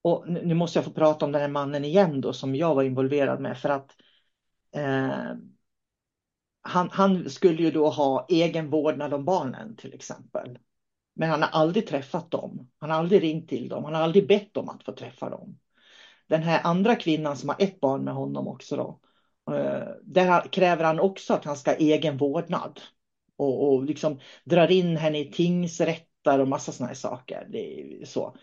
Och 0.03 0.25
nu 0.27 0.53
måste 0.53 0.77
jag 0.77 0.85
få 0.85 0.91
prata 0.91 1.25
om 1.25 1.31
den 1.31 1.41
här 1.41 1.49
mannen 1.49 1.85
igen 1.85 2.21
då 2.21 2.33
som 2.33 2.55
jag 2.55 2.75
var 2.75 2.83
involverad 2.83 3.39
med 3.39 3.57
för 3.57 3.69
att 3.69 3.91
eh, 4.75 5.33
han, 6.61 6.89
han, 6.91 7.29
skulle 7.29 7.63
ju 7.63 7.71
då 7.71 7.89
ha 7.89 8.25
egen 8.29 8.69
vårdnad 8.69 9.13
om 9.13 9.25
barnen 9.25 9.75
till 9.75 9.93
exempel. 9.93 10.59
Men 11.15 11.29
han 11.29 11.41
har 11.41 11.49
aldrig 11.49 11.87
träffat 11.87 12.31
dem. 12.31 12.71
Han 12.79 12.89
har 12.89 12.97
aldrig 12.97 13.23
ringt 13.23 13.49
till 13.49 13.69
dem. 13.69 13.83
Han 13.83 13.93
har 13.93 14.01
aldrig 14.01 14.27
bett 14.27 14.57
om 14.57 14.69
att 14.69 14.83
få 14.83 14.91
träffa 14.91 15.29
dem. 15.29 15.59
Den 16.27 16.43
här 16.43 16.61
andra 16.63 16.95
kvinnan 16.95 17.37
som 17.37 17.49
har 17.49 17.55
ett 17.59 17.79
barn 17.79 18.03
med 18.03 18.13
honom 18.13 18.47
också 18.47 18.75
då. 18.75 18.99
Eh, 19.55 19.87
där 20.03 20.53
kräver 20.53 20.83
han 20.83 20.99
också 20.99 21.33
att 21.33 21.45
han 21.45 21.57
ska 21.57 21.71
ha 21.71 21.77
egen 21.77 22.17
vårdnad. 22.17 22.79
Och, 23.37 23.73
och 23.73 23.83
liksom 23.83 24.19
drar 24.43 24.71
in 24.71 24.97
henne 24.97 25.19
i 25.19 25.31
tingsrätter 25.31 26.39
och 26.39 26.47
massa 26.47 26.71
sådana 26.71 26.87
här 26.87 26.95
saker. 26.95 27.47
Det 27.49 27.81
är 27.81 28.05
så. 28.05 28.35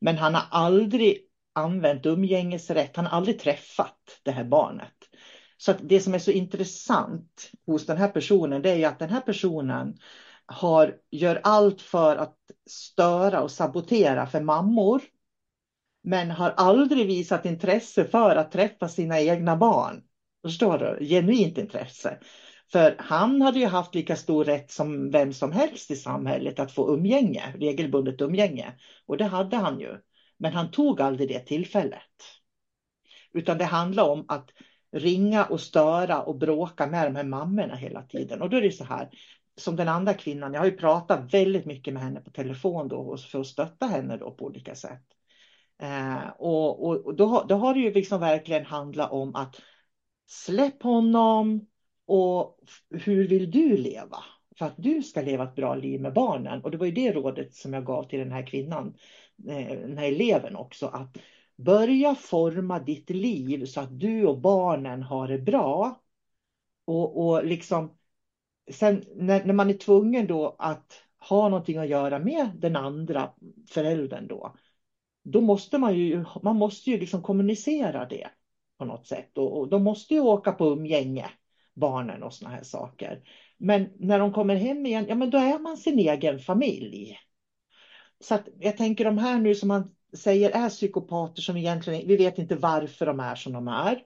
Men 0.00 0.18
han 0.18 0.34
har 0.34 0.44
aldrig 0.50 1.18
använt 1.52 2.06
umgängesrätt. 2.06 2.96
Han 2.96 3.06
har 3.06 3.16
aldrig 3.16 3.38
träffat 3.38 4.20
det 4.22 4.30
här 4.30 4.44
barnet. 4.44 5.01
Så 5.64 5.72
det 5.72 6.00
som 6.00 6.14
är 6.14 6.18
så 6.18 6.30
intressant 6.30 7.50
hos 7.66 7.86
den 7.86 7.96
här 7.96 8.08
personen 8.08 8.62
det 8.62 8.70
är 8.70 8.88
att 8.88 8.98
den 8.98 9.10
här 9.10 9.20
personen 9.20 9.98
har, 10.46 10.96
gör 11.10 11.40
allt 11.44 11.82
för 11.82 12.16
att 12.16 12.36
störa 12.66 13.42
och 13.42 13.50
sabotera 13.50 14.26
för 14.26 14.40
mammor. 14.40 15.02
Men 16.02 16.30
har 16.30 16.50
aldrig 16.50 17.06
visat 17.06 17.46
intresse 17.46 18.04
för 18.04 18.36
att 18.36 18.52
träffa 18.52 18.88
sina 18.88 19.20
egna 19.20 19.56
barn. 19.56 20.02
Förstår 20.44 20.78
du? 20.78 21.06
Genuint 21.06 21.58
intresse. 21.58 22.18
För 22.72 22.96
han 22.98 23.42
hade 23.42 23.58
ju 23.58 23.66
haft 23.66 23.94
lika 23.94 24.16
stor 24.16 24.44
rätt 24.44 24.70
som 24.70 25.10
vem 25.10 25.32
som 25.32 25.52
helst 25.52 25.90
i 25.90 25.96
samhället 25.96 26.60
att 26.60 26.72
få 26.72 26.94
umgänge, 26.94 27.54
regelbundet 27.58 28.20
umgänge. 28.20 28.72
Och 29.06 29.16
det 29.16 29.24
hade 29.24 29.56
han 29.56 29.80
ju. 29.80 29.96
Men 30.36 30.52
han 30.52 30.70
tog 30.70 31.00
aldrig 31.00 31.28
det 31.28 31.40
tillfället. 31.40 32.02
Utan 33.32 33.58
det 33.58 33.64
handlar 33.64 34.08
om 34.08 34.24
att 34.28 34.50
ringa 34.92 35.44
och 35.44 35.60
störa 35.60 36.22
och 36.22 36.38
bråka 36.38 36.86
med 36.86 37.06
de 37.06 37.16
här 37.16 37.24
mammorna 37.24 37.74
hela 37.74 38.02
tiden. 38.02 38.42
Och 38.42 38.50
då 38.50 38.56
är 38.56 38.62
det 38.62 38.72
så 38.72 38.84
här, 38.84 39.08
som 39.56 39.76
den 39.76 39.88
andra 39.88 40.14
kvinnan, 40.14 40.52
jag 40.52 40.60
har 40.60 40.66
ju 40.66 40.76
pratat 40.76 41.34
väldigt 41.34 41.66
mycket 41.66 41.94
med 41.94 42.02
henne 42.02 42.20
på 42.20 42.30
telefon 42.30 42.88
då 42.88 43.16
för 43.16 43.40
att 43.40 43.46
stötta 43.46 43.86
henne 43.86 44.16
då 44.16 44.30
på 44.30 44.44
olika 44.44 44.74
sätt. 44.74 45.04
Eh, 45.82 46.28
och, 46.38 46.86
och 46.86 47.16
då, 47.16 47.44
då 47.48 47.54
har 47.54 47.74
det 47.74 47.80
ju 47.80 47.92
liksom 47.92 48.20
verkligen 48.20 48.64
handlat 48.64 49.12
om 49.12 49.34
att 49.34 49.60
släpp 50.26 50.82
honom 50.82 51.66
och 52.06 52.58
hur 52.90 53.28
vill 53.28 53.50
du 53.50 53.76
leva? 53.76 54.18
För 54.58 54.66
att 54.66 54.74
du 54.76 55.02
ska 55.02 55.22
leva 55.22 55.44
ett 55.44 55.54
bra 55.54 55.74
liv 55.74 56.00
med 56.00 56.12
barnen. 56.12 56.62
Och 56.64 56.70
det 56.70 56.76
var 56.76 56.86
ju 56.86 56.92
det 56.92 57.12
rådet 57.12 57.54
som 57.54 57.72
jag 57.72 57.84
gav 57.84 58.08
till 58.08 58.18
den 58.18 58.32
här 58.32 58.46
kvinnan, 58.46 58.94
eh, 59.48 59.78
den 59.80 59.98
här 59.98 60.08
eleven 60.08 60.56
också, 60.56 60.86
att 60.86 61.16
Börja 61.56 62.14
forma 62.14 62.78
ditt 62.78 63.10
liv 63.10 63.64
så 63.64 63.80
att 63.80 64.00
du 64.00 64.26
och 64.26 64.40
barnen 64.40 65.02
har 65.02 65.28
det 65.28 65.38
bra. 65.38 66.00
Och, 66.84 67.26
och 67.26 67.44
liksom, 67.44 67.98
sen 68.70 69.04
när, 69.16 69.44
när 69.44 69.54
man 69.54 69.70
är 69.70 69.74
tvungen 69.74 70.26
då 70.26 70.56
att 70.58 71.02
ha 71.28 71.48
någonting 71.48 71.78
att 71.78 71.88
göra 71.88 72.18
med 72.18 72.50
den 72.54 72.76
andra 72.76 73.32
föräldern 73.70 74.28
då, 74.28 74.56
då 75.24 75.40
måste 75.40 75.78
man 75.78 75.98
ju, 75.98 76.24
man 76.42 76.56
måste 76.56 76.90
ju 76.90 76.98
liksom 76.98 77.22
kommunicera 77.22 78.06
det 78.06 78.28
på 78.78 78.84
något 78.84 79.06
sätt. 79.06 79.38
Och, 79.38 79.58
och 79.58 79.68
de 79.68 79.82
måste 79.82 80.14
ju 80.14 80.20
åka 80.20 80.52
på 80.52 80.66
umgänge, 80.66 81.30
barnen 81.74 82.22
och 82.22 82.34
såna 82.34 82.50
här 82.50 82.62
saker. 82.62 83.22
Men 83.58 83.90
när 83.98 84.18
de 84.18 84.32
kommer 84.32 84.54
hem 84.54 84.86
igen, 84.86 85.06
ja 85.08 85.14
men 85.14 85.30
då 85.30 85.38
är 85.38 85.58
man 85.58 85.76
sin 85.76 85.98
egen 85.98 86.38
familj. 86.38 87.18
Så 88.20 88.34
att 88.34 88.48
jag 88.60 88.76
tänker 88.76 89.04
de 89.04 89.18
här 89.18 89.38
nu 89.38 89.54
som 89.54 89.68
man 89.68 89.94
säger 90.16 90.50
är 90.50 90.68
psykopater 90.68 91.42
som 91.42 91.56
egentligen, 91.56 92.08
vi 92.08 92.16
vet 92.16 92.38
inte 92.38 92.56
varför 92.56 93.06
de 93.06 93.20
är 93.20 93.34
som 93.34 93.52
de 93.52 93.68
är. 93.68 94.02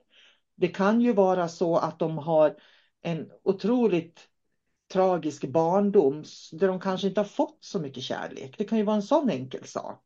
Det 0.55 0.67
kan 0.67 1.01
ju 1.01 1.13
vara 1.13 1.47
så 1.47 1.77
att 1.77 1.99
de 1.99 2.17
har 2.17 2.55
en 3.01 3.29
otroligt 3.43 4.27
tragisk 4.93 5.45
barndom 5.45 6.23
där 6.51 6.67
de 6.67 6.79
kanske 6.79 7.07
inte 7.07 7.19
har 7.19 7.25
fått 7.25 7.57
så 7.61 7.79
mycket 7.79 8.03
kärlek. 8.03 8.55
Det 8.57 8.63
kan 8.63 8.77
ju 8.77 8.83
vara 8.83 8.95
en 8.95 9.01
sån 9.03 9.29
enkel 9.29 9.63
sak. 9.63 10.03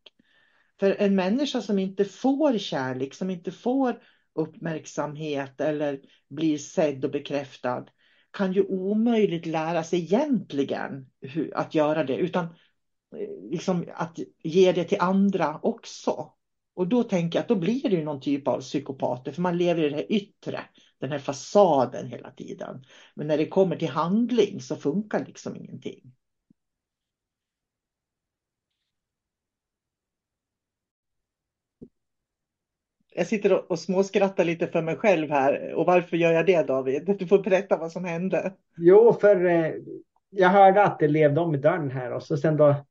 För 0.79 0.95
en 0.99 1.15
människa 1.15 1.61
som 1.61 1.79
inte 1.79 2.05
får 2.05 2.57
kärlek, 2.57 3.13
som 3.13 3.29
inte 3.29 3.51
får 3.51 4.01
uppmärksamhet 4.35 5.61
eller 5.61 5.99
blir 6.29 6.57
sedd 6.57 7.05
och 7.05 7.11
bekräftad 7.11 7.85
kan 8.31 8.53
ju 8.53 8.63
omöjligt 8.63 9.45
lära 9.45 9.83
sig 9.83 9.99
egentligen 9.99 11.09
hur, 11.21 11.57
att 11.57 11.75
göra 11.75 12.03
det. 12.03 12.15
Utan 12.17 12.47
Eh, 13.15 13.49
liksom 13.51 13.85
att 13.93 14.19
ge 14.43 14.71
det 14.71 14.83
till 14.83 15.01
andra 15.01 15.59
också. 15.63 16.33
Och 16.73 16.87
då 16.87 17.03
tänker 17.03 17.39
jag 17.39 17.43
att 17.43 17.49
då 17.49 17.55
blir 17.55 17.89
det 17.89 17.95
ju 17.95 18.03
någon 18.03 18.21
typ 18.21 18.47
av 18.47 18.59
psykopater, 18.59 19.31
för 19.31 19.41
man 19.41 19.57
lever 19.57 19.83
i 19.83 19.89
det 19.89 19.95
här 19.95 20.11
yttre, 20.11 20.61
den 20.99 21.11
här 21.11 21.19
fasaden 21.19 22.07
hela 22.07 22.31
tiden. 22.31 22.83
Men 23.15 23.27
när 23.27 23.37
det 23.37 23.47
kommer 23.47 23.75
till 23.75 23.89
handling 23.89 24.61
så 24.61 24.75
funkar 24.75 25.25
liksom 25.25 25.55
ingenting. 25.55 26.13
Jag 33.15 33.27
sitter 33.27 33.71
och 33.71 33.79
småskrattar 33.79 34.45
lite 34.45 34.67
för 34.67 34.81
mig 34.81 34.95
själv 34.95 35.29
här. 35.29 35.73
Och 35.73 35.85
varför 35.85 36.17
gör 36.17 36.31
jag 36.31 36.45
det 36.45 36.67
David? 36.67 37.15
Du 37.19 37.27
får 37.27 37.43
berätta 37.43 37.77
vad 37.77 37.91
som 37.91 38.05
hände. 38.05 38.53
Jo, 38.77 39.13
för 39.21 39.45
eh, 39.45 39.73
jag 40.29 40.49
hörde 40.49 40.83
att 40.83 40.99
det 40.99 41.07
levde 41.07 41.41
om 41.41 41.55
i 41.55 41.57
dörren 41.57 41.91
här 41.91 42.11
och 42.11 42.23
så 42.23 42.37
sen 42.37 42.57
då 42.57 42.85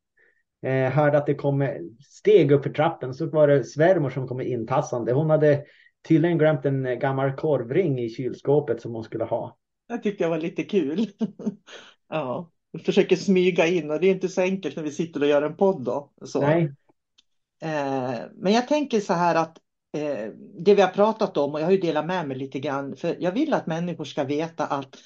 Eh, 0.62 0.90
hörde 0.90 1.18
att 1.18 1.26
det 1.26 1.34
kom 1.34 1.68
steg 2.00 2.52
upp 2.52 2.62
för 2.62 2.70
trappen 2.70 3.14
så 3.14 3.26
var 3.26 3.48
det 3.48 3.64
svärmor 3.64 4.10
som 4.10 4.28
kom 4.28 4.40
intassande. 4.40 5.12
Hon 5.12 5.30
hade 5.30 5.64
tydligen 6.08 6.38
glömt 6.38 6.64
en 6.64 6.98
gammal 6.98 7.32
korvring 7.32 7.98
i 7.98 8.08
kylskåpet 8.08 8.82
som 8.82 8.94
hon 8.94 9.04
skulle 9.04 9.24
ha. 9.24 9.56
Det 9.88 9.98
tyckte 9.98 10.24
jag 10.24 10.30
var 10.30 10.38
lite 10.38 10.62
kul. 10.62 11.06
ja, 12.08 12.50
jag 12.70 12.82
försöker 12.82 13.16
smyga 13.16 13.66
in 13.66 13.90
och 13.90 14.00
det 14.00 14.06
är 14.06 14.14
inte 14.14 14.28
så 14.28 14.40
enkelt 14.40 14.76
när 14.76 14.82
vi 14.82 14.90
sitter 14.90 15.20
och 15.20 15.26
gör 15.26 15.42
en 15.42 15.56
podd 15.56 15.84
då. 15.84 16.12
Så. 16.22 16.40
Nej. 16.40 16.74
Eh, 17.62 18.14
men 18.34 18.52
jag 18.52 18.68
tänker 18.68 19.00
så 19.00 19.12
här 19.12 19.34
att 19.34 19.58
eh, 19.96 20.32
det 20.58 20.74
vi 20.74 20.82
har 20.82 20.88
pratat 20.88 21.36
om 21.36 21.54
och 21.54 21.60
jag 21.60 21.64
har 21.64 21.72
ju 21.72 21.80
delat 21.80 22.06
med 22.06 22.28
mig 22.28 22.36
lite 22.36 22.60
grann 22.60 22.96
för 22.96 23.16
jag 23.20 23.32
vill 23.32 23.54
att 23.54 23.66
människor 23.66 24.04
ska 24.04 24.24
veta 24.24 24.66
att 24.66 24.96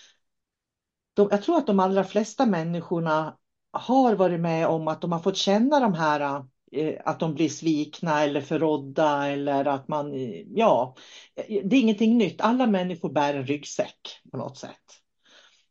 de, 1.14 1.28
jag 1.30 1.42
tror 1.42 1.56
att 1.56 1.66
de 1.66 1.80
allra 1.80 2.04
flesta 2.04 2.46
människorna 2.46 3.36
har 3.74 4.14
varit 4.14 4.40
med 4.40 4.66
om 4.66 4.88
att 4.88 5.00
de 5.00 5.12
har 5.12 5.18
fått 5.18 5.36
känna 5.36 5.80
de 5.80 5.94
här 5.94 6.44
eh, 6.72 6.94
att 7.04 7.20
de 7.20 7.34
blir 7.34 7.48
svikna 7.48 8.22
eller 8.22 8.40
förrådda 8.40 9.26
eller 9.26 9.64
att 9.64 9.88
man, 9.88 10.14
eh, 10.14 10.42
ja, 10.54 10.94
eh, 11.36 11.60
det 11.64 11.76
är 11.76 11.80
ingenting 11.80 12.18
nytt. 12.18 12.40
Alla 12.40 12.66
människor 12.66 13.12
bär 13.12 13.34
en 13.34 13.46
ryggsäck 13.46 14.20
på 14.30 14.36
något 14.36 14.58
sätt. 14.58 15.00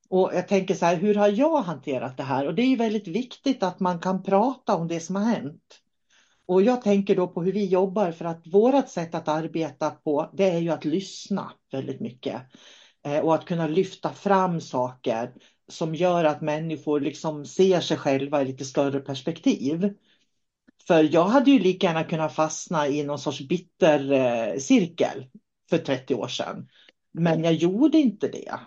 Och 0.09 0.31
jag 0.33 0.47
tänker 0.47 0.75
så 0.75 0.85
här, 0.85 0.95
hur 0.95 1.15
har 1.15 1.27
jag 1.27 1.61
hanterat 1.61 2.17
det 2.17 2.23
här? 2.23 2.47
Och 2.47 2.55
det 2.55 2.61
är 2.61 2.67
ju 2.67 2.75
väldigt 2.75 3.07
viktigt 3.07 3.63
att 3.63 3.79
man 3.79 3.99
kan 3.99 4.23
prata 4.23 4.75
om 4.75 4.87
det 4.87 4.99
som 4.99 5.15
har 5.15 5.23
hänt. 5.23 5.79
Och 6.45 6.61
jag 6.61 6.81
tänker 6.81 7.15
då 7.15 7.27
på 7.27 7.43
hur 7.43 7.51
vi 7.51 7.65
jobbar 7.65 8.11
för 8.11 8.25
att 8.25 8.47
vårt 8.47 8.89
sätt 8.89 9.15
att 9.15 9.27
arbeta 9.27 9.89
på, 9.89 10.29
det 10.33 10.49
är 10.49 10.59
ju 10.59 10.69
att 10.69 10.85
lyssna 10.85 11.51
väldigt 11.71 11.99
mycket. 11.99 12.41
Och 13.23 13.35
att 13.35 13.45
kunna 13.45 13.67
lyfta 13.67 14.09
fram 14.09 14.61
saker 14.61 15.33
som 15.73 15.95
gör 15.95 16.23
att 16.23 16.41
människor 16.41 16.99
liksom 16.99 17.45
ser 17.45 17.79
sig 17.79 17.97
själva 17.97 18.41
i 18.41 18.45
lite 18.45 18.65
större 18.65 18.99
perspektiv. 18.99 19.93
För 20.87 21.13
jag 21.13 21.25
hade 21.25 21.51
ju 21.51 21.59
lika 21.59 21.87
gärna 21.87 22.03
kunnat 22.03 22.35
fastna 22.35 22.87
i 22.87 23.03
någon 23.03 23.19
sorts 23.19 23.41
bitter 23.41 24.11
eh, 24.11 24.57
cirkel 24.59 25.25
för 25.69 25.77
30 25.77 26.15
år 26.15 26.27
sedan. 26.27 26.67
Men 27.11 27.43
jag 27.43 27.53
gjorde 27.53 27.97
inte 27.97 28.27
det. 28.27 28.59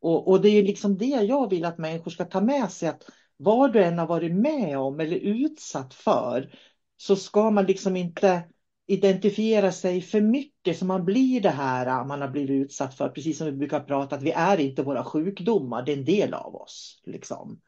Och, 0.00 0.28
och 0.28 0.40
det 0.40 0.48
är 0.48 0.62
liksom 0.62 0.98
det 0.98 1.06
jag 1.06 1.50
vill 1.50 1.64
att 1.64 1.78
människor 1.78 2.10
ska 2.10 2.24
ta 2.24 2.40
med 2.40 2.70
sig. 2.70 2.88
att 2.88 3.02
Vad 3.36 3.72
du 3.72 3.84
än 3.84 3.98
har 3.98 4.06
varit 4.06 4.34
med 4.34 4.78
om 4.78 5.00
eller 5.00 5.16
utsatt 5.16 5.94
för 5.94 6.58
så 6.96 7.16
ska 7.16 7.50
man 7.50 7.66
liksom 7.66 7.96
inte 7.96 8.42
identifiera 8.86 9.72
sig 9.72 10.00
för 10.00 10.20
mycket 10.20 10.78
så 10.78 10.84
man 10.84 11.04
blir 11.04 11.40
det 11.40 11.50
här 11.50 11.86
äh, 11.86 12.06
man 12.06 12.20
har 12.20 12.28
blivit 12.28 12.64
utsatt 12.64 12.94
för. 12.94 13.08
Precis 13.08 13.38
som 13.38 13.46
vi 13.46 13.52
brukar 13.52 13.80
prata 13.80 14.16
att 14.16 14.22
vi 14.22 14.30
är 14.30 14.60
inte 14.60 14.82
våra 14.82 15.04
sjukdomar, 15.04 15.82
det 15.82 15.92
är 15.92 15.96
en 15.96 16.04
del 16.04 16.34
av 16.34 16.56
oss. 16.56 17.02
Liksom. 17.06 17.60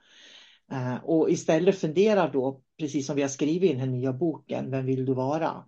Äh, 0.72 1.04
och 1.04 1.30
istället 1.30 1.78
fundera 1.78 2.28
då, 2.28 2.60
precis 2.78 3.06
som 3.06 3.16
vi 3.16 3.22
har 3.22 3.28
skrivit 3.28 3.70
i 3.70 3.72
den 3.72 3.80
här 3.80 3.86
nya 3.86 4.12
boken, 4.12 4.70
Vem 4.70 4.86
vill 4.86 5.04
du 5.04 5.14
vara? 5.14 5.64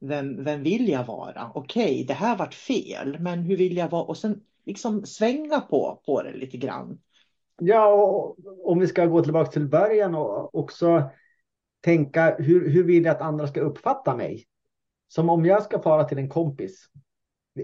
Vem, 0.00 0.44
vem 0.44 0.62
vill 0.62 0.88
jag 0.88 1.04
vara? 1.04 1.50
Okej, 1.54 1.84
okay, 1.84 2.04
det 2.04 2.14
här 2.14 2.36
vart 2.36 2.54
fel, 2.54 3.16
men 3.20 3.38
hur 3.38 3.56
vill 3.56 3.76
jag 3.76 3.88
vara? 3.88 4.02
Och 4.02 4.16
sen 4.16 4.40
liksom 4.66 5.06
svänga 5.06 5.60
på, 5.60 6.02
på 6.06 6.22
det 6.22 6.32
lite 6.32 6.56
grann. 6.56 6.98
Ja, 7.60 7.86
och 7.92 8.36
om 8.64 8.78
vi 8.78 8.86
ska 8.86 9.06
gå 9.06 9.22
tillbaka 9.22 9.50
till 9.50 9.68
början 9.68 10.14
och 10.14 10.54
också 10.54 11.10
tänka 11.80 12.36
hur, 12.38 12.70
hur 12.70 12.84
vill 12.84 13.04
jag 13.04 13.16
att 13.16 13.22
andra 13.22 13.46
ska 13.46 13.60
uppfatta 13.60 14.16
mig? 14.16 14.46
Som 15.14 15.30
om 15.30 15.44
jag 15.44 15.62
ska 15.62 15.82
fara 15.82 16.04
till 16.04 16.18
en 16.18 16.28
kompis. 16.28 16.86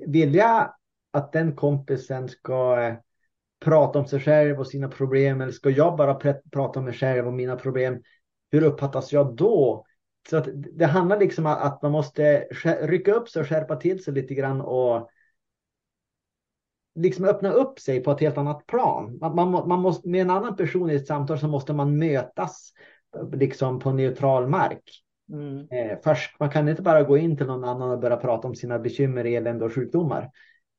Vill 0.07 0.35
jag 0.35 0.75
att 1.11 1.33
den 1.33 1.57
kompisen 1.57 2.29
ska 2.29 2.81
eh, 2.81 2.95
prata 3.65 3.99
om 3.99 4.07
sig 4.07 4.21
själv 4.21 4.59
och 4.59 4.67
sina 4.67 4.89
problem 4.89 5.41
eller 5.41 5.53
ska 5.53 5.71
jag 5.71 5.97
bara 5.97 6.15
prata 6.53 6.79
om 6.79 6.85
mig 6.85 6.95
själv 6.95 7.27
och 7.27 7.33
mina 7.33 7.57
problem? 7.57 8.03
Hur 8.51 8.63
uppfattas 8.63 9.13
jag 9.13 9.37
då? 9.37 9.85
Så 10.31 10.37
att 10.37 10.49
det 10.53 10.87
handlar 10.87 11.19
liksom 11.19 11.47
om 11.47 11.53
att 11.53 11.83
man 11.83 11.93
måste 11.93 12.41
rycka 12.81 13.13
upp 13.13 13.29
sig 13.29 13.41
och 13.41 13.49
skärpa 13.49 13.77
till 13.77 14.05
sig 14.05 14.15
lite 14.15 14.35
grann 14.35 14.61
och 14.61 15.11
liksom 16.95 17.25
öppna 17.25 17.51
upp 17.51 17.79
sig 17.79 18.03
på 18.03 18.11
ett 18.11 18.21
helt 18.21 18.39
annat 18.39 18.67
plan. 18.67 19.19
Man, 19.21 19.35
man, 19.35 19.69
man 19.69 19.81
måste, 19.81 20.09
med 20.09 20.21
en 20.21 20.31
annan 20.31 20.57
person 20.57 20.91
i 20.91 20.95
ett 20.95 21.07
samtal 21.07 21.39
så 21.39 21.49
måste 21.49 21.73
man 21.73 21.99
mötas 21.99 22.73
liksom 23.33 23.79
på 23.79 23.93
neutral 23.93 24.49
mark. 24.49 25.05
Mm. 25.33 25.69
Eh, 25.71 25.99
först, 26.05 26.41
man 26.41 26.51
kan 26.51 26.69
inte 26.69 26.83
bara 26.83 27.03
gå 27.03 27.19
in 27.19 27.37
till 27.37 27.47
någon 27.47 27.65
annan 27.65 27.91
och 27.91 28.01
börja 28.01 28.17
prata 28.17 28.49
om 28.49 28.55
sina 28.55 28.79
bekymmer, 28.79 29.25
elände 29.25 29.65
och 29.65 29.75
sjukdomar. 29.75 30.31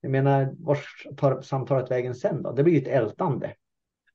Jag 0.02 0.12
menar, 0.12 0.56
vart 0.60 0.86
tar 1.18 1.41
samtalet 1.41 1.91
vägen 1.91 2.16
sen 2.16 2.43
då? 2.43 2.52
Det 2.52 2.64
blir 2.64 2.74
ju 2.74 2.82
ett 2.82 2.88
ältande. 2.88 3.54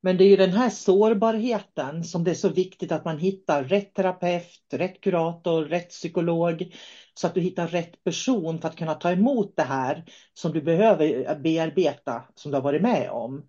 Men 0.01 0.17
det 0.17 0.23
är 0.23 0.27
ju 0.27 0.35
den 0.35 0.49
här 0.49 0.69
sårbarheten 0.69 2.03
som 2.03 2.23
det 2.23 2.31
är 2.31 2.35
så 2.35 2.49
viktigt 2.49 2.91
att 2.91 3.05
man 3.05 3.17
hittar 3.17 3.63
rätt 3.63 3.93
terapeut, 3.93 4.73
rätt 4.73 5.01
kurator, 5.01 5.65
rätt 5.65 5.89
psykolog. 5.89 6.73
Så 7.13 7.27
att 7.27 7.33
du 7.33 7.41
hittar 7.41 7.67
rätt 7.67 8.03
person 8.03 8.59
för 8.59 8.67
att 8.67 8.75
kunna 8.75 8.93
ta 8.93 9.11
emot 9.11 9.53
det 9.55 9.63
här 9.63 10.03
som 10.33 10.51
du 10.51 10.61
behöver 10.61 11.35
bearbeta, 11.39 12.23
som 12.35 12.51
du 12.51 12.57
har 12.57 12.63
varit 12.63 12.81
med 12.81 13.09
om. 13.09 13.47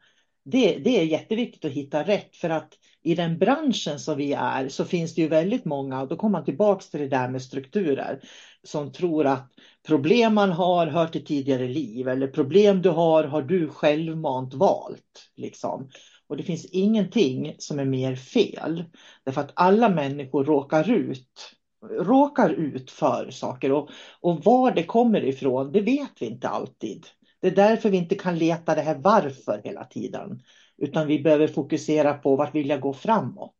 Det, 0.48 0.78
det 0.78 0.98
är 1.00 1.04
jätteviktigt 1.04 1.64
att 1.64 1.72
hitta 1.72 2.02
rätt 2.02 2.36
för 2.36 2.50
att 2.50 2.72
i 3.02 3.14
den 3.14 3.38
branschen 3.38 3.98
som 3.98 4.16
vi 4.16 4.32
är 4.32 4.68
så 4.68 4.84
finns 4.84 5.14
det 5.14 5.22
ju 5.22 5.28
väldigt 5.28 5.64
många, 5.64 6.02
och 6.02 6.08
då 6.08 6.16
kommer 6.16 6.32
man 6.38 6.44
tillbaks 6.44 6.90
till 6.90 7.00
det 7.00 7.08
där 7.08 7.28
med 7.28 7.42
strukturer, 7.42 8.20
som 8.62 8.92
tror 8.92 9.26
att 9.26 9.52
problem 9.86 10.34
man 10.34 10.52
har 10.52 10.86
hör 10.86 11.06
till 11.06 11.24
tidigare 11.24 11.68
liv 11.68 12.08
eller 12.08 12.26
problem 12.26 12.82
du 12.82 12.88
har 12.90 13.24
har 13.24 13.42
du 13.42 13.68
självmant 13.68 14.54
valt. 14.54 15.30
Liksom. 15.36 15.88
Och 16.28 16.36
det 16.36 16.42
finns 16.42 16.64
ingenting 16.64 17.54
som 17.58 17.78
är 17.78 17.84
mer 17.84 18.16
fel. 18.16 18.84
Därför 19.24 19.40
att 19.40 19.52
alla 19.54 19.88
människor 19.88 20.44
råkar 20.44 20.90
ut, 20.90 21.52
råkar 22.00 22.50
ut 22.50 22.90
för 22.90 23.30
saker 23.30 23.72
och, 23.72 23.90
och 24.20 24.44
var 24.44 24.70
det 24.70 24.82
kommer 24.84 25.24
ifrån, 25.24 25.72
det 25.72 25.80
vet 25.80 26.12
vi 26.20 26.26
inte 26.26 26.48
alltid. 26.48 27.06
Det 27.40 27.46
är 27.46 27.54
därför 27.54 27.90
vi 27.90 27.96
inte 27.96 28.14
kan 28.14 28.38
leta 28.38 28.74
det 28.74 28.80
här 28.80 28.98
varför 28.98 29.60
hela 29.64 29.84
tiden. 29.84 30.42
Utan 30.78 31.06
vi 31.06 31.22
behöver 31.22 31.48
fokusera 31.48 32.14
på 32.14 32.36
vart 32.36 32.54
vill 32.54 32.68
jag 32.68 32.80
gå 32.80 32.92
framåt. 32.92 33.54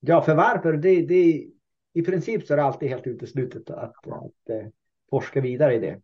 Ja, 0.00 0.22
för 0.22 0.34
varför, 0.34 0.72
det, 0.72 1.06
det, 1.06 1.46
i 1.92 2.02
princip 2.02 2.46
så 2.46 2.52
är 2.52 2.56
det 2.56 2.64
alltid 2.64 2.88
helt 2.88 3.06
uteslutet 3.06 3.70
att, 3.70 3.78
att, 3.78 4.06
att 4.06 4.50
eh, 4.50 4.66
forska 5.10 5.40
vidare 5.40 5.74
i 5.74 5.78
det. 5.78 6.00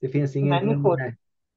Det 0.00 0.08
finns 0.08 0.36
ingen... 0.36 0.48
Människor, 0.48 1.16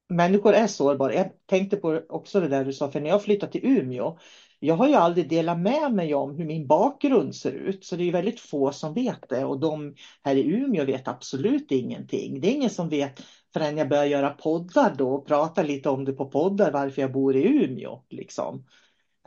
människor 0.09 0.53
är 0.53 0.67
sårbara. 0.67 1.13
Jag 1.13 1.29
tänkte 1.45 1.77
på 1.77 2.01
också 2.09 2.39
det 2.39 2.47
där 2.47 2.65
du 2.65 2.73
sa, 2.73 2.91
för 2.91 3.01
när 3.01 3.09
jag 3.09 3.23
flyttade 3.23 3.51
till 3.51 3.65
Umeå, 3.65 4.17
jag 4.63 4.75
har 4.75 4.87
ju 4.87 4.93
aldrig 4.93 5.29
delat 5.29 5.59
med 5.59 5.93
mig 5.93 6.15
om 6.15 6.35
hur 6.35 6.45
min 6.45 6.67
bakgrund 6.67 7.35
ser 7.35 7.51
ut, 7.51 7.85
så 7.85 7.95
det 7.95 8.03
är 8.03 8.11
väldigt 8.11 8.39
få 8.39 8.71
som 8.71 8.93
vet 8.93 9.29
det 9.29 9.45
och 9.45 9.59
de 9.59 9.95
här 10.23 10.35
i 10.35 10.47
Umeå 10.47 10.85
vet 10.85 11.07
absolut 11.07 11.71
ingenting. 11.71 12.41
Det 12.41 12.47
är 12.47 12.55
ingen 12.55 12.69
som 12.69 12.89
vet 12.89 13.21
förrän 13.53 13.77
jag 13.77 13.89
börjar 13.89 14.05
göra 14.05 14.29
poddar 14.29 14.95
då 14.97 15.13
och 15.13 15.27
prata 15.27 15.63
lite 15.63 15.89
om 15.89 16.05
det 16.05 16.13
på 16.13 16.25
poddar 16.25 16.71
varför 16.71 17.01
jag 17.01 17.11
bor 17.11 17.35
i 17.35 17.63
Umeå. 17.63 18.03
Liksom. 18.09 18.65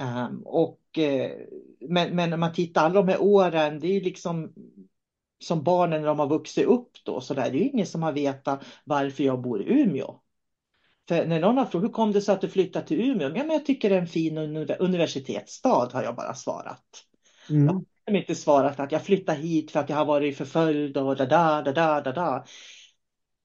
Um, 0.01 0.43
och, 0.45 0.81
uh, 0.99 1.31
men, 1.89 2.17
men 2.17 2.31
när 2.31 2.37
man 2.37 2.53
tittar 2.53 2.85
alla 2.85 2.95
de 2.95 3.09
här 3.09 3.23
åren, 3.23 3.81
det 3.81 3.87
är 3.87 3.93
ju 3.93 4.01
liksom 4.01 4.53
som 5.39 5.63
barnen 5.63 6.01
när 6.01 6.09
de 6.09 6.19
har 6.19 6.29
vuxit 6.29 6.67
upp 6.67 6.91
då, 7.05 7.21
så 7.21 7.35
där, 7.35 7.51
det 7.51 7.59
är 7.59 7.61
ju 7.61 7.69
ingen 7.69 7.87
som 7.87 8.03
har 8.03 8.13
vetat 8.13 8.65
varför 8.85 9.25
jag 9.25 9.43
bor 9.43 9.63
i 9.63 9.81
Umeå. 9.83 10.21
För 11.09 11.27
när 11.27 11.41
någon 11.41 11.59
har 11.59 11.65
frågat 11.65 11.89
hur 11.89 11.93
kom 11.93 12.13
det 12.13 12.21
sig 12.21 12.35
att 12.35 12.41
du 12.41 12.49
flyttade 12.49 12.87
till 12.87 13.01
Umeå? 13.01 13.29
Ja, 13.29 13.45
men 13.45 13.51
jag 13.51 13.67
tycker 13.67 13.91
det 13.91 13.97
är 13.97 14.01
en 14.01 14.07
fin 14.07 14.39
universitetsstad 14.79 15.91
har 15.93 16.03
jag 16.03 16.17
bara 16.17 16.35
svarat. 16.35 16.85
Mm. 17.51 17.67
Jag 18.05 18.13
har 18.13 18.21
inte 18.21 18.35
svarat 18.35 18.81
att 18.81 18.93
jag 18.93 19.03
flyttade 19.03 19.39
hit 19.39 19.71
för 19.71 19.81
att 19.81 19.89
jag 19.89 19.97
har 19.97 20.05
varit 20.05 20.37
förföljd 20.37 20.97
och 20.97 21.17
da 21.17 21.27
da 21.27 21.63
da 21.63 21.73
da 21.73 22.01
da 22.01 22.13
da. 22.13 22.45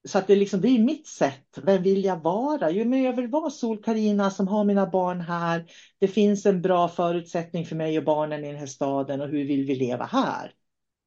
Så 0.08 0.18
att 0.18 0.26
det, 0.26 0.36
liksom, 0.36 0.60
det 0.60 0.68
är 0.68 0.78
mitt 0.78 1.06
sätt. 1.06 1.58
Vem 1.62 1.82
vill 1.82 2.04
jag 2.04 2.22
vara? 2.22 2.70
Jo, 2.70 2.84
men 2.84 3.02
jag 3.02 3.16
vill 3.16 3.28
vara 3.28 3.50
Sol-Karina 3.50 4.30
som 4.30 4.48
har 4.48 4.64
mina 4.64 4.86
barn 4.86 5.20
här. 5.20 5.66
Det 5.98 6.08
finns 6.08 6.46
en 6.46 6.62
bra 6.62 6.88
förutsättning 6.88 7.66
för 7.66 7.76
mig 7.76 7.98
och 7.98 8.04
barnen 8.04 8.44
i 8.44 8.46
den 8.46 8.56
här 8.56 8.66
staden 8.66 9.20
och 9.20 9.28
hur 9.28 9.44
vill 9.44 9.64
vi 9.66 9.74
leva 9.74 10.04
här? 10.04 10.52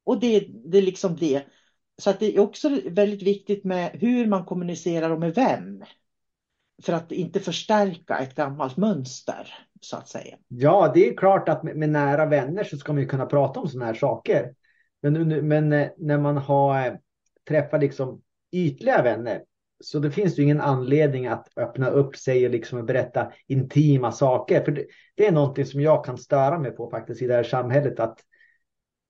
Och 0.04 0.20
det, 0.20 0.46
det 0.64 0.78
är 0.78 0.82
liksom 0.82 1.16
det. 1.16 1.42
Så 2.02 2.10
att 2.10 2.20
det 2.20 2.36
är 2.36 2.40
också 2.40 2.80
väldigt 2.84 3.22
viktigt 3.22 3.64
med 3.64 3.90
hur 3.92 4.26
man 4.26 4.44
kommunicerar 4.44 5.10
och 5.10 5.20
med 5.20 5.34
vem. 5.34 5.84
För 6.82 6.92
att 6.92 7.12
inte 7.12 7.40
förstärka 7.40 8.18
ett 8.18 8.34
gammalt 8.34 8.76
mönster, 8.76 9.54
så 9.80 9.96
att 9.96 10.08
säga. 10.08 10.36
Ja, 10.48 10.92
det 10.94 11.08
är 11.08 11.16
klart 11.16 11.48
att 11.48 11.62
med, 11.62 11.76
med 11.76 11.88
nära 11.88 12.26
vänner 12.26 12.64
så 12.64 12.76
ska 12.76 12.92
man 12.92 13.02
ju 13.02 13.08
kunna 13.08 13.26
prata 13.26 13.60
om 13.60 13.68
sådana 13.68 13.86
här 13.86 13.94
saker. 13.94 14.54
Men, 15.02 15.48
men 15.48 15.72
eh, 15.72 15.88
när 15.98 16.18
man 16.18 16.36
har 16.36 16.86
eh, 16.86 16.94
träffat 17.48 17.80
liksom 17.80 18.22
ytliga 18.52 19.02
vänner 19.02 19.42
så 19.80 19.98
det 19.98 20.10
finns 20.10 20.38
ju 20.38 20.42
ingen 20.42 20.60
anledning 20.60 21.26
att 21.26 21.48
öppna 21.56 21.90
upp 21.90 22.16
sig 22.16 22.44
och 22.46 22.50
liksom 22.50 22.86
berätta 22.86 23.32
intima 23.46 24.12
saker. 24.12 24.64
För 24.64 24.72
det, 24.72 24.86
det, 25.14 25.26
är 25.26 25.32
någonting 25.32 25.66
som 25.66 25.80
jag 25.80 26.04
kan 26.04 26.18
störa 26.18 26.58
mig 26.58 26.70
på 26.70 26.90
faktiskt 26.90 27.22
i 27.22 27.26
det 27.26 27.34
här 27.34 27.42
samhället. 27.42 28.00
Att 28.00 28.18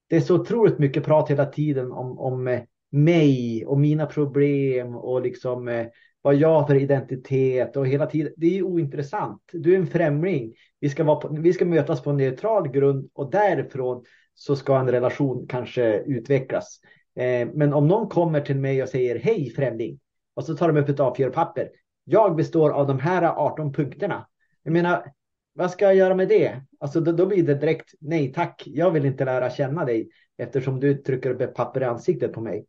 det 0.09 0.17
är 0.17 0.21
så 0.21 0.41
otroligt 0.41 0.79
mycket 0.79 1.05
prat 1.05 1.31
hela 1.31 1.47
tiden 1.47 1.93
om, 1.93 2.19
om 2.19 2.49
eh, 2.49 2.63
mig 2.91 3.67
och 3.67 3.81
mina 3.81 4.07
problem 4.07 4.97
och 4.97 5.23
liksom 5.23 5.69
eh, 5.69 5.87
vad 6.25 6.35
jag 6.35 6.49
har 6.49 6.67
för 6.67 6.75
identitet 6.75 7.77
och 7.77 7.87
hela 7.87 8.07
tiden. 8.07 8.33
Det 8.37 8.59
är 8.59 8.63
ointressant. 8.63 9.43
Du 9.53 9.75
är 9.75 9.79
en 9.79 9.87
främling. 9.87 10.55
Vi 10.81 10.89
ska, 10.91 11.05
vara 11.05 11.17
på, 11.17 11.29
vi 11.29 11.53
ska 11.53 11.65
mötas 11.65 12.03
på 12.03 12.11
en 12.11 12.17
neutral 12.17 12.69
grund 12.69 13.11
och 13.13 13.31
därifrån 13.31 14.05
så 14.35 14.57
ska 14.57 14.79
en 14.79 14.91
relation 14.91 15.47
kanske 15.49 15.99
utvecklas. 15.99 16.81
Eh, 17.17 17.49
men 17.55 17.75
om 17.75 17.89
någon 17.89 18.09
kommer 18.09 18.41
till 18.41 18.57
mig 18.57 18.83
och 18.83 18.89
säger 18.89 19.19
hej 19.19 19.51
främling 19.51 19.99
och 20.35 20.45
så 20.45 20.57
tar 20.57 20.73
de 20.73 20.81
upp 20.81 20.89
ett 20.89 20.99
A4-papper. 20.99 21.69
Jag 22.05 22.37
består 22.37 22.71
av 22.71 22.87
de 22.87 22.99
här 22.99 23.23
18 23.23 23.73
punkterna. 23.73 24.27
Jag 24.63 24.73
menar, 24.73 25.13
vad 25.55 25.71
ska 25.71 25.85
jag 25.85 25.95
göra 25.95 26.15
med 26.15 26.29
det? 26.29 26.61
Alltså 26.81 27.01
då, 27.01 27.13
då, 27.13 27.27
blir 27.27 27.43
det 27.43 27.55
direkt 27.55 27.95
nej 28.01 28.33
tack. 28.33 28.63
Jag 28.67 28.91
vill 28.91 29.05
inte 29.05 29.25
lära 29.25 29.51
känna 29.51 29.85
dig 29.85 30.09
eftersom 30.39 30.81
du 30.81 30.95
trycker 30.95 31.31
upp 31.31 31.41
ett 31.41 31.55
papper 31.55 31.81
i 31.81 31.85
ansiktet 31.85 32.33
på 32.33 32.41
mig. 32.41 32.67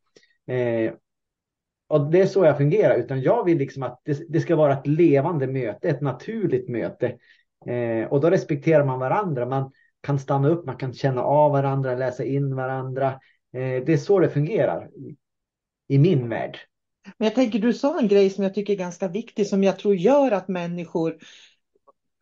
Eh, 0.47 0.93
och 1.87 2.11
det 2.11 2.21
är 2.21 2.25
så 2.25 2.45
jag 2.45 2.57
fungerar, 2.57 2.95
utan 2.95 3.21
jag 3.21 3.43
vill 3.45 3.57
liksom 3.57 3.83
att 3.83 4.01
det, 4.03 4.25
det 4.29 4.39
ska 4.39 4.55
vara 4.55 4.73
ett 4.73 4.87
levande 4.87 5.47
möte, 5.47 5.89
ett 5.89 6.01
naturligt 6.01 6.69
möte. 6.69 7.17
Eh, 7.67 8.07
och 8.09 8.21
då 8.21 8.29
respekterar 8.29 8.85
man 8.85 8.99
varandra. 8.99 9.45
Man 9.45 9.71
kan 10.01 10.19
stanna 10.19 10.47
upp, 10.47 10.65
man 10.65 10.77
kan 10.77 10.93
känna 10.93 11.23
av 11.23 11.51
varandra, 11.51 11.95
läsa 11.95 12.23
in 12.23 12.55
varandra. 12.55 13.07
Eh, 13.53 13.83
det 13.85 13.93
är 13.93 13.97
så 13.97 14.19
det 14.19 14.29
fungerar 14.29 14.89
i, 14.95 15.15
i 15.87 15.97
min 15.97 16.29
värld. 16.29 16.57
Men 17.17 17.25
jag 17.25 17.35
tänker, 17.35 17.59
du 17.59 17.73
sa 17.73 17.99
en 17.99 18.07
grej 18.07 18.29
som 18.29 18.43
jag 18.43 18.53
tycker 18.53 18.73
är 18.73 18.77
ganska 18.77 19.07
viktig, 19.07 19.47
som 19.47 19.63
jag 19.63 19.79
tror 19.79 19.95
gör 19.95 20.31
att 20.31 20.47
människor 20.47 21.17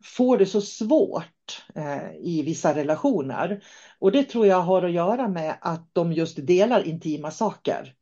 får 0.04 0.38
det 0.38 0.46
så 0.46 0.60
svårt 0.60 1.64
eh, 1.74 2.16
i 2.20 2.42
vissa 2.42 2.74
relationer. 2.74 3.64
Och 3.98 4.12
det 4.12 4.24
tror 4.24 4.46
jag 4.46 4.60
har 4.60 4.82
att 4.82 4.92
göra 4.92 5.28
med 5.28 5.56
att 5.60 5.88
de 5.92 6.12
just 6.12 6.46
delar 6.46 6.86
intima 6.86 7.30
saker. 7.30 7.94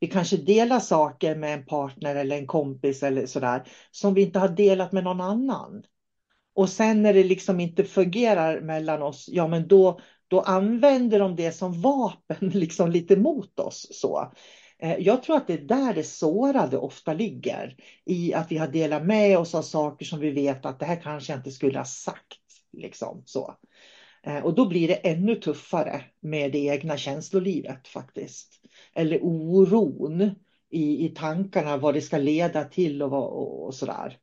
Vi 0.00 0.06
kanske 0.06 0.36
delar 0.36 0.80
saker 0.80 1.36
med 1.36 1.54
en 1.54 1.64
partner 1.64 2.16
eller 2.16 2.36
en 2.36 2.46
kompis 2.46 3.02
eller 3.02 3.26
sådär 3.26 3.62
som 3.90 4.14
vi 4.14 4.22
inte 4.22 4.38
har 4.38 4.48
delat 4.48 4.92
med 4.92 5.04
någon 5.04 5.20
annan. 5.20 5.82
Och 6.54 6.68
sen 6.68 7.02
när 7.02 7.14
det 7.14 7.24
liksom 7.24 7.60
inte 7.60 7.84
fungerar 7.84 8.60
mellan 8.60 9.02
oss, 9.02 9.28
ja 9.32 9.48
men 9.48 9.68
då, 9.68 10.00
då 10.28 10.40
använder 10.40 11.18
de 11.18 11.36
det 11.36 11.52
som 11.52 11.80
vapen 11.80 12.48
liksom 12.54 12.90
lite 12.90 13.16
mot 13.16 13.58
oss. 13.58 13.86
så. 13.90 14.32
Eh, 14.78 14.96
jag 14.98 15.22
tror 15.22 15.36
att 15.36 15.46
det 15.46 15.52
är 15.52 15.58
där 15.58 15.94
det 15.94 16.04
sårade 16.04 16.78
ofta 16.78 17.12
ligger. 17.12 17.76
I 18.04 18.34
att 18.34 18.52
vi 18.52 18.56
har 18.56 18.68
delat 18.68 19.06
med 19.06 19.38
oss 19.38 19.54
av 19.54 19.62
saker 19.62 20.06
som 20.06 20.20
vi 20.20 20.30
vet 20.30 20.66
att 20.66 20.78
det 20.78 20.86
här 20.86 21.00
kanske 21.02 21.32
jag 21.32 21.38
inte 21.38 21.50
skulle 21.50 21.78
ha 21.78 21.84
sagt. 21.84 22.38
Liksom, 22.72 23.22
så. 23.26 23.56
Eh, 24.22 24.44
och 24.44 24.54
då 24.54 24.68
blir 24.68 24.88
det 24.88 24.94
ännu 24.94 25.34
tuffare 25.34 26.04
med 26.20 26.52
det 26.52 26.58
egna 26.58 26.96
känslolivet 26.96 27.88
faktiskt. 27.88 28.59
Eller 28.94 29.18
oron 29.22 30.20
i, 30.70 31.06
i 31.06 31.08
tankarna 31.08 31.76
vad 31.76 31.94
det 31.94 32.00
ska 32.00 32.18
leda 32.18 32.64
till 32.64 33.02
och, 33.02 33.12
och, 33.12 33.66
och 33.66 33.74
sådär. 33.74 34.18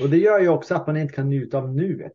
Och 0.00 0.10
det 0.10 0.16
gör 0.16 0.40
ju 0.40 0.48
också 0.48 0.74
att 0.74 0.86
man 0.86 0.96
inte 0.96 1.14
kan 1.14 1.28
njuta 1.28 1.58
av 1.58 1.74
nuet. 1.74 2.12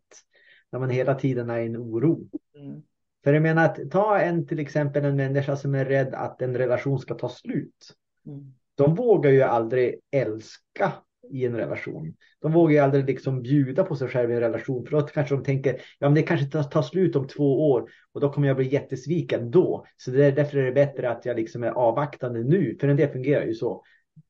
när 0.71 0.79
man 0.79 0.89
hela 0.89 1.15
tiden 1.15 1.49
är 1.49 1.59
i 1.59 1.65
en 1.65 1.77
oro. 1.77 2.29
Mm. 2.55 2.81
För 3.23 3.33
jag 3.33 3.43
menar 3.43 3.65
att 3.65 3.91
ta 3.91 4.19
en 4.19 4.47
till 4.47 4.59
exempel 4.59 5.05
en 5.05 5.15
människa 5.15 5.55
som 5.55 5.75
är 5.75 5.85
rädd 5.85 6.13
att 6.13 6.41
en 6.41 6.57
relation 6.57 6.99
ska 6.99 7.13
ta 7.13 7.29
slut. 7.29 7.93
Mm. 8.25 8.53
De 8.75 8.95
vågar 8.95 9.31
ju 9.31 9.41
aldrig 9.41 9.99
älska 10.11 10.93
i 11.32 11.45
en 11.45 11.55
relation. 11.55 12.13
De 12.41 12.51
vågar 12.51 12.73
ju 12.73 12.79
aldrig 12.79 13.05
liksom 13.05 13.41
bjuda 13.41 13.84
på 13.84 13.95
sig 13.95 14.07
själv 14.07 14.32
i 14.32 14.34
en 14.34 14.39
relation 14.39 14.86
för 14.86 14.91
då 14.91 15.01
kanske 15.01 15.36
de 15.36 15.43
tänker 15.43 15.73
ja 15.99 16.07
men 16.07 16.13
det 16.13 16.21
kanske 16.21 16.45
tar, 16.45 16.63
tar 16.63 16.82
slut 16.82 17.15
om 17.15 17.27
två 17.27 17.71
år 17.71 17.89
och 18.13 18.21
då 18.21 18.29
kommer 18.29 18.47
jag 18.47 18.57
bli 18.57 18.73
jättesviken 18.73 19.51
då. 19.51 19.86
Så 19.97 20.11
det 20.11 20.25
är, 20.25 20.32
därför 20.32 20.57
är 20.57 20.65
det 20.65 20.71
bättre 20.71 21.09
att 21.09 21.25
jag 21.25 21.36
liksom 21.36 21.63
är 21.63 21.71
avvaktande 21.71 22.43
nu 22.43 22.77
för 22.82 22.88
en 22.88 22.97
del 22.97 23.09
fungerar 23.09 23.45
ju 23.45 23.53
så. 23.53 23.84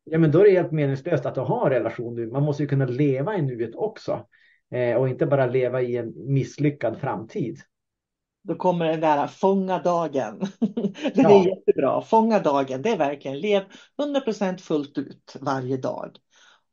Ja 0.03 0.19
men 0.19 0.31
då 0.31 0.39
är 0.39 0.43
det 0.43 0.51
helt 0.51 0.71
meningslöst 0.71 1.25
att 1.25 1.37
ha 1.37 1.65
en 1.65 1.73
relation 1.73 2.15
nu. 2.15 2.27
Man 2.27 2.43
måste 2.43 2.63
ju 2.63 2.69
kunna 2.69 2.85
leva 2.85 3.37
i 3.37 3.41
nuet 3.41 3.75
också 3.75 4.27
eh, 4.71 4.95
och 4.95 5.09
inte 5.09 5.25
bara 5.25 5.45
leva 5.45 5.81
i 5.81 5.97
en 5.97 6.13
misslyckad 6.33 6.97
framtid. 6.99 7.59
Då 8.43 8.55
kommer 8.55 8.85
den 8.85 8.99
där 8.99 9.27
fånga 9.27 9.79
dagen. 9.79 10.39
det 10.59 11.21
är 11.21 11.23
ja. 11.23 11.45
jättebra. 11.45 12.01
Fånga 12.01 12.39
dagen, 12.39 12.81
det 12.81 12.89
är 12.89 12.97
verkligen 12.97 13.39
lev 13.39 13.63
100% 14.25 14.57
fullt 14.57 14.97
ut 14.97 15.35
varje 15.41 15.77
dag. 15.77 16.15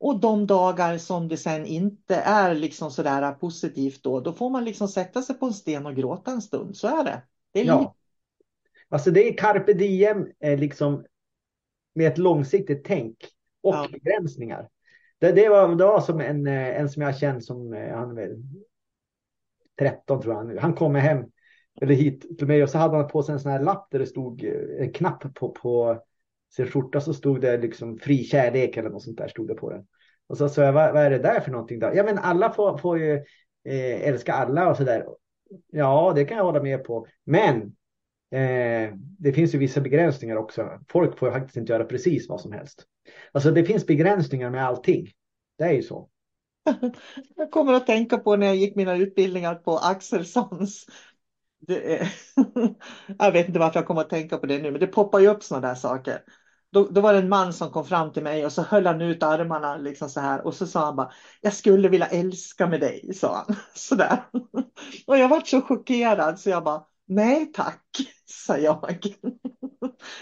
Och 0.01 0.21
de 0.21 0.47
dagar 0.47 0.99
som 0.99 1.29
det 1.29 1.37
sen 1.37 1.67
inte 1.67 2.17
är 2.17 2.55
liksom 2.55 2.91
sådär 2.91 3.33
positivt 3.33 4.03
då, 4.03 4.21
då 4.21 4.33
får 4.33 4.51
man 4.51 4.65
liksom 4.65 4.89
sätta 4.89 5.23
sig 5.23 5.39
på 5.39 5.47
en 5.47 5.53
sten 5.53 5.87
och 5.87 5.97
gråta 5.97 6.31
en 6.31 6.43
stund. 6.43 6.77
Så 6.77 7.01
är 7.01 7.05
det. 7.05 7.23
Det 7.53 7.61
är 7.61 7.65
ja. 7.65 7.95
Alltså 8.89 9.11
det 9.11 9.29
är 9.29 9.37
carpe 9.37 9.73
diem 9.73 10.27
eh, 10.41 10.59
liksom 10.59 11.05
med 11.95 12.13
ett 12.13 12.19
långsiktigt 12.19 12.85
tänk 12.85 13.17
och 13.63 13.75
ja. 13.75 13.89
begränsningar. 13.93 14.69
Det, 15.19 15.33
det, 15.33 15.49
var, 15.49 15.75
det 15.75 15.85
var 15.85 16.01
som 16.01 16.21
en, 16.21 16.47
eh, 16.47 16.81
en 16.81 16.89
som 16.89 17.03
jag 17.03 17.19
känner 17.19 17.41
som, 17.41 17.73
eh, 17.73 17.97
han 17.97 18.15
väl 18.15 18.43
13 19.79 20.23
tror 20.23 20.35
jag 20.35 20.45
han 20.45 20.59
Han 20.59 20.75
kommer 20.75 21.01
hem, 21.01 21.25
eller 21.81 21.95
hit 21.95 22.39
till 22.39 22.47
mig 22.47 22.63
och 22.63 22.71
så 22.71 22.79
hade 22.79 22.97
han 22.97 23.09
på 23.09 23.23
sig 23.23 23.33
en 23.33 23.41
sån 23.41 23.53
här 23.53 23.63
lapp 23.63 23.89
där 23.91 23.99
det 23.99 24.07
stod 24.07 24.45
en 24.79 24.93
knapp 24.93 25.35
på, 25.35 25.49
på 25.49 26.03
sin 26.51 26.67
skjorta 26.67 27.01
så 27.01 27.15
stod 27.15 27.41
det 27.41 27.57
liksom 27.57 27.99
fri 27.99 28.25
kärlek 28.25 28.77
eller 28.77 28.91
något 28.91 29.03
sånt 29.03 29.19
där 29.19 29.29
stod 29.29 29.49
det 29.49 29.55
på 29.55 29.71
den. 29.71 29.87
Och 30.27 30.37
så 30.39 30.49
sa 30.49 30.63
jag, 30.63 30.73
vad, 30.73 30.93
vad 30.93 31.03
är 31.03 31.11
det 31.11 31.19
där 31.19 31.41
för 31.41 31.51
någonting 31.51 31.79
då? 31.79 31.91
Ja 31.95 32.05
men 32.05 32.19
alla 32.19 32.53
får, 32.53 32.79
får 32.79 32.99
ju 32.99 33.15
eh, 33.65 34.09
älska 34.09 34.33
alla 34.33 34.71
och 34.71 34.77
sådär. 34.77 35.07
Ja, 35.71 36.13
det 36.15 36.25
kan 36.25 36.37
jag 36.37 36.45
hålla 36.45 36.63
med 36.63 36.85
på. 36.85 37.07
Men 37.25 37.63
eh, 38.31 38.95
det 39.19 39.33
finns 39.33 39.55
ju 39.55 39.59
vissa 39.59 39.81
begränsningar 39.81 40.37
också. 40.37 40.81
Folk 40.89 41.19
får 41.19 41.31
faktiskt 41.31 41.57
inte 41.57 41.73
göra 41.73 41.85
precis 41.85 42.29
vad 42.29 42.41
som 42.41 42.53
helst. 42.53 42.85
Alltså 43.33 43.51
det 43.51 43.65
finns 43.65 43.87
begränsningar 43.87 44.51
med 44.51 44.67
allting. 44.67 45.09
Det 45.59 45.65
är 45.65 45.73
ju 45.73 45.83
så. 45.83 46.09
Jag 47.37 47.51
kommer 47.51 47.73
att 47.73 47.87
tänka 47.87 48.19
på 48.19 48.37
när 48.37 48.47
jag 48.47 48.57
gick 48.57 48.77
mina 48.77 48.97
utbildningar 48.97 49.55
på 49.55 49.79
Axelssons. 49.79 50.87
Är... 51.69 52.13
jag 53.19 53.33
vet 53.33 53.49
inte 53.49 53.59
varför 53.59 53.81
jag 53.81 53.87
kommer 53.87 54.01
att 54.01 54.11
tänka 54.11 54.39
på 54.39 54.47
det 54.47 54.59
nu, 54.59 54.71
men 54.71 54.81
det 54.81 54.87
poppar 54.87 55.19
ju 55.19 55.29
upp 55.29 55.43
sådana 55.43 55.69
där 55.69 55.75
saker. 55.75 56.23
Då, 56.73 56.85
då, 56.85 57.01
var 57.01 57.13
det 57.13 57.19
en 57.19 57.29
man 57.29 57.53
som 57.53 57.71
kom 57.71 57.85
fram 57.85 58.13
till 58.13 58.23
mig 58.23 58.47
och 58.47 58.53
så 58.53 58.63
höll 58.63 58.87
han 58.87 59.01
ut 59.01 59.23
armarna 59.23 59.77
liksom 59.77 60.09
så 60.09 60.21
här 60.21 60.47
och 60.47 60.55
så 60.55 60.67
sa 60.67 60.85
han 60.85 60.97
bara 60.97 61.13
Jag 61.41 61.53
skulle 61.53 61.89
vilja 61.89 62.07
älska 62.07 62.67
med 62.67 62.81
dig, 62.81 63.15
sa 63.15 63.45
han. 63.47 63.57
Sådär. 63.75 64.25
Och 65.07 65.19
jag 65.19 65.29
var 65.29 65.41
så 65.41 65.61
chockerad 65.61 66.41
så 66.41 66.51
jag 66.51 66.65
bara 66.65 66.83
Nej 67.07 67.53
tack, 67.53 67.85
sa 68.25 68.59
jag. 68.59 68.99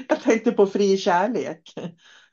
Jag 0.09 0.23
tänkte 0.23 0.53
på 0.53 0.67
fri 0.67 0.97
kärlek. 0.97 1.75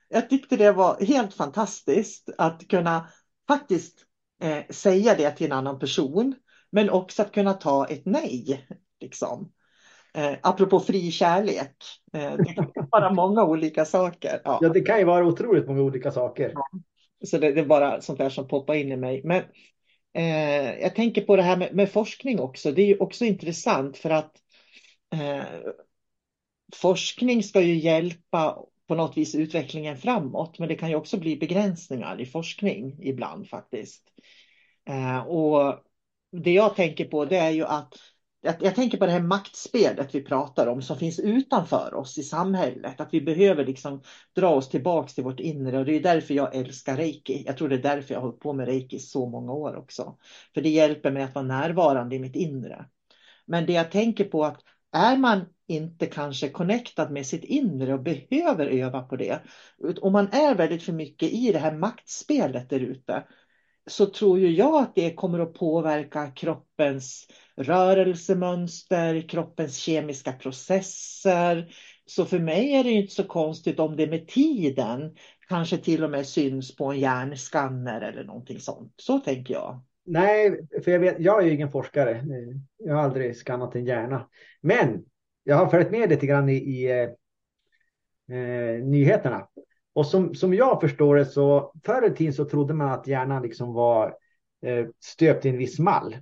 Jag 0.09 0.29
tyckte 0.29 0.57
det 0.57 0.71
var 0.71 1.05
helt 1.05 1.33
fantastiskt 1.33 2.29
att 2.37 2.67
kunna 2.67 3.07
faktiskt 3.47 4.05
eh, 4.41 4.63
säga 4.69 5.15
det 5.15 5.31
till 5.31 5.45
en 5.45 5.57
annan 5.57 5.79
person. 5.79 6.35
Men 6.71 6.89
också 6.89 7.21
att 7.21 7.31
kunna 7.31 7.53
ta 7.53 7.87
ett 7.87 8.05
nej. 8.05 8.67
Liksom. 9.03 9.51
Eh, 10.13 10.33
apropå 10.41 10.79
fri 10.79 11.11
kärlek. 11.11 11.75
Eh, 12.13 12.35
det 12.37 12.53
kan 12.53 12.71
vara 12.91 13.13
många 13.13 13.43
olika 13.43 13.85
saker. 13.85 14.41
Ja. 14.43 14.59
ja. 14.61 14.69
det 14.69 14.81
kan 14.81 14.99
ju 14.99 15.05
vara 15.05 15.25
otroligt 15.25 15.67
många 15.67 15.81
olika 15.81 16.11
saker. 16.11 16.51
Ja. 16.55 16.67
Så 17.25 17.37
det, 17.37 17.51
det, 17.51 17.61
är 17.61 17.65
bara 17.65 18.01
sånt 18.01 18.19
där 18.19 18.29
som 18.29 18.47
poppar 18.47 18.73
in 18.73 18.91
i 18.91 18.97
mig. 18.97 19.21
Men 19.23 19.43
eh, 20.13 20.81
jag 20.81 20.95
tänker 20.95 21.21
på 21.21 21.35
det 21.35 21.43
här 21.43 21.57
med, 21.57 21.75
med, 21.75 21.91
forskning 21.91 22.39
också. 22.39 22.71
Det 22.71 22.81
är 22.81 22.85
ju 22.85 22.97
också 22.97 23.25
intressant 23.25 23.97
för 23.97 24.09
att 24.09 24.31
eh, 25.13 25.43
forskning 26.75 27.43
ska 27.43 27.61
ju 27.61 27.75
hjälpa 27.75 28.59
på 28.87 28.95
något 28.95 29.17
vis 29.17 29.35
utvecklingen 29.35 29.97
framåt. 29.97 30.59
Men 30.59 30.67
det 30.67 30.75
kan 30.75 30.89
ju 30.89 30.95
också 30.95 31.17
bli 31.17 31.37
begränsningar 31.37 32.21
i 32.21 32.25
forskning 32.25 32.97
ibland 33.01 33.49
faktiskt. 33.49 34.03
Eh, 34.89 35.27
och 35.27 35.83
det 36.31 36.51
jag 36.51 36.75
tänker 36.75 37.05
på 37.05 37.25
det 37.25 37.37
är 37.37 37.51
ju 37.51 37.65
att 37.65 37.93
jag, 38.45 38.55
jag, 38.59 38.75
tänker 38.75 38.97
på 38.97 39.05
det 39.05 39.11
här 39.11 39.21
maktspelet 39.21 40.15
vi 40.15 40.21
pratar 40.21 40.67
om 40.67 40.81
som 40.81 40.97
finns 40.97 41.19
utanför 41.19 41.93
oss 41.93 42.17
i 42.17 42.23
samhället. 42.23 43.01
Att 43.01 43.13
vi 43.13 43.21
behöver 43.21 43.65
liksom 43.65 44.01
dra 44.35 44.49
oss 44.49 44.69
tillbaks 44.69 45.13
till 45.13 45.23
vårt 45.23 45.39
inre 45.39 45.79
och 45.79 45.85
det 45.85 45.93
är 45.93 46.03
därför 46.03 46.33
jag 46.33 46.55
älskar 46.55 46.97
reiki. 46.97 47.43
Jag 47.45 47.57
tror 47.57 47.69
det 47.69 47.75
är 47.75 47.95
därför 47.95 48.13
jag 48.13 48.21
har 48.21 48.27
hållit 48.27 48.39
på 48.39 48.53
med 48.53 48.67
reiki 48.67 48.99
så 48.99 49.25
många 49.25 49.51
år 49.51 49.75
också. 49.75 50.17
För 50.53 50.61
det 50.61 50.69
hjälper 50.69 51.11
mig 51.11 51.23
att 51.23 51.35
vara 51.35 51.45
närvarande 51.45 52.15
i 52.15 52.19
mitt 52.19 52.35
inre. 52.35 52.85
Men 53.45 53.65
det 53.65 53.73
jag 53.73 53.91
tänker 53.91 54.23
på 54.23 54.45
att 54.45 54.61
är 54.91 55.17
man 55.17 55.45
inte 55.67 56.05
kanske 56.05 56.49
connectad 56.49 57.11
med 57.11 57.25
sitt 57.25 57.43
inre 57.43 57.93
och 57.93 58.03
behöver 58.03 58.67
öva 58.67 59.01
på 59.01 59.15
det. 59.15 59.39
Om 60.01 60.13
man 60.13 60.27
är 60.31 60.55
väldigt 60.55 60.83
för 60.83 60.93
mycket 60.93 61.33
i 61.33 61.51
det 61.51 61.59
här 61.59 61.75
maktspelet 61.75 62.69
där 62.69 62.79
ute 62.79 63.23
så 63.87 64.05
tror 64.05 64.39
ju 64.39 64.49
jag 64.49 64.83
att 64.83 64.95
det 64.95 65.13
kommer 65.13 65.39
att 65.39 65.53
påverka 65.53 66.31
kroppens 66.31 67.27
rörelsemönster, 67.55 69.29
kroppens 69.29 69.77
kemiska 69.77 70.31
processer. 70.31 71.75
Så 72.05 72.25
för 72.25 72.39
mig 72.39 72.73
är 72.73 72.83
det 72.83 72.91
inte 72.91 73.13
så 73.13 73.23
konstigt 73.23 73.79
om 73.79 73.95
det 73.95 74.07
med 74.07 74.27
tiden 74.27 75.15
kanske 75.47 75.77
till 75.77 76.03
och 76.03 76.09
med 76.09 76.27
syns 76.27 76.75
på 76.75 76.91
en 76.91 76.99
hjärnskanner 76.99 78.01
eller 78.01 78.23
någonting 78.23 78.59
sånt. 78.59 78.93
Så 78.97 79.19
tänker 79.19 79.53
jag. 79.53 79.83
Nej, 80.05 80.67
för 80.83 80.91
jag, 80.91 80.99
vet, 80.99 81.15
jag 81.19 81.41
är 81.41 81.47
ju 81.47 81.53
ingen 81.53 81.71
forskare. 81.71 82.23
Jag 82.77 82.95
har 82.95 83.03
aldrig 83.03 83.37
skannat 83.37 83.75
en 83.75 83.85
hjärna. 83.85 84.29
Men 84.61 85.05
jag 85.43 85.55
har 85.55 85.67
följt 85.67 85.91
med 85.91 86.09
lite 86.09 86.25
grann 86.25 86.49
i, 86.49 86.55
i 86.55 86.91
eh, 86.91 87.09
eh 88.37 88.83
nyheterna. 88.83 89.47
Och 89.93 90.05
som, 90.05 90.35
som 90.35 90.53
jag 90.53 90.81
förstår 90.81 91.15
det 91.15 91.25
så 91.25 91.73
förr 91.85 92.07
i 92.07 92.15
tiden 92.15 92.33
så 92.33 92.45
trodde 92.45 92.73
man 92.73 92.89
att 92.91 93.07
hjärnan 93.07 93.43
liksom 93.43 93.73
var 93.73 94.15
eh, 94.65 94.85
stöpt 94.99 95.45
i 95.45 95.49
en 95.49 95.57
viss 95.57 95.79
mall. 95.79 96.15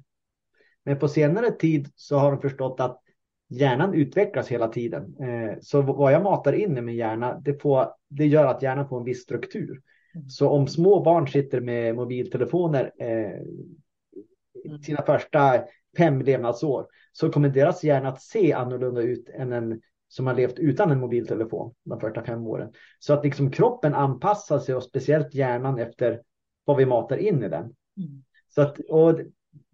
Men 0.85 0.99
på 0.99 1.07
senare 1.07 1.51
tid 1.51 1.89
så 1.95 2.17
har 2.17 2.31
de 2.31 2.41
förstått 2.41 2.79
att 2.79 3.01
hjärnan 3.49 3.93
utvecklas 3.93 4.47
hela 4.47 4.67
tiden. 4.67 5.15
Eh, 5.19 5.57
så 5.61 5.81
vad 5.81 6.13
jag 6.13 6.23
matar 6.23 6.53
in 6.53 6.77
i 6.77 6.81
min 6.81 6.95
hjärna, 6.95 7.39
det, 7.45 7.61
får, 7.61 7.87
det 8.09 8.27
gör 8.27 8.45
att 8.45 8.61
hjärnan 8.61 8.87
får 8.87 8.99
en 8.99 9.05
viss 9.05 9.23
struktur. 9.23 9.81
Mm. 10.15 10.29
Så 10.29 10.49
om 10.49 10.67
små 10.67 11.03
barn 11.03 11.27
sitter 11.27 11.61
med 11.61 11.95
mobiltelefoner 11.95 12.91
eh, 12.99 13.41
sina 14.85 15.01
första 15.01 15.63
fem 15.97 16.21
levnadsår 16.21 16.87
så 17.11 17.29
kommer 17.29 17.49
deras 17.49 17.83
hjärna 17.83 18.09
att 18.09 18.21
se 18.21 18.53
annorlunda 18.53 19.01
ut 19.01 19.29
än 19.29 19.53
en 19.53 19.81
som 20.11 20.27
har 20.27 20.33
levt 20.33 20.59
utan 20.59 20.91
en 20.91 20.99
mobiltelefon 20.99 21.73
de 21.83 21.99
första 21.99 22.23
fem 22.23 22.47
åren. 22.47 22.73
Så 22.99 23.13
att 23.13 23.23
liksom 23.23 23.51
kroppen 23.51 23.93
anpassar 23.93 24.59
sig 24.59 24.75
och 24.75 24.83
speciellt 24.83 25.33
hjärnan 25.33 25.79
efter 25.79 26.21
vad 26.65 26.77
vi 26.77 26.85
matar 26.85 27.17
in 27.17 27.43
i 27.43 27.49
den. 27.49 27.63
Mm. 27.63 28.23
Så 28.47 28.61
att, 28.61 28.79
och 28.79 29.19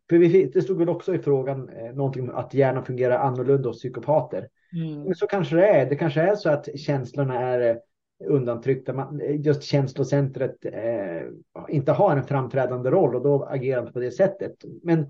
vi, 0.10 0.52
det 0.54 0.62
stod 0.62 0.78
väl 0.78 0.90
också 0.90 1.16
i 1.16 1.20
frågan 1.20 1.70
eh, 1.70 1.94
någonting 1.94 2.30
att 2.34 2.54
hjärnan 2.54 2.86
fungerar 2.86 3.18
annorlunda 3.18 3.70
hos 3.70 3.78
psykopater. 3.78 4.48
Mm. 4.74 5.04
Men 5.04 5.16
så 5.16 5.28
kanske 5.28 5.56
det 5.56 5.68
är. 5.68 5.90
Det 5.90 5.96
kanske 5.96 6.22
är 6.22 6.36
så 6.36 6.50
att 6.50 6.80
känslorna 6.80 7.40
är 7.40 7.70
eh, 7.70 7.78
undantryckta. 8.26 8.94
Man, 8.94 9.22
eh, 9.22 9.42
just 9.42 9.64
känslocentret 9.64 10.66
eh, 10.66 11.22
inte 11.70 11.92
har 11.92 12.18
en 12.18 12.24
framträdande 12.24 12.90
roll 12.90 13.16
och 13.16 13.24
då 13.24 13.44
agerar 13.44 13.84
man 13.84 13.94
på 13.94 14.00
det 14.00 14.12
sättet. 14.12 14.56
Men 14.84 15.10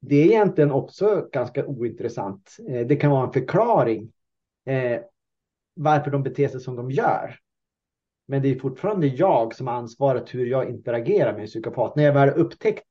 det 0.00 0.16
är 0.16 0.24
egentligen 0.24 0.70
också 0.70 1.28
ganska 1.32 1.66
ointressant. 1.66 2.56
Eh, 2.68 2.86
det 2.86 2.96
kan 2.96 3.10
vara 3.10 3.26
en 3.26 3.32
förklaring 3.32 4.12
eh, 4.66 5.00
varför 5.74 6.10
de 6.10 6.22
beter 6.22 6.48
sig 6.48 6.60
som 6.60 6.76
de 6.76 6.90
gör. 6.90 7.38
Men 8.28 8.42
det 8.42 8.48
är 8.48 8.58
fortfarande 8.58 9.06
jag 9.06 9.54
som 9.54 9.66
har 9.66 9.74
ansvaret 9.74 10.34
hur 10.34 10.46
jag 10.46 10.70
interagerar 10.70 11.32
med 11.32 11.40
en 11.40 11.46
psykopat. 11.46 11.96
När 11.96 12.04
jag 12.04 12.12
väl 12.12 12.28
upptäckt 12.28 12.86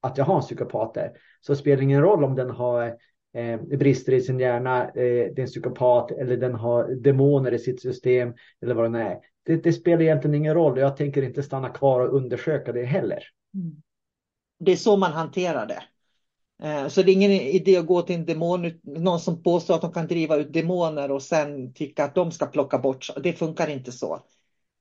att 0.00 0.18
jag 0.18 0.24
har 0.24 0.36
en 0.36 0.40
psykopat 0.40 0.94
där 0.94 1.12
så 1.40 1.56
spelar 1.56 1.76
det 1.76 1.84
ingen 1.84 2.02
roll 2.02 2.24
om 2.24 2.34
den 2.34 2.50
har 2.50 2.96
eh, 3.34 3.60
brister 3.60 4.12
i 4.12 4.20
sin 4.20 4.40
hjärna, 4.40 4.84
eh, 4.84 4.92
det 4.94 5.38
är 5.38 5.40
en 5.40 5.46
psykopat 5.46 6.10
eller 6.10 6.36
den 6.36 6.54
har 6.54 6.94
demoner 6.94 7.54
i 7.54 7.58
sitt 7.58 7.82
system 7.82 8.34
eller 8.62 8.74
vad 8.74 8.84
den 8.84 8.94
är. 8.94 9.18
Det, 9.42 9.56
det 9.56 9.72
spelar 9.72 10.02
egentligen 10.02 10.34
ingen 10.34 10.54
roll. 10.54 10.72
och 10.72 10.78
Jag 10.78 10.96
tänker 10.96 11.22
inte 11.22 11.42
stanna 11.42 11.68
kvar 11.68 12.00
och 12.00 12.14
undersöka 12.14 12.72
det 12.72 12.84
heller. 12.84 13.22
Mm. 13.54 13.82
Det 14.58 14.72
är 14.72 14.76
så 14.76 14.96
man 14.96 15.12
hanterar 15.12 15.66
det. 15.66 15.82
Eh, 16.62 16.88
så 16.88 17.02
det 17.02 17.12
är 17.12 17.14
ingen 17.14 17.30
idé 17.30 17.76
att 17.76 17.86
gå 17.86 18.02
till 18.02 18.16
en 18.16 18.26
demon, 18.26 18.80
någon 18.82 19.20
som 19.20 19.42
påstår 19.42 19.74
att 19.74 19.80
de 19.80 19.92
kan 19.92 20.06
driva 20.06 20.36
ut 20.36 20.52
demoner 20.52 21.10
och 21.10 21.22
sen 21.22 21.72
tycka 21.72 22.04
att 22.04 22.14
de 22.14 22.32
ska 22.32 22.46
plocka 22.46 22.78
bort. 22.78 23.10
Det 23.22 23.32
funkar 23.32 23.68
inte 23.70 23.92
så. 23.92 24.20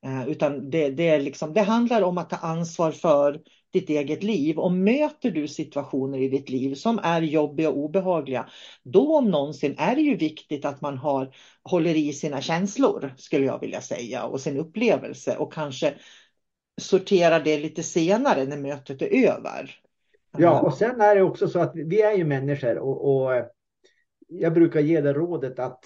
Eh, 0.06 0.28
utan 0.28 0.70
det, 0.70 0.90
det, 0.90 1.10
är 1.10 1.20
liksom, 1.20 1.54
det 1.54 1.62
handlar 1.62 2.02
om 2.02 2.18
att 2.18 2.30
ta 2.30 2.36
ansvar 2.36 2.92
för 2.92 3.42
ditt 3.74 3.90
eget 3.90 4.24
liv. 4.24 4.60
Och 4.60 4.72
möter 4.72 5.32
du 5.32 5.48
situationer 5.48 6.20
i 6.20 6.28
ditt 6.28 6.50
liv 6.50 6.76
som 6.76 7.00
är 7.04 7.22
jobbiga 7.22 7.70
och 7.70 7.78
obehagliga, 7.78 8.50
då 8.84 9.18
om 9.18 9.32
någonsin 9.32 9.76
är 9.78 9.96
det 9.96 10.02
ju 10.02 10.16
viktigt 10.16 10.66
att 10.66 10.82
man 10.82 10.98
har, 10.98 11.36
håller 11.64 11.96
i 11.96 12.14
sina 12.14 12.42
känslor, 12.42 13.14
skulle 13.18 13.46
jag 13.46 13.60
vilja 13.60 13.82
säga, 13.82 14.24
och 14.26 14.42
sin 14.42 14.58
upplevelse 14.58 15.38
och 15.38 15.54
kanske 15.54 15.94
sorterar 16.82 17.40
det 17.40 17.60
lite 17.60 17.84
senare 17.84 18.46
när 18.46 18.58
mötet 18.58 19.02
är 19.02 19.28
över. 19.28 19.87
Ja, 20.40 20.62
och 20.62 20.74
sen 20.74 21.02
är 21.02 21.16
det 21.16 21.22
också 21.22 21.48
så 21.48 21.60
att 21.60 21.72
vi 21.76 22.02
är 22.02 22.18
ju 22.18 22.26
människor 22.26 22.78
och, 22.78 23.26
och 23.26 23.32
jag 24.28 24.54
brukar 24.54 24.80
ge 24.80 25.02
det 25.02 25.14
rådet 25.14 25.60
att 25.60 25.80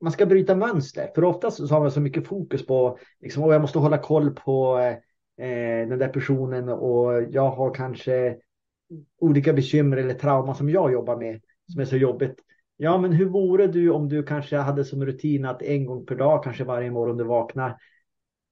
man 0.00 0.12
ska 0.12 0.26
bryta 0.26 0.54
mönster. 0.54 1.10
För 1.14 1.24
oftast 1.24 1.56
så 1.56 1.74
har 1.74 1.80
man 1.80 1.90
så 1.90 2.00
mycket 2.00 2.26
fokus 2.26 2.66
på, 2.66 2.98
liksom, 3.20 3.42
och 3.42 3.54
jag 3.54 3.60
måste 3.60 3.78
hålla 3.78 3.98
koll 3.98 4.30
på 4.30 4.78
eh, 5.38 5.88
den 5.88 5.98
där 5.98 6.08
personen 6.08 6.68
och 6.68 7.22
jag 7.30 7.50
har 7.50 7.74
kanske 7.74 8.36
olika 9.20 9.52
bekymmer 9.52 9.96
eller 9.96 10.14
trauma 10.14 10.54
som 10.54 10.70
jag 10.70 10.92
jobbar 10.92 11.16
med 11.16 11.40
som 11.72 11.80
är 11.80 11.84
så 11.84 11.96
jobbigt. 11.96 12.34
Ja, 12.76 12.98
men 12.98 13.12
hur 13.12 13.26
vore 13.26 13.66
du 13.66 13.90
om 13.90 14.08
du 14.08 14.22
kanske 14.22 14.56
hade 14.56 14.84
som 14.84 15.06
rutin 15.06 15.44
att 15.44 15.62
en 15.62 15.86
gång 15.86 16.06
per 16.06 16.14
dag, 16.14 16.44
kanske 16.44 16.64
varje 16.64 16.90
morgon 16.90 17.16
du 17.16 17.24
vaknar, 17.24 17.76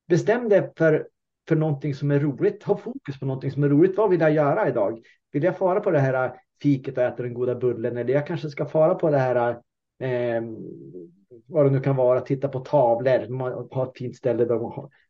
bestäm 0.09 0.49
dig 0.49 0.73
för, 0.77 1.09
för 1.49 1.57
någonting 1.57 1.94
som 1.94 2.11
är 2.11 2.20
roligt. 2.20 2.62
Ha 2.62 2.76
fokus 2.76 3.18
på 3.20 3.26
någonting 3.26 3.51
som 3.51 3.64
är 3.64 3.68
roligt. 3.68 3.97
Vad 3.97 4.11
vill 4.11 4.20
jag 4.20 4.32
göra 4.32 4.68
idag? 4.68 5.01
Vill 5.32 5.42
jag 5.42 5.59
fara 5.59 5.80
på 5.80 5.90
det 5.90 5.99
här 5.99 6.24
äh, 6.24 6.32
fiket 6.62 6.99
och 6.99 7.05
äta 7.05 7.22
den 7.22 7.34
goda 7.34 7.55
bullen? 7.55 7.97
Eller 7.97 8.14
jag 8.14 8.26
kanske 8.26 8.51
ska 8.51 8.66
fara 8.66 8.94
på 8.94 9.11
det 9.11 9.18
här 9.18 9.51
eh, 10.01 10.42
vad 11.47 11.66
det 11.66 11.70
nu 11.70 11.80
kan 11.80 11.97
vara, 11.97 12.20
titta 12.20 12.49
på 12.49 12.61
tavlor, 12.61 13.74
ha 13.74 13.86
ett 13.86 13.99
fint 13.99 14.16
ställe 14.16 14.44
där 14.44 14.61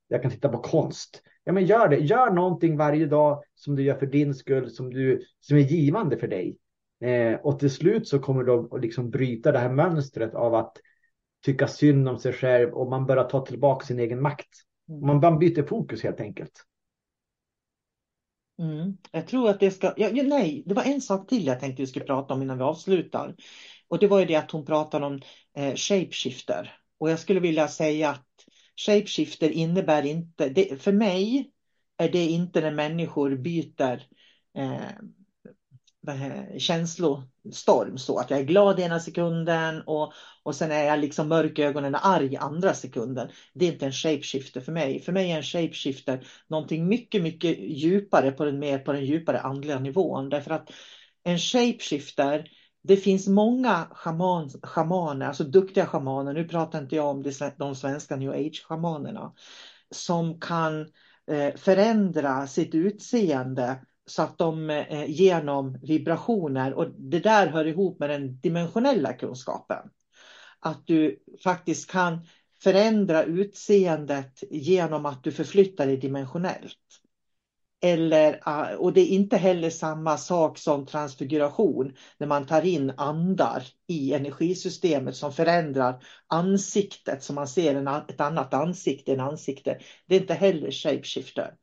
jag 0.08 0.22
kan 0.22 0.30
titta 0.30 0.48
på 0.48 0.58
konst. 0.58 1.22
Ja, 1.44 1.52
men 1.52 1.64
gör 1.64 1.88
det. 1.88 1.96
Gör 1.96 2.30
någonting 2.30 2.76
varje 2.76 3.06
dag 3.06 3.42
som 3.54 3.76
du 3.76 3.82
gör 3.82 3.94
för 3.94 4.06
din 4.06 4.34
skull, 4.34 4.70
som, 4.70 4.90
du, 4.90 5.22
som 5.40 5.56
är 5.56 5.60
givande 5.60 6.16
för 6.16 6.28
dig. 6.28 6.58
Eh, 7.00 7.34
och 7.34 7.58
till 7.58 7.70
slut 7.70 8.08
så 8.08 8.18
kommer 8.18 8.42
du 8.42 8.52
att 8.52 8.80
liksom 8.80 9.10
bryta 9.10 9.52
det 9.52 9.58
här 9.58 9.72
mönstret 9.72 10.34
av 10.34 10.54
att 10.54 10.76
tycka 11.44 11.68
synd 11.68 12.08
om 12.08 12.18
sig 12.18 12.32
själv 12.32 12.70
och 12.70 12.90
man 12.90 13.06
börjar 13.06 13.24
ta 13.24 13.46
tillbaka 13.46 13.86
sin 13.86 13.98
egen 13.98 14.22
makt. 14.22 14.48
Man, 14.86 15.20
man 15.20 15.38
byter 15.38 15.62
fokus 15.62 16.02
helt 16.02 16.20
enkelt. 16.20 16.64
Mm. 18.58 18.96
Jag 19.10 19.26
tror 19.26 19.50
att 19.50 19.60
det 19.60 19.70
ska, 19.70 19.94
ja, 19.96 20.10
nej, 20.12 20.62
det 20.66 20.74
var 20.74 20.82
en 20.82 21.00
sak 21.00 21.28
till 21.28 21.46
jag 21.46 21.60
tänkte 21.60 21.82
vi 21.82 21.86
skulle 21.86 22.04
prata 22.04 22.34
om 22.34 22.42
innan 22.42 22.58
vi 22.58 22.64
avslutar. 22.64 23.34
Och 23.88 23.98
det 23.98 24.06
var 24.06 24.20
ju 24.20 24.26
det 24.26 24.34
att 24.36 24.50
hon 24.50 24.64
pratade 24.64 25.06
om 25.06 25.20
eh, 25.56 25.74
shapeshifter. 25.74 26.78
Och 26.98 27.10
jag 27.10 27.18
skulle 27.18 27.40
vilja 27.40 27.68
säga 27.68 28.10
att 28.10 28.26
shapeshifter 28.76 29.50
innebär 29.50 30.06
inte, 30.06 30.48
det, 30.48 30.82
för 30.82 30.92
mig 30.92 31.50
är 31.96 32.08
det 32.08 32.26
inte 32.26 32.60
när 32.60 32.70
människor 32.70 33.36
byter 33.36 34.06
eh, 34.56 34.90
känslostorm 36.58 37.98
så 37.98 38.18
att 38.18 38.30
jag 38.30 38.40
är 38.40 38.44
glad 38.44 38.80
ena 38.80 39.00
sekunden 39.00 39.82
och, 39.82 40.12
och 40.42 40.54
sen 40.54 40.72
är 40.72 40.84
jag 40.84 40.98
liksom 40.98 41.28
mörk 41.28 41.58
i 41.58 41.62
ögonen 41.62 41.94
och 41.94 42.06
arg 42.06 42.36
andra 42.36 42.74
sekunden. 42.74 43.28
Det 43.54 43.68
är 43.68 43.72
inte 43.72 43.86
en 43.86 43.92
shapeshifter 43.92 44.60
för 44.60 44.72
mig. 44.72 45.00
För 45.00 45.12
mig 45.12 45.30
är 45.30 45.36
en 45.36 45.42
shapeshifter 45.42 46.26
någonting 46.48 46.88
mycket, 46.88 47.22
mycket 47.22 47.58
djupare 47.58 48.32
på 48.32 48.44
den 48.44 48.58
mer 48.58 48.78
på 48.78 48.92
den 48.92 49.04
djupare 49.04 49.40
andliga 49.40 49.78
nivån. 49.78 50.28
Därför 50.28 50.50
att 50.50 50.70
en 51.24 51.38
shapeshifter 51.38 52.50
det 52.86 52.96
finns 52.96 53.28
många 53.28 53.88
shaman, 53.90 54.50
schamaner, 54.62 55.26
alltså 55.26 55.44
duktiga 55.44 55.86
schamaner, 55.86 56.32
nu 56.32 56.44
pratar 56.44 56.78
inte 56.78 56.96
jag 56.96 57.06
om 57.06 57.32
de 57.58 57.74
svenska 57.74 58.16
new 58.16 58.30
age-schamanerna, 58.30 59.32
som 59.90 60.40
kan 60.40 60.80
eh, 61.30 61.54
förändra 61.56 62.46
sitt 62.46 62.74
utseende 62.74 63.80
så 64.06 64.22
att 64.22 64.38
de 64.38 64.70
eh, 64.70 65.10
genom 65.10 65.78
vibrationer, 65.82 66.74
och 66.74 66.90
det 66.90 67.20
där 67.20 67.46
hör 67.46 67.64
ihop 67.64 67.98
med 67.98 68.10
den 68.10 68.40
dimensionella 68.40 69.12
kunskapen, 69.12 69.90
att 70.60 70.86
du 70.86 71.18
faktiskt 71.44 71.90
kan 71.90 72.26
förändra 72.62 73.24
utseendet 73.24 74.44
genom 74.50 75.06
att 75.06 75.24
du 75.24 75.32
förflyttar 75.32 75.86
dig 75.86 75.96
dimensionellt. 75.96 76.78
Eller, 77.82 78.40
ah, 78.42 78.76
och 78.76 78.92
det 78.92 79.00
är 79.00 79.06
inte 79.06 79.36
heller 79.36 79.70
samma 79.70 80.16
sak 80.18 80.58
som 80.58 80.86
transfiguration 80.86 81.92
när 82.18 82.26
man 82.26 82.46
tar 82.46 82.62
in 82.62 82.92
andar 82.96 83.62
i 83.86 84.12
energisystemet 84.12 85.16
som 85.16 85.32
förändrar 85.32 86.04
ansiktet 86.26 87.22
så 87.22 87.32
man 87.32 87.48
ser 87.48 87.74
en, 87.74 87.88
ett 87.88 88.20
annat 88.20 88.54
ansikte 88.54 89.12
än 89.12 89.20
ansikte. 89.20 89.78
Det 90.06 90.16
är 90.16 90.20
inte 90.20 90.34
heller 90.34 90.70
shapeshifter. 90.70 91.54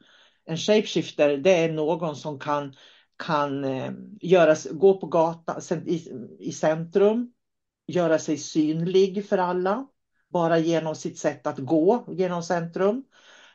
En 0.45 0.57
shapeshifter 0.57 1.37
det 1.37 1.55
är 1.55 1.71
någon 1.71 2.15
som 2.15 2.39
kan, 2.39 2.75
kan 3.17 3.63
eh, 3.63 3.91
göras, 4.21 4.67
gå 4.71 4.99
på 4.99 5.07
gatan 5.07 5.61
i, 5.87 6.07
i 6.39 6.51
centrum, 6.51 7.31
göra 7.87 8.19
sig 8.19 8.37
synlig 8.37 9.25
för 9.29 9.37
alla 9.37 9.87
bara 10.29 10.59
genom 10.59 10.95
sitt 10.95 11.17
sätt 11.17 11.47
att 11.47 11.57
gå 11.59 12.05
genom 12.07 12.43
centrum 12.43 13.03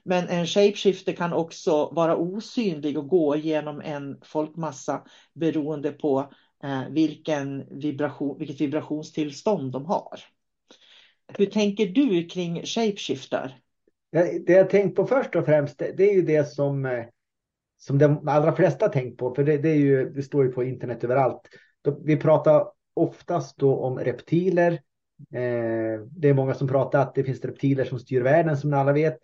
men 0.09 0.28
en 0.28 0.47
shapeshifter 0.47 1.12
kan 1.12 1.32
också 1.32 1.91
vara 1.93 2.16
osynlig 2.16 2.99
och 2.99 3.09
gå 3.09 3.36
genom 3.36 3.80
en 3.80 4.20
folkmassa 4.22 5.05
beroende 5.34 5.93
på 5.93 6.32
eh, 6.62 6.89
vilken 6.91 7.78
vibration, 7.78 8.39
vilket 8.39 8.61
vibrationstillstånd 8.61 9.72
de 9.72 9.86
har. 9.86 10.20
Hur 11.39 11.47
tänker 11.47 11.86
du 11.86 12.24
kring 12.24 12.66
shapeshifter? 12.66 13.59
Det 14.12 14.52
jag 14.52 14.70
tänkt 14.70 14.96
på 14.96 15.06
först 15.06 15.36
och 15.36 15.44
främst, 15.44 15.78
det 15.78 16.11
är 16.11 16.14
ju 16.14 16.22
det 16.22 16.44
som, 16.44 16.86
eh, 16.86 17.04
som 17.78 17.98
de 17.98 18.28
allra 18.28 18.56
flesta 18.56 18.88
tänkt 18.88 19.18
på, 19.18 19.34
för 19.34 19.44
det, 19.44 19.59
det, 19.59 19.68
är 19.68 19.76
ju, 19.76 20.11
det 20.11 20.22
står 20.22 20.44
ju 20.44 20.52
på 20.52 20.64
internet 20.64 21.04
överallt. 21.04 21.40
Vi 22.04 22.16
pratar 22.16 22.66
oftast 22.94 23.59
då 23.59 23.76
om 23.76 23.98
reptiler. 23.98 24.72
Eh, 25.34 26.00
det 26.11 26.28
är 26.28 26.34
många 26.34 26.54
som 26.54 26.68
pratar 26.68 27.00
att 27.00 27.14
det 27.14 27.24
finns 27.24 27.44
reptiler 27.44 27.84
som 27.84 27.98
styr 27.98 28.22
världen, 28.22 28.56
som 28.56 28.74
alla 28.74 28.92
vet. 28.92 29.18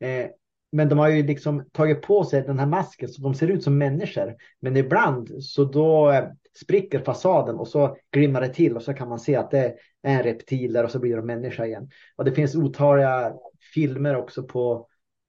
Eh, 0.00 0.26
men 0.72 0.88
de 0.88 0.98
har 0.98 1.08
ju 1.08 1.22
liksom 1.22 1.64
tagit 1.72 2.02
på 2.02 2.24
sig 2.24 2.42
den 2.42 2.58
här 2.58 2.66
masken 2.66 3.08
så 3.08 3.22
de 3.22 3.34
ser 3.34 3.48
ut 3.48 3.62
som 3.62 3.78
människor. 3.78 4.34
Men 4.60 4.76
ibland 4.76 5.44
så 5.44 5.64
då 5.64 6.10
eh, 6.10 6.24
spricker 6.60 7.00
fasaden 7.00 7.56
och 7.56 7.68
så 7.68 7.96
glimmar 8.12 8.40
det 8.40 8.48
till 8.48 8.76
och 8.76 8.82
så 8.82 8.94
kan 8.94 9.08
man 9.08 9.18
se 9.18 9.36
att 9.36 9.50
det 9.50 9.58
är 9.58 9.74
en 10.02 10.22
reptil 10.22 10.72
där 10.72 10.84
och 10.84 10.90
så 10.90 10.98
blir 10.98 11.16
de 11.16 11.26
människa 11.26 11.66
igen. 11.66 11.90
Och 12.16 12.24
det 12.24 12.32
finns 12.32 12.54
otaliga 12.54 13.34
filmer 13.76 14.16
också 14.16 14.42
på, 14.42 14.86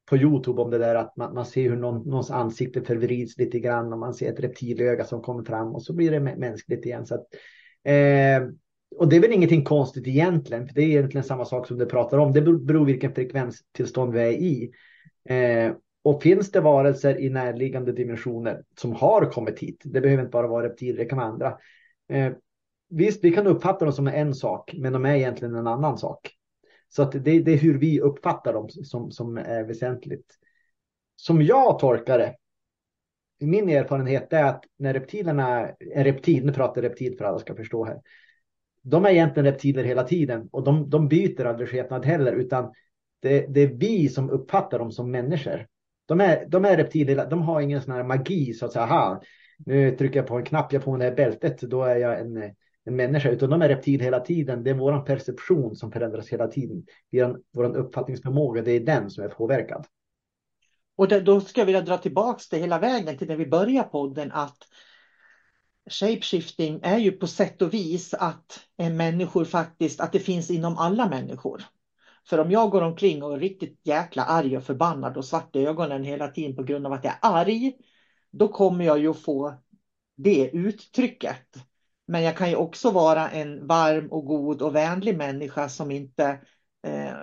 på 0.10 0.18
Youtube 0.18 0.62
om 0.62 0.72
det 0.72 0.78
där 0.78 0.96
att 0.96 1.18
man, 1.18 1.34
man 1.34 1.46
ser 1.46 1.70
hur 1.70 1.76
någon, 1.76 2.10
någons 2.10 2.32
ansikte 2.32 2.82
förvrids 2.82 3.38
lite 3.38 3.60
grann 3.60 3.94
och 3.94 4.00
man 4.00 4.14
ser 4.14 4.32
ett 4.34 4.40
reptilöga 4.40 5.04
som 5.04 5.22
kommer 5.22 5.44
fram 5.44 5.76
och 5.76 5.84
så 5.84 5.94
blir 5.94 6.12
det 6.12 6.20
mänskligt 6.20 6.86
igen. 6.86 7.06
Så 7.06 7.16
att, 7.16 7.26
eh, 7.84 8.50
och 8.96 9.10
det 9.10 9.16
är 9.16 9.20
väl 9.20 9.32
ingenting 9.32 9.64
konstigt 9.64 10.08
egentligen, 10.08 10.68
för 10.68 10.76
det 10.76 10.82
är 10.82 10.88
egentligen 10.88 11.24
samma 11.24 11.46
sak 11.46 11.68
som 11.68 11.78
du 11.78 11.86
pratar 11.86 12.18
om. 12.18 12.34
Det 12.34 12.42
beror 12.42 12.86
vilken 12.86 13.16
frekvenstillstånd 13.16 14.14
vi 14.14 14.20
är 14.20 14.32
i. 14.32 14.72
Eh, 15.30 15.74
och 16.04 16.24
finns 16.24 16.52
det 16.52 16.62
varelser 16.62 17.20
i 17.20 17.30
närliggande 17.30 17.92
dimensioner 17.92 18.64
som 18.80 18.94
har 18.94 19.32
kommit 19.32 19.60
hit, 19.60 19.82
det 19.84 20.02
behöver 20.02 20.24
inte 20.24 20.32
bara 20.32 20.48
vara 20.48 20.66
reptiler, 20.66 20.98
det 20.98 21.06
kan 21.06 21.18
vara 21.18 21.28
andra. 21.28 21.58
Eh, 22.10 22.34
visst, 22.90 23.24
vi 23.24 23.32
kan 23.32 23.48
uppfatta 23.48 23.86
dem 23.86 23.94
som 23.94 24.08
en 24.08 24.34
sak, 24.36 24.74
men 24.78 24.94
de 24.94 25.06
är 25.06 25.16
egentligen 25.16 25.56
en 25.56 25.68
annan 25.68 25.98
sak. 25.98 26.37
Så 26.90 27.04
att 27.04 27.12
det, 27.12 27.40
det 27.40 27.52
är 27.52 27.58
hur 27.58 27.78
vi 27.78 28.02
uppfattar 28.02 28.54
dem 28.54 28.70
som, 28.70 29.12
som 29.12 29.38
är 29.38 29.64
väsentligt. 29.64 30.34
Som 31.16 31.42
jag 31.42 31.80
tolkar 31.80 32.18
det, 32.18 32.36
min 33.40 33.70
erfarenhet 33.70 34.34
är 34.34 34.44
att 34.44 34.64
när 34.78 34.94
reptilerna, 34.94 35.70
är 35.80 36.04
reptil, 36.04 36.46
nu 36.46 36.54
pratar 36.54 36.82
reptil 36.82 37.18
för 37.18 37.26
alla 37.26 37.40
ska 37.40 37.56
förstå 37.56 37.86
här, 37.86 38.02
de 38.82 39.06
är 39.06 39.10
egentligen 39.10 39.46
reptiler 39.46 39.84
hela 39.84 40.04
tiden 40.04 40.50
och 40.52 40.64
de, 40.64 40.90
de 40.90 41.08
byter 41.08 41.46
aldrig 41.46 41.70
skepnad 41.70 42.06
heller 42.06 42.34
utan 42.34 42.74
det, 43.20 43.46
det, 43.50 43.62
är 43.62 43.68
vi 43.68 44.10
som 44.10 44.30
uppfattar 44.30 44.80
dem 44.80 44.92
som 44.92 45.12
människor. 45.12 45.68
De 46.06 46.22
är, 46.22 46.46
de 46.46 46.66
är 46.66 46.78
reptiler, 46.78 47.30
de 47.30 47.42
har 47.42 47.62
ingen 47.62 47.82
sån 47.82 47.94
här 47.94 48.04
magi 48.04 48.54
så 48.54 48.66
att 48.66 48.74
säga, 48.74 48.86
aha, 48.86 49.22
nu 49.58 49.96
trycker 49.96 50.20
jag 50.20 50.28
på 50.28 50.38
en 50.38 50.46
knapp, 50.46 50.74
jag 50.74 50.84
får 50.84 50.98
det 50.98 51.04
här 51.04 51.16
bältet, 51.16 51.62
då 51.62 51.84
är 51.84 51.96
jag 51.96 52.20
en, 52.20 52.56
en 52.88 52.96
människa, 52.96 53.30
utan 53.30 53.50
de 53.50 53.62
är 53.62 53.70
reptil 53.70 54.02
hela 54.02 54.20
tiden. 54.20 54.64
Det 54.64 54.70
är 54.70 54.74
vår 54.74 55.00
perception 55.00 55.76
som 55.76 55.92
förändras 55.92 56.30
hela 56.30 56.48
tiden. 56.48 56.86
Vår 57.54 57.78
uppfattningsförmåga, 57.78 58.62
det 58.62 58.72
är 58.72 58.80
den 58.80 59.10
som 59.10 59.24
är 59.24 59.30
påverkad. 59.30 59.86
Och 60.96 61.24
då 61.24 61.42
ska 61.42 61.62
jag 61.62 61.66
vilja 61.66 61.82
dra 61.82 61.98
tillbaka 61.98 62.44
det 62.52 62.58
hela 62.58 62.80
vägen 62.80 63.18
till 63.18 63.28
när 63.28 63.36
vi 63.36 63.46
börjar 63.46 63.84
podden 63.84 64.32
att 64.32 64.58
shapeshifting 65.90 66.80
är 66.84 66.98
ju 66.98 67.12
på 67.12 67.28
sätt 67.28 67.62
och 67.62 67.74
vis 67.74 68.14
att 68.14 68.60
människor 68.78 69.46
faktiskt, 69.46 70.00
att 70.00 70.12
det 70.12 70.20
finns 70.20 70.52
inom 70.52 70.78
alla 70.78 71.10
människor. 71.10 71.64
För 72.30 72.38
om 72.38 72.52
jag 72.52 72.72
går 72.72 72.82
omkring 72.82 73.24
och 73.24 73.34
är 73.34 73.40
riktigt 73.40 73.80
jäkla 73.84 74.24
arg 74.24 74.58
och 74.58 74.64
förbannad 74.64 75.18
och 75.18 75.26
svart 75.26 75.56
i 75.56 75.66
ögonen 75.66 76.04
hela 76.04 76.28
tiden 76.28 76.56
på 76.56 76.64
grund 76.64 76.86
av 76.86 76.94
att 76.94 77.04
jag 77.04 77.14
är 77.14 77.20
arg, 77.22 77.74
då 78.32 78.48
kommer 78.48 78.86
jag 78.86 79.00
ju 79.00 79.10
att 79.10 79.20
få 79.20 79.54
det 80.16 80.50
uttrycket. 80.54 81.56
Men 82.08 82.24
jag 82.24 82.38
kan 82.38 82.50
ju 82.50 82.56
också 82.56 82.92
vara 82.92 83.30
en 83.30 83.68
varm 83.68 84.08
och 84.12 84.26
god 84.26 84.62
och 84.62 84.76
vänlig 84.76 85.18
människa 85.18 85.70
som 85.70 85.92
inte 85.92 86.40
eh, 86.88 87.14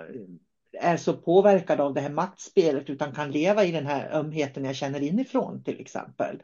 är 0.79 0.97
så 0.97 1.13
påverkad 1.13 1.79
av 1.81 1.93
det 1.93 2.01
här 2.01 2.09
maktspelet 2.09 2.89
utan 2.89 3.11
kan 3.11 3.31
leva 3.31 3.63
i 3.63 3.71
den 3.71 3.85
här 3.85 4.09
ömheten 4.13 4.65
jag 4.65 4.75
känner 4.75 5.03
inifrån 5.03 5.63
till 5.63 5.79
exempel. 5.79 6.41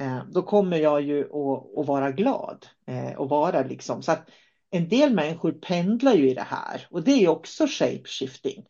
Eh, 0.00 0.24
då 0.30 0.42
kommer 0.42 0.76
jag 0.76 1.02
ju 1.02 1.20
att, 1.24 1.78
att 1.78 1.86
vara 1.86 2.10
glad 2.10 2.66
eh, 2.86 3.12
och 3.12 3.28
vara 3.28 3.62
liksom 3.62 4.02
så 4.02 4.12
att 4.12 4.28
en 4.70 4.88
del 4.88 5.14
människor 5.14 5.52
pendlar 5.52 6.14
ju 6.14 6.30
i 6.30 6.34
det 6.34 6.46
här 6.46 6.86
och 6.90 7.02
det 7.02 7.24
är 7.24 7.28
också 7.28 7.66
shapeshifting. 7.68 8.64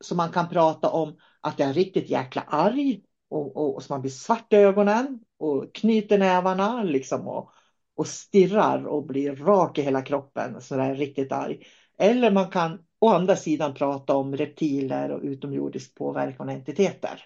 Så 0.00 0.14
man 0.14 0.32
kan 0.32 0.48
prata 0.48 0.88
om 0.88 1.16
att 1.40 1.58
jag 1.58 1.68
är 1.68 1.74
riktigt 1.74 2.10
jäkla 2.10 2.42
arg 2.42 3.00
och, 3.28 3.56
och, 3.56 3.74
och 3.74 3.82
så 3.82 3.92
man 3.92 4.00
blir 4.00 4.10
svart 4.10 4.52
i 4.52 4.56
ögonen 4.56 5.20
och 5.38 5.74
knyter 5.74 6.18
nävarna 6.18 6.82
liksom 6.82 7.28
och, 7.28 7.53
och 7.96 8.06
stirrar 8.06 8.86
och 8.86 9.06
blir 9.06 9.36
rak 9.36 9.78
i 9.78 9.82
hela 9.82 10.02
kroppen 10.02 10.60
sådär 10.60 10.94
riktigt 10.94 11.32
arg. 11.32 11.66
Eller 11.98 12.30
man 12.30 12.50
kan 12.50 12.78
å 12.98 13.08
andra 13.08 13.36
sidan 13.36 13.74
prata 13.74 14.16
om 14.16 14.36
reptiler 14.36 15.10
och 15.10 15.20
utomjordisk 15.22 15.94
påverkan 15.94 16.48
och 16.48 16.54
entiteter. 16.54 17.24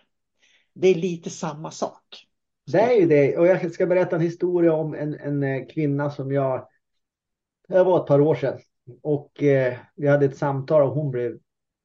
Det 0.74 0.88
är 0.88 0.94
lite 0.94 1.30
samma 1.30 1.70
sak. 1.70 2.26
Det 2.72 2.80
är 2.80 3.00
ju 3.00 3.06
det. 3.06 3.38
Och 3.38 3.46
jag 3.46 3.72
ska 3.72 3.86
berätta 3.86 4.16
en 4.16 4.22
historia 4.22 4.72
om 4.72 4.94
en, 4.94 5.14
en 5.14 5.42
eh, 5.42 5.66
kvinna 5.66 6.10
som 6.10 6.32
jag... 6.32 6.68
Det 7.68 7.84
var 7.84 8.00
ett 8.00 8.06
par 8.06 8.20
år 8.20 8.34
sedan. 8.34 8.58
Och 9.02 9.42
eh, 9.42 9.76
vi 9.94 10.08
hade 10.08 10.26
ett 10.26 10.36
samtal 10.36 10.82
och 10.82 10.94
hon 10.94 11.10
blev 11.10 11.38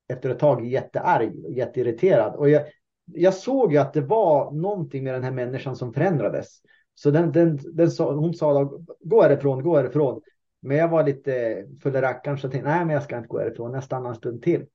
efter 0.07 0.29
ett 0.29 0.39
tag 0.39 0.65
jättearg 0.65 1.45
och 1.45 1.53
jätteirriterad. 1.53 2.35
Och 2.35 2.49
jag, 2.49 2.63
jag 3.05 3.33
såg 3.33 3.73
ju 3.73 3.77
att 3.77 3.93
det 3.93 4.01
var 4.01 4.51
någonting 4.51 5.03
med 5.03 5.13
den 5.13 5.23
här 5.23 5.31
människan 5.31 5.75
som 5.75 5.93
förändrades. 5.93 6.61
Så 6.95 7.11
den, 7.11 7.31
den, 7.31 7.59
den 7.73 7.91
sa, 7.91 8.13
hon 8.13 8.33
sa 8.33 8.53
då, 8.53 8.83
gå 8.99 9.21
härifrån, 9.21 9.63
gå 9.63 9.77
härifrån. 9.77 10.21
Men 10.61 10.77
jag 10.77 10.87
var 10.87 11.03
lite 11.03 11.65
full 11.83 11.95
i 11.95 12.01
rackaren 12.01 12.37
så 12.37 12.45
jag 12.45 12.51
tänkte, 12.51 12.69
nej 12.69 12.85
men 12.85 12.93
jag 12.93 13.03
ska 13.03 13.17
inte 13.17 13.27
gå 13.27 13.39
härifrån, 13.39 13.73
jag 13.73 13.83
stannar 13.83 14.09
en 14.09 14.15
stund 14.15 14.41
till. 14.41 14.65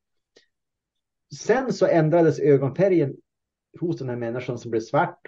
Sen 1.46 1.72
så 1.72 1.86
ändrades 1.86 2.40
ögonfärgen 2.40 3.16
hos 3.80 3.98
den 3.98 4.08
här 4.08 4.16
människan 4.16 4.58
som 4.58 4.70
blev 4.70 4.80
svart. 4.80 5.20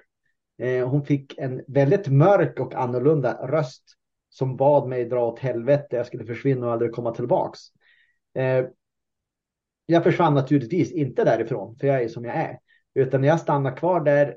Eh, 0.58 0.88
hon 0.88 1.04
fick 1.04 1.38
en 1.38 1.64
väldigt 1.66 2.08
mörk 2.08 2.60
och 2.60 2.74
annorlunda 2.74 3.46
röst 3.46 3.84
som 4.30 4.56
bad 4.56 4.88
mig 4.88 5.04
dra 5.04 5.26
åt 5.26 5.38
helvete, 5.38 5.96
jag 5.96 6.06
skulle 6.06 6.24
försvinna 6.24 6.66
och 6.66 6.72
aldrig 6.72 6.92
komma 6.92 7.14
tillbaks. 7.14 7.60
Eh, 8.34 8.66
jag 9.86 10.04
försvann 10.04 10.34
naturligtvis 10.34 10.92
inte 10.92 11.24
därifrån, 11.24 11.76
för 11.76 11.86
jag 11.86 12.02
är 12.02 12.08
som 12.08 12.24
jag 12.24 12.36
är. 12.36 12.58
Utan 12.94 13.24
jag 13.24 13.40
stannade 13.40 13.76
kvar 13.76 14.00
där 14.00 14.36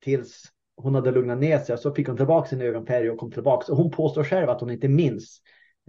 tills 0.00 0.42
hon 0.82 0.94
hade 0.94 1.10
lugnat 1.10 1.38
ner 1.38 1.58
sig. 1.58 1.72
och 1.72 1.78
Så 1.78 1.94
fick 1.94 2.08
hon 2.08 2.16
tillbaka 2.16 2.48
sin 2.48 2.60
ögonfärg 2.60 3.10
och 3.10 3.18
kom 3.18 3.32
tillbaka. 3.32 3.72
Och 3.72 3.78
hon 3.78 3.90
påstår 3.90 4.24
själv 4.24 4.50
att 4.50 4.60
hon 4.60 4.70
inte 4.70 4.88
minns 4.88 5.40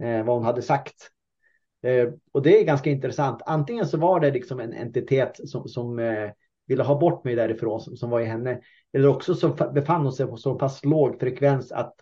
eh, 0.02 0.24
vad 0.24 0.36
hon 0.36 0.44
hade 0.44 0.62
sagt. 0.62 0.94
Eh, 1.82 2.08
och 2.32 2.42
det 2.42 2.60
är 2.60 2.64
ganska 2.64 2.90
intressant. 2.90 3.42
Antingen 3.46 3.86
så 3.86 3.98
var 3.98 4.20
det 4.20 4.30
liksom 4.30 4.60
en 4.60 4.72
entitet 4.72 5.40
som, 5.44 5.68
som 5.68 5.98
eh, 5.98 6.30
ville 6.66 6.82
ha 6.82 6.98
bort 6.98 7.24
mig 7.24 7.34
därifrån 7.34 7.80
som, 7.80 7.96
som 7.96 8.10
var 8.10 8.20
i 8.20 8.24
henne. 8.24 8.60
Eller 8.92 9.08
också 9.08 9.34
så 9.34 9.48
befann 9.48 10.02
hon 10.02 10.12
sig 10.12 10.26
på 10.26 10.36
så 10.36 10.54
pass 10.54 10.84
låg 10.84 11.20
frekvens 11.20 11.72
att 11.72 11.94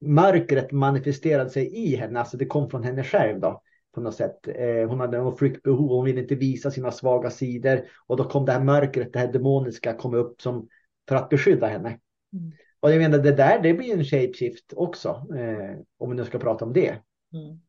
mörkret 0.00 0.72
manifesterade 0.72 1.50
sig 1.50 1.76
i 1.76 1.96
henne. 1.96 2.20
Alltså 2.20 2.36
det 2.36 2.46
kom 2.46 2.70
från 2.70 2.84
henne 2.84 3.04
själv 3.04 3.40
då 3.40 3.62
på 3.94 4.00
något 4.00 4.14
sätt. 4.14 4.48
Eh, 4.48 4.88
hon 4.88 5.00
hade 5.00 5.18
något 5.18 5.38
flyktbehov, 5.38 5.88
hon 5.88 6.04
ville 6.04 6.20
inte 6.20 6.34
visa 6.34 6.70
sina 6.70 6.92
svaga 6.92 7.30
sidor 7.30 7.84
och 8.06 8.16
då 8.16 8.24
kom 8.24 8.44
det 8.44 8.52
här 8.52 8.64
mörkret, 8.64 9.12
det 9.12 9.18
här 9.18 9.32
demoniska 9.32 9.94
kom 9.94 10.14
upp 10.14 10.42
som 10.42 10.68
för 11.08 11.16
att 11.16 11.28
beskydda 11.28 11.66
henne. 11.66 11.98
Mm. 12.32 12.52
Och 12.80 12.92
jag 12.92 12.98
menar 12.98 13.18
det 13.18 13.32
där, 13.32 13.62
det 13.62 13.74
blir 13.74 13.92
en 13.92 14.04
shapeshift 14.04 14.72
också, 14.76 15.08
eh, 15.08 15.78
om 15.98 16.10
vi 16.10 16.16
nu 16.16 16.24
ska 16.24 16.38
prata 16.38 16.64
om 16.64 16.72
det. 16.72 16.88
Mm. 17.32 17.60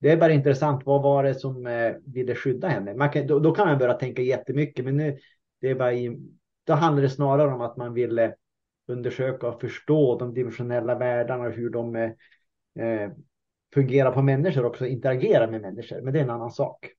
Det 0.00 0.10
är 0.10 0.16
bara 0.16 0.32
intressant, 0.32 0.86
vad 0.86 1.02
var 1.02 1.24
det 1.24 1.34
som 1.34 1.66
eh, 1.66 1.94
ville 2.04 2.34
skydda 2.34 2.68
henne? 2.68 2.94
Man 2.94 3.10
kan, 3.10 3.26
då, 3.26 3.38
då, 3.38 3.54
kan 3.54 3.68
man 3.68 3.78
börja 3.78 3.94
tänka 3.94 4.22
jättemycket, 4.22 4.84
men 4.84 4.96
nu, 4.96 5.18
det 5.60 5.70
är 5.70 5.74
bara 5.74 5.92
i, 5.92 6.18
då 6.64 6.72
handlar 6.72 7.02
det 7.02 7.10
snarare 7.10 7.54
om 7.54 7.60
att 7.60 7.76
man 7.76 7.94
ville 7.94 8.34
undersöka 8.88 9.48
och 9.48 9.60
förstå 9.60 10.18
de 10.18 10.34
dimensionella 10.34 10.94
världarna 10.94 11.44
och 11.44 11.52
hur 11.52 11.70
de 11.70 11.96
eh, 11.96 12.10
eh 12.84 13.10
fungera 13.74 14.12
på 14.12 14.22
människor 14.22 14.64
också, 14.64 14.86
interagera 14.86 15.46
med 15.46 15.60
människor. 15.60 16.00
Men 16.00 16.12
det 16.12 16.18
är 16.18 16.22
en 16.22 16.30
annan 16.30 16.50
sak. 16.50 16.90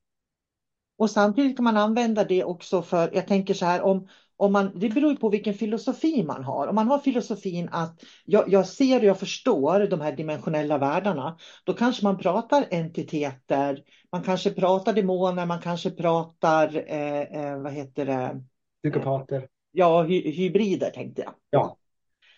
Och 0.97 1.09
samtidigt 1.09 1.57
kan 1.57 1.63
man 1.63 1.77
använda 1.77 2.23
det 2.23 2.43
också 2.43 2.81
för, 2.81 3.09
jag 3.13 3.27
tänker 3.27 3.53
så 3.53 3.65
här, 3.65 3.81
om, 3.81 4.07
om 4.37 4.53
man, 4.53 4.71
det 4.75 4.89
beror 4.89 5.15
på 5.15 5.29
vilken 5.29 5.53
filosofi 5.53 6.23
man 6.23 6.43
har. 6.43 6.67
Om 6.67 6.75
man 6.75 6.87
har 6.87 6.99
filosofin 6.99 7.69
att 7.71 8.03
jag, 8.25 8.49
jag 8.49 8.67
ser 8.67 8.99
och 8.99 9.05
jag 9.05 9.19
förstår 9.19 9.79
de 9.79 10.01
här 10.01 10.11
dimensionella 10.11 10.77
världarna, 10.77 11.37
då 11.63 11.73
kanske 11.73 12.03
man 12.03 12.17
pratar 12.17 12.67
entiteter, 12.71 13.83
man 14.11 14.23
kanske 14.23 14.51
pratar 14.51 14.93
demoner, 14.93 15.45
man 15.45 15.61
kanske 15.61 15.91
pratar, 15.91 16.83
eh, 16.87 17.21
eh, 17.21 17.61
vad 17.61 17.73
heter 17.73 18.05
det? 18.05 18.43
Psykopater. 18.83 19.47
Ja, 19.71 20.03
hy, 20.03 20.31
hybrider 20.31 20.89
tänkte 20.89 21.21
jag. 21.21 21.33
Ja. 21.49 21.77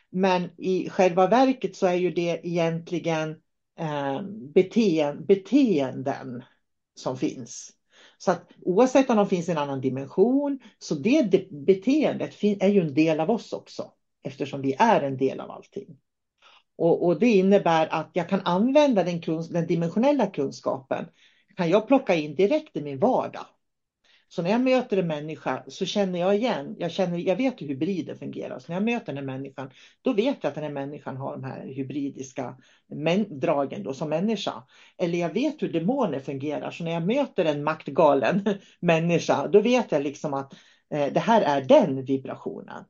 Men 0.09 0.49
i 0.57 0.89
själva 0.89 1.27
verket 1.27 1.75
så 1.75 1.87
är 1.87 1.93
ju 1.93 2.11
det 2.11 2.47
egentligen 2.47 3.29
eh, 3.79 4.21
beteen, 4.53 5.25
beteenden 5.25 6.43
som 6.95 7.17
finns. 7.17 7.71
Så 8.21 8.31
att 8.31 8.51
oavsett 8.61 9.09
om 9.09 9.17
de 9.17 9.27
finns 9.27 9.49
i 9.49 9.51
en 9.51 9.57
annan 9.57 9.81
dimension, 9.81 10.59
så 10.79 10.95
det 10.95 11.51
beteendet 11.51 12.43
är 12.43 12.67
ju 12.67 12.81
en 12.81 12.93
del 12.93 13.19
av 13.19 13.29
oss 13.29 13.53
också, 13.53 13.91
eftersom 14.23 14.61
vi 14.61 14.75
är 14.79 15.01
en 15.01 15.17
del 15.17 15.39
av 15.39 15.51
allting. 15.51 15.97
Och, 16.77 17.05
och 17.05 17.19
det 17.19 17.27
innebär 17.27 17.87
att 17.91 18.09
jag 18.13 18.29
kan 18.29 18.41
använda 18.45 19.03
den, 19.03 19.21
kunsk, 19.21 19.51
den 19.51 19.67
dimensionella 19.67 20.27
kunskapen, 20.27 21.05
kan 21.55 21.69
jag 21.69 21.87
plocka 21.87 22.15
in 22.15 22.35
direkt 22.35 22.77
i 22.77 22.81
min 22.81 22.99
vardag. 22.99 23.45
Så 24.31 24.41
när 24.41 24.49
jag 24.49 24.61
möter 24.61 24.97
en 24.97 25.07
människa 25.07 25.63
så 25.67 25.85
känner 25.85 26.19
jag 26.19 26.35
igen, 26.35 26.75
jag, 26.79 26.91
känner, 26.91 27.17
jag 27.17 27.35
vet 27.35 27.61
hur 27.61 27.67
hybrider 27.67 28.15
fungerar. 28.15 28.59
Så 28.59 28.65
när 28.67 28.75
jag 28.75 28.83
möter 28.83 29.05
den 29.05 29.17
här 29.17 29.37
människan, 29.37 29.69
då 30.01 30.13
vet 30.13 30.37
jag 30.41 30.49
att 30.49 30.55
den 30.55 30.63
här 30.63 30.71
människan 30.71 31.17
har 31.17 31.31
de 31.31 31.43
här 31.43 31.65
hybridiska 31.65 32.57
dragen 33.29 33.83
då, 33.83 33.93
som 33.93 34.09
människa. 34.09 34.63
Eller 34.97 35.19
jag 35.19 35.33
vet 35.33 35.61
hur 35.61 35.73
demoner 35.73 36.19
fungerar. 36.19 36.71
Så 36.71 36.83
när 36.83 36.91
jag 36.91 37.05
möter 37.07 37.45
en 37.45 37.63
maktgalen 37.63 38.43
människa, 38.79 39.47
då 39.47 39.61
vet 39.61 39.91
jag 39.91 40.03
liksom 40.03 40.33
att 40.33 40.53
eh, 40.93 41.13
det 41.13 41.19
här 41.19 41.41
är 41.41 41.61
den 41.61 42.05
vibrationen. 42.05 42.83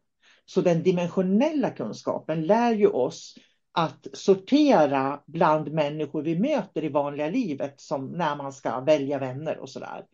Så 0.45 0.61
den 0.61 0.83
dimensionella 0.83 1.69
kunskapen 1.69 2.45
lär 2.45 2.73
ju 2.73 2.87
oss 2.87 3.35
att 3.71 4.07
sortera 4.13 5.19
bland 5.25 5.71
människor 5.71 6.21
vi 6.21 6.39
möter 6.39 6.83
i 6.83 6.89
vanliga 6.89 7.29
livet 7.29 7.81
som 7.81 8.05
när 8.05 8.35
man 8.35 8.53
ska 8.53 8.79
välja 8.79 9.19
vänner 9.19 9.57
och 9.57 9.69
sådär. 9.69 10.05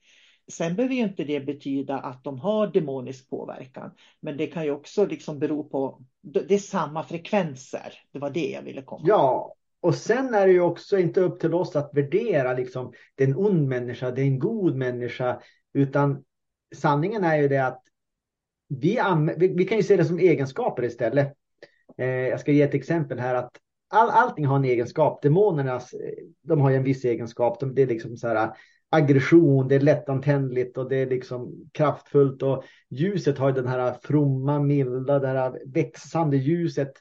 Sen 0.51 0.75
behöver 0.75 0.95
ju 0.95 1.01
inte 1.01 1.23
det 1.23 1.39
betyda 1.39 1.97
att 1.97 2.23
de 2.23 2.39
har 2.39 2.67
demonisk 2.67 3.29
påverkan. 3.29 3.91
Men 4.19 4.37
det 4.37 4.47
kan 4.47 4.63
ju 4.63 4.71
också 4.71 5.05
liksom 5.05 5.39
bero 5.39 5.69
på, 5.69 6.01
det 6.21 6.51
är 6.51 6.57
samma 6.57 7.03
frekvenser. 7.03 7.93
Det 8.11 8.19
var 8.19 8.29
det 8.29 8.51
jag 8.51 8.61
ville 8.61 8.81
komma 8.81 9.03
Ja, 9.07 9.55
och 9.79 9.95
sen 9.95 10.33
är 10.33 10.47
det 10.47 10.53
ju 10.53 10.61
också 10.61 10.97
inte 10.97 11.21
upp 11.21 11.39
till 11.39 11.53
oss 11.53 11.75
att 11.75 11.89
värdera 11.93 12.53
liksom, 12.53 12.93
det 13.15 13.23
är 13.23 13.27
en 13.27 13.35
ond 13.35 13.67
människa, 13.67 14.11
det 14.11 14.21
är 14.21 14.25
en 14.25 14.39
god 14.39 14.75
människa. 14.75 15.41
Utan 15.73 16.23
sanningen 16.75 17.23
är 17.23 17.37
ju 17.37 17.47
det 17.47 17.65
att 17.65 17.81
vi, 18.67 18.99
vi, 19.37 19.65
kan 19.65 19.77
ju 19.77 19.83
se 19.83 19.97
det 19.97 20.05
som 20.05 20.19
egenskaper 20.19 20.83
istället. 20.83 21.33
Eh, 21.97 22.07
jag 22.07 22.39
ska 22.39 22.51
ge 22.51 22.61
ett 22.61 22.73
exempel 22.73 23.19
här 23.19 23.35
att 23.35 23.51
all, 23.89 24.09
allting 24.09 24.45
har 24.45 24.55
en 24.55 24.65
egenskap. 24.65 25.21
Demonerna, 25.21 25.81
de 26.41 26.61
har 26.61 26.69
ju 26.69 26.75
en 26.75 26.83
viss 26.83 27.05
egenskap. 27.05 27.59
De, 27.59 27.75
det 27.75 27.81
är 27.81 27.87
liksom 27.87 28.17
så 28.17 28.27
här 28.27 28.51
aggression, 28.95 29.67
det 29.67 29.75
är 29.75 29.79
lättantändligt 29.79 30.77
och 30.77 30.89
det 30.89 30.95
är 30.95 31.05
liksom 31.05 31.69
kraftfullt 31.71 32.41
och 32.41 32.63
ljuset 32.89 33.37
har 33.37 33.51
den 33.51 33.67
här 33.67 33.97
fromma, 34.03 34.59
milda, 34.59 35.19
det 35.19 35.27
här 35.27 35.61
växande 35.65 36.37
ljuset. 36.37 36.91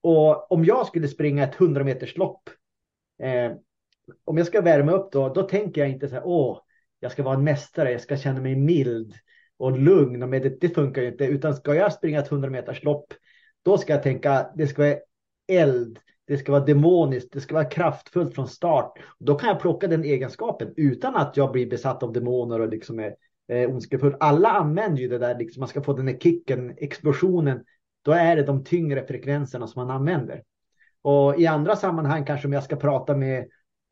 Och 0.00 0.52
om 0.52 0.64
jag 0.64 0.86
skulle 0.86 1.08
springa 1.08 1.44
ett 1.44 1.60
100 1.60 1.84
meters 1.84 2.16
lopp, 2.16 2.50
eh, 3.22 3.52
om 4.24 4.38
jag 4.38 4.46
ska 4.46 4.60
värma 4.60 4.92
upp 4.92 5.12
då, 5.12 5.28
då 5.28 5.42
tänker 5.42 5.80
jag 5.80 5.90
inte 5.90 6.08
så 6.08 6.14
här, 6.14 6.22
åh, 6.26 6.60
jag 7.00 7.12
ska 7.12 7.22
vara 7.22 7.34
en 7.34 7.44
mästare, 7.44 7.92
jag 7.92 8.00
ska 8.00 8.16
känna 8.16 8.40
mig 8.40 8.56
mild 8.56 9.14
och 9.56 9.78
lugn 9.78 10.22
och 10.22 10.28
med 10.28 10.42
det, 10.42 10.60
det 10.60 10.68
funkar 10.68 11.02
ju 11.02 11.08
inte, 11.08 11.24
utan 11.24 11.54
ska 11.54 11.74
jag 11.74 11.92
springa 11.92 12.20
ett 12.20 12.32
100 12.32 12.50
meters 12.50 12.82
lopp, 12.82 13.14
då 13.62 13.78
ska 13.78 13.92
jag 13.92 14.02
tänka, 14.02 14.50
det 14.54 14.66
ska 14.66 14.82
vara 14.82 14.98
eld, 15.46 15.98
det 16.26 16.38
ska 16.38 16.52
vara 16.52 16.64
demoniskt, 16.64 17.32
det 17.32 17.40
ska 17.40 17.54
vara 17.54 17.64
kraftfullt 17.64 18.34
från 18.34 18.48
start. 18.48 18.98
Då 19.18 19.34
kan 19.34 19.48
jag 19.48 19.60
plocka 19.60 19.88
den 19.88 20.04
egenskapen 20.04 20.74
utan 20.76 21.16
att 21.16 21.36
jag 21.36 21.52
blir 21.52 21.70
besatt 21.70 22.02
av 22.02 22.12
demoner 22.12 22.60
och 22.60 22.68
liksom 22.68 23.00
är 23.00 23.14
eh, 23.48 23.70
ondskefull. 23.70 24.16
Alla 24.20 24.50
använder 24.50 25.02
ju 25.02 25.08
det 25.08 25.18
där, 25.18 25.38
liksom, 25.38 25.60
man 25.60 25.68
ska 25.68 25.82
få 25.82 25.92
den 25.92 26.08
här 26.08 26.18
kicken, 26.18 26.74
explosionen. 26.76 27.64
Då 28.02 28.12
är 28.12 28.36
det 28.36 28.42
de 28.42 28.64
tyngre 28.64 29.06
frekvenserna 29.06 29.66
som 29.66 29.86
man 29.86 29.96
använder. 29.96 30.42
Och 31.02 31.40
i 31.40 31.46
andra 31.46 31.76
sammanhang 31.76 32.24
kanske 32.24 32.46
om 32.46 32.52
jag 32.52 32.64
ska 32.64 32.76
prata 32.76 33.16
med, 33.16 33.38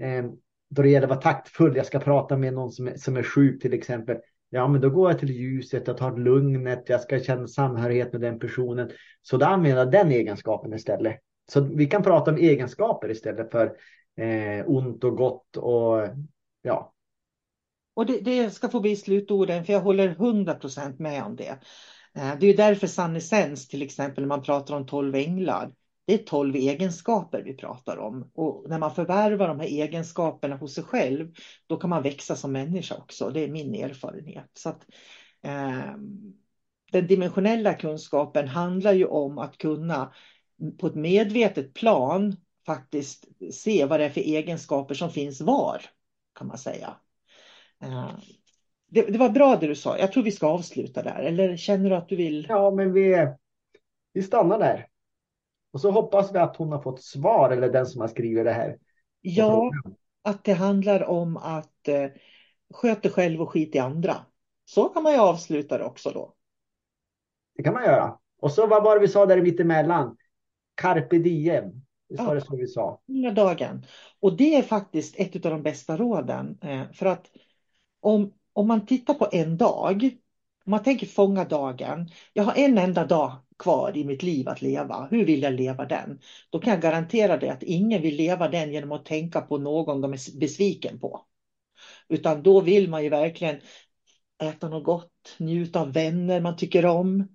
eh, 0.03 0.25
då 0.71 0.83
det 0.83 0.89
gäller 0.89 1.07
att 1.07 1.11
vara 1.11 1.21
taktfull, 1.21 1.77
jag 1.77 1.87
ska 1.87 1.99
prata 1.99 2.37
med 2.37 2.55
någon 2.55 2.71
som 2.71 2.89
är, 2.89 2.97
som 2.97 3.17
är 3.17 3.23
sjuk 3.23 3.63
till 3.63 3.73
exempel. 3.73 4.17
Ja, 4.51 4.69
men 4.69 4.81
då 4.81 4.91
går 4.91 5.11
jag 5.11 5.19
till 5.19 5.31
ljuset, 5.31 5.87
jag 5.87 5.97
tar 5.97 6.17
lugnet, 6.17 6.85
jag 6.87 7.01
ska 7.01 7.21
känna 7.21 7.47
samhörighet 7.49 8.13
med 8.13 8.21
den 8.21 8.39
personen. 8.39 8.91
Så 9.23 9.37
då 9.37 9.47
använder 9.47 9.79
jag 9.79 9.91
den 9.91 10.13
egenskapen 10.13 10.75
istället. 10.75 11.21
Så 11.53 11.61
vi 11.61 11.87
kan 11.87 12.03
prata 12.03 12.31
om 12.31 12.37
egenskaper 12.37 13.11
istället 13.11 13.51
för 13.51 13.67
eh, 14.17 14.65
ont 14.67 15.05
och 15.05 15.17
gott 15.17 15.57
och 15.57 16.09
ja. 16.63 16.95
Och 17.95 18.07
det, 18.07 18.21
det 18.21 18.51
ska 18.51 18.69
få 18.69 18.81
bli 18.81 18.97
slutorden, 18.97 19.65
för 19.65 19.73
jag 19.73 19.81
håller 19.81 20.15
100% 20.15 20.99
med 20.99 21.25
om 21.25 21.37
det. 21.37 21.59
Eh, 22.15 22.35
det 22.41 22.47
är 22.47 22.57
därför 22.57 22.87
sann 22.87 23.17
essens, 23.17 23.69
till 23.69 23.83
exempel 23.83 24.25
när 24.25 24.29
man 24.29 24.43
pratar 24.43 24.77
om 24.77 24.87
12 24.87 25.15
änglar, 25.15 25.73
det 26.07 26.15
är 26.15 26.19
12 26.19 26.55
egenskaper 26.55 27.43
vi 27.43 27.57
pratar 27.57 27.97
om. 27.97 28.31
Och 28.35 28.65
när 28.69 28.79
man 28.79 28.95
förvärvar 28.95 29.49
de 29.49 29.61
här 29.61 29.67
egenskaperna 29.67 30.57
hos 30.57 30.75
sig 30.75 30.85
själv, 30.85 31.33
då 31.67 31.77
kan 31.77 31.91
man 31.91 32.03
växa 32.03 32.37
som 32.37 32.53
människa 32.53 32.95
också. 32.95 33.31
Det 33.31 33.41
är 33.41 33.49
min 33.49 33.75
erfarenhet. 33.75 34.51
Så 34.55 34.69
att, 34.69 34.87
eh, 35.43 35.97
den 36.93 37.07
dimensionella 37.07 37.75
kunskapen 37.75 38.49
handlar 38.49 38.93
ju 38.93 39.05
om 39.05 39.39
att 39.39 39.59
kunna 39.59 40.13
på 40.79 40.87
ett 40.87 40.95
medvetet 40.95 41.75
plan 41.75 42.37
faktiskt 42.67 43.25
se 43.53 43.85
vad 43.85 44.01
det 44.01 44.05
är 44.05 44.11
för 44.11 44.21
egenskaper 44.21 44.95
som 44.95 45.11
finns 45.11 45.41
var, 45.41 45.83
kan 46.39 46.47
man 46.47 46.59
säga. 46.59 46.97
Eh, 47.83 48.11
det, 48.89 49.03
det, 49.03 49.19
var 49.19 49.29
bra 49.29 49.57
det 49.57 49.67
du 49.67 49.75
sa. 49.75 49.99
Jag 49.99 50.13
tror 50.13 50.23
vi 50.23 50.33
ska 50.33 50.47
avsluta 50.47 51.03
där. 51.03 51.23
Eller 51.23 51.57
känner 51.57 51.91
du 51.91 51.97
att 51.97 52.09
du 52.09 52.17
vill? 52.17 52.47
Ja, 52.49 52.71
men 52.71 52.93
vi, 52.93 53.29
vi 54.13 54.23
stannar 54.23 54.59
där. 54.59 54.87
Och 55.73 55.81
så 55.81 55.91
hoppas 55.91 56.35
vi 56.35 56.39
att 56.39 56.57
hon 56.57 56.73
har 56.73 56.83
fått 56.83 57.03
svar, 57.03 57.51
eller 57.51 57.73
den 57.73 57.87
som 57.87 58.01
har 58.01 58.09
skrivit 58.09 58.45
det 58.45 58.53
här. 58.53 58.79
Ja, 59.21 59.71
att 60.23 60.45
det 60.45 60.53
handlar 60.53 61.05
om 61.05 61.37
att 61.37 61.89
eh, 61.89 62.11
sköta 62.75 63.09
själv 63.09 63.43
och 63.43 63.51
skit 63.51 63.75
i 63.75 63.79
andra. 63.79 64.17
Så 64.65 64.89
kan 64.89 65.03
man 65.03 65.13
ju 65.13 65.19
avsluta 65.19 65.79
det 65.79 65.85
också 65.85 66.11
då. 66.11 66.35
Det 67.57 67.63
kan 67.63 67.75
man 67.75 67.85
göra. 67.85 68.19
Och 68.41 68.53
så 68.53 68.67
vad 68.67 68.85
var 68.85 68.95
det 68.95 69.01
vi 69.01 69.09
sa 69.09 69.27
där 69.27 69.43
mittemellan? 69.43 70.17
Carpe 70.75 71.19
diem. 71.19 71.85
Visst 72.09 72.23
var 72.23 72.35
det 72.35 72.41
så 72.41 72.57
vi 72.57 72.67
sa? 72.67 73.01
Hela 73.09 73.31
dagen. 73.31 73.87
Och 74.21 74.37
det 74.37 74.55
är 74.55 74.63
faktiskt 74.63 75.15
ett 75.19 75.47
av 75.47 75.53
de 75.53 75.63
bästa 75.63 75.97
råden. 75.97 76.59
Eh, 76.63 76.93
för 76.93 77.07
att 77.07 77.31
om, 78.01 78.33
om 78.53 78.69
man 78.69 78.87
tittar 78.87 79.15
på 79.15 79.29
en 79.33 79.57
dag, 79.57 80.11
om 80.65 80.71
man 80.71 80.83
tänker 80.83 81.07
fånga 81.07 81.45
dagen. 81.45 82.09
Jag 82.33 82.45
har 82.45 82.55
en 82.57 82.79
enda 82.79 83.07
dag 83.07 83.37
kvar 83.59 83.97
i 83.97 84.05
mitt 84.05 84.23
liv 84.23 84.49
att 84.49 84.63
leva. 84.63 85.09
Hur 85.11 85.25
vill 85.25 85.43
jag 85.43 85.53
leva 85.53 85.85
den? 85.85 86.21
Då 86.51 86.59
kan 86.59 86.73
jag 86.73 86.83
garantera 86.83 87.37
dig 87.37 87.49
att 87.49 87.63
ingen 87.63 88.03
vill 88.03 88.17
leva 88.17 88.49
den 88.49 88.73
genom 88.73 88.93
att 88.93 89.05
tänka 89.05 89.41
på 89.41 89.59
någon 89.59 90.01
de 90.01 90.13
är 90.13 90.39
besviken 90.39 91.01
på. 91.01 91.21
Utan 92.09 92.43
då 92.43 92.61
vill 92.61 92.91
man 92.91 93.03
ju 93.03 93.09
verkligen 93.09 93.61
äta 94.43 94.69
något 94.69 94.85
gott, 94.85 95.37
njuta 95.39 95.81
av 95.81 95.93
vänner 95.93 96.41
man 96.41 96.57
tycker 96.57 96.87
om. 96.87 97.29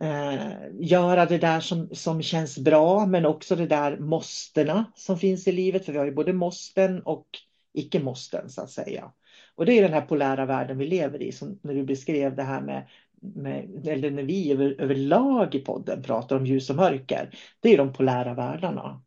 Eh, 0.00 0.52
göra 0.80 1.26
det 1.26 1.38
där 1.38 1.60
som, 1.60 1.88
som 1.92 2.22
känns 2.22 2.58
bra 2.58 3.06
men 3.06 3.26
också 3.26 3.56
det 3.56 3.66
där 3.66 3.98
måstena 3.98 4.84
som 4.94 5.18
finns 5.18 5.48
i 5.48 5.52
livet. 5.52 5.84
För 5.84 5.92
vi 5.92 5.98
har 5.98 6.04
ju 6.04 6.14
både 6.14 6.32
måsten 6.32 7.02
och 7.02 7.26
icke-måsten 7.72 8.50
så 8.50 8.62
att 8.62 8.70
säga. 8.70 9.12
Och 9.54 9.66
det 9.66 9.72
är 9.72 9.82
den 9.82 9.92
här 9.92 10.00
polära 10.00 10.46
världen 10.46 10.78
vi 10.78 10.86
lever 10.86 11.22
i, 11.22 11.32
som 11.32 11.58
när 11.62 11.74
du 11.74 11.84
beskrev 11.84 12.36
det 12.36 12.42
här 12.42 12.60
med, 12.60 12.88
med 13.20 13.86
eller 13.88 14.10
när 14.10 14.22
vi 14.22 14.52
över, 14.52 14.80
överlag 14.80 15.54
i 15.54 15.58
podden 15.58 16.02
pratar 16.02 16.36
om 16.36 16.46
ljus 16.46 16.70
och 16.70 16.76
mörker. 16.76 17.30
Det 17.60 17.74
är 17.74 17.78
de 17.78 17.92
polära 17.92 18.34
världarna. 18.34 19.02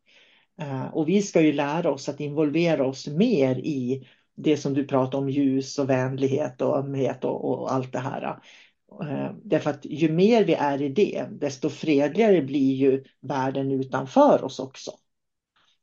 Eh, 0.61 0.85
och 0.85 1.09
vi 1.09 1.21
ska 1.21 1.41
ju 1.41 1.53
lära 1.53 1.91
oss 1.91 2.09
att 2.09 2.19
involvera 2.19 2.87
oss 2.87 3.07
mer 3.07 3.55
i 3.55 4.07
det 4.35 4.57
som 4.57 4.73
du 4.73 4.87
pratar 4.87 5.17
om, 5.17 5.29
ljus 5.29 5.79
och 5.79 5.89
vänlighet 5.89 6.61
och 6.61 6.77
ömhet 6.77 7.23
och, 7.23 7.45
och 7.45 7.73
allt 7.73 7.93
det 7.93 7.99
här. 7.99 8.39
Eh, 9.01 9.31
därför 9.43 9.69
att 9.69 9.85
ju 9.85 10.11
mer 10.11 10.43
vi 10.43 10.53
är 10.53 10.81
i 10.81 10.89
det, 10.89 11.27
desto 11.31 11.69
fredligare 11.69 12.41
blir 12.41 12.75
ju 12.75 13.03
världen 13.19 13.71
utanför 13.71 14.43
oss 14.43 14.59
också. 14.59 14.91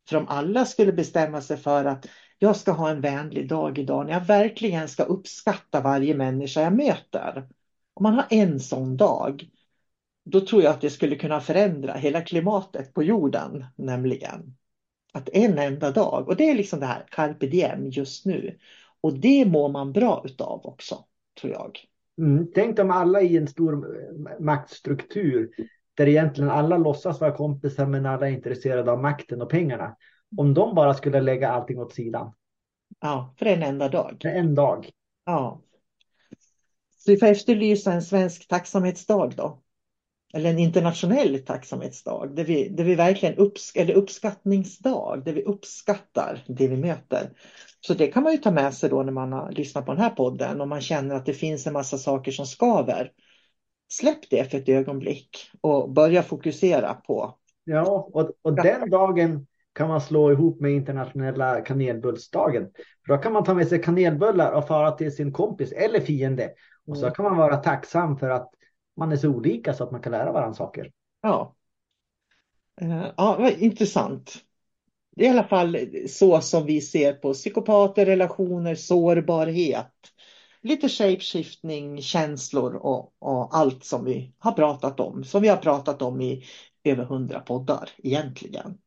För 0.08 0.16
om 0.16 0.28
alla 0.28 0.64
skulle 0.64 0.92
bestämma 0.92 1.40
sig 1.40 1.56
för 1.56 1.84
att 1.84 2.06
jag 2.38 2.56
ska 2.56 2.72
ha 2.72 2.90
en 2.90 3.00
vänlig 3.00 3.48
dag 3.48 3.78
idag 3.78 4.06
när 4.06 4.12
jag 4.12 4.24
verkligen 4.24 4.88
ska 4.88 5.02
uppskatta 5.02 5.80
varje 5.80 6.14
människa 6.14 6.60
jag 6.60 6.76
möter. 6.76 7.48
Om 7.94 8.02
man 8.02 8.14
har 8.14 8.26
en 8.30 8.60
sån 8.60 8.96
dag, 8.96 9.48
då 10.24 10.40
tror 10.40 10.62
jag 10.62 10.70
att 10.70 10.80
det 10.80 10.90
skulle 10.90 11.16
kunna 11.16 11.40
förändra 11.40 11.92
hela 11.92 12.20
klimatet 12.20 12.94
på 12.94 13.02
jorden, 13.02 13.64
nämligen. 13.76 14.56
Att 15.12 15.28
en 15.28 15.58
enda 15.58 15.90
dag, 15.90 16.28
och 16.28 16.36
det 16.36 16.50
är 16.50 16.54
liksom 16.54 16.80
det 16.80 16.86
här 16.86 17.06
carpe 17.10 17.46
diem 17.46 17.86
just 17.86 18.26
nu. 18.26 18.58
Och 19.00 19.18
det 19.18 19.44
mår 19.44 19.68
man 19.68 19.92
bra 19.92 20.22
utav 20.24 20.66
också, 20.66 21.04
tror 21.40 21.52
jag. 21.52 21.78
Mm, 22.18 22.46
tänk 22.54 22.78
om 22.78 22.90
alla 22.90 23.20
i 23.20 23.36
en 23.36 23.48
stor 23.48 23.86
maktstruktur 24.40 25.50
där 25.94 26.08
egentligen 26.08 26.50
alla 26.50 26.76
låtsas 26.76 27.20
vara 27.20 27.36
kompisar 27.36 27.86
men 27.86 28.06
alla 28.06 28.28
är 28.28 28.32
intresserade 28.32 28.92
av 28.92 29.02
makten 29.02 29.42
och 29.42 29.50
pengarna. 29.50 29.96
Om 30.36 30.54
de 30.54 30.74
bara 30.74 30.94
skulle 30.94 31.20
lägga 31.20 31.50
allting 31.50 31.78
åt 31.78 31.94
sidan. 31.94 32.32
Ja, 33.00 33.34
för 33.38 33.46
en 33.46 33.62
enda 33.62 33.88
dag. 33.88 34.16
För 34.22 34.28
en 34.28 34.54
dag. 34.54 34.90
Ja. 35.24 35.62
Så 36.96 37.10
vi 37.10 37.16
får 37.16 37.26
efterlysa 37.26 37.92
en 37.92 38.02
svensk 38.02 38.48
tacksamhetsdag 38.48 39.32
då. 39.36 39.62
Eller 40.36 40.50
en 40.50 40.58
internationell 40.58 41.38
tacksamhetsdag. 41.38 42.36
Där 42.36 42.44
vi, 42.44 42.68
där 42.68 42.84
vi 42.84 42.94
verkligen 42.94 43.34
upps 43.34 43.72
eller 43.76 43.94
uppskattningsdag. 43.94 45.22
Där 45.24 45.32
vi 45.32 45.42
uppskattar 45.42 46.44
det 46.46 46.68
vi 46.68 46.76
möter. 46.76 47.30
Så 47.80 47.94
det 47.94 48.06
kan 48.06 48.22
man 48.22 48.32
ju 48.32 48.38
ta 48.38 48.50
med 48.50 48.74
sig 48.74 48.90
då 48.90 49.02
när 49.02 49.12
man 49.12 49.32
har 49.32 49.52
lyssnat 49.52 49.86
på 49.86 49.92
den 49.92 50.00
här 50.00 50.10
podden. 50.10 50.60
Om 50.60 50.68
man 50.68 50.80
känner 50.80 51.14
att 51.14 51.26
det 51.26 51.32
finns 51.32 51.66
en 51.66 51.72
massa 51.72 51.98
saker 51.98 52.32
som 52.32 52.46
skaver. 52.46 53.10
Släpp 53.88 54.30
det 54.30 54.50
för 54.50 54.58
ett 54.58 54.68
ögonblick 54.68 55.50
och 55.60 55.92
börja 55.92 56.22
fokusera 56.22 56.94
på. 56.94 57.34
Ja, 57.64 58.10
och, 58.12 58.30
och 58.42 58.54
den 58.54 58.90
dagen 58.90 59.46
kan 59.74 59.88
man 59.88 60.00
slå 60.00 60.32
ihop 60.32 60.60
med 60.60 60.72
internationella 60.72 61.60
kanelbullsdagen. 61.60 62.70
För 63.06 63.14
då 63.14 63.18
kan 63.18 63.32
man 63.32 63.44
ta 63.44 63.54
med 63.54 63.68
sig 63.68 63.82
kanelbullar 63.82 64.52
och 64.52 64.66
fara 64.66 64.90
till 64.90 65.16
sin 65.16 65.32
kompis 65.32 65.72
eller 65.72 66.00
fiende. 66.00 66.50
Och 66.86 66.96
så 66.96 67.04
mm. 67.04 67.14
kan 67.14 67.24
man 67.24 67.36
vara 67.36 67.56
tacksam 67.56 68.18
för 68.18 68.30
att 68.30 68.50
man 68.96 69.12
är 69.12 69.16
så 69.16 69.28
olika 69.28 69.74
så 69.74 69.84
att 69.84 69.92
man 69.92 70.02
kan 70.02 70.12
lära 70.12 70.32
varandra 70.32 70.54
saker. 70.54 70.92
Ja. 71.22 71.54
Eh, 72.80 73.06
ja, 73.16 73.50
intressant. 73.50 74.34
Det 75.16 75.24
är 75.24 75.28
i 75.28 75.30
alla 75.30 75.48
fall 75.48 75.78
så 76.08 76.40
som 76.40 76.66
vi 76.66 76.80
ser 76.80 77.12
på 77.12 77.32
psykopater, 77.32 78.06
relationer, 78.06 78.74
sårbarhet. 78.74 79.92
Lite 80.60 80.88
shapeshiftning, 80.88 82.02
känslor 82.02 82.74
och, 82.74 83.14
och 83.18 83.56
allt 83.56 83.84
som 83.84 84.04
vi 84.04 84.32
har 84.38 84.52
pratat 84.52 85.00
om. 85.00 85.24
Som 85.24 85.42
vi 85.42 85.48
har 85.48 85.56
pratat 85.56 86.02
om 86.02 86.20
i 86.20 86.44
över 86.84 87.04
hundra 87.04 87.40
poddar 87.40 87.90
egentligen. 87.98 88.78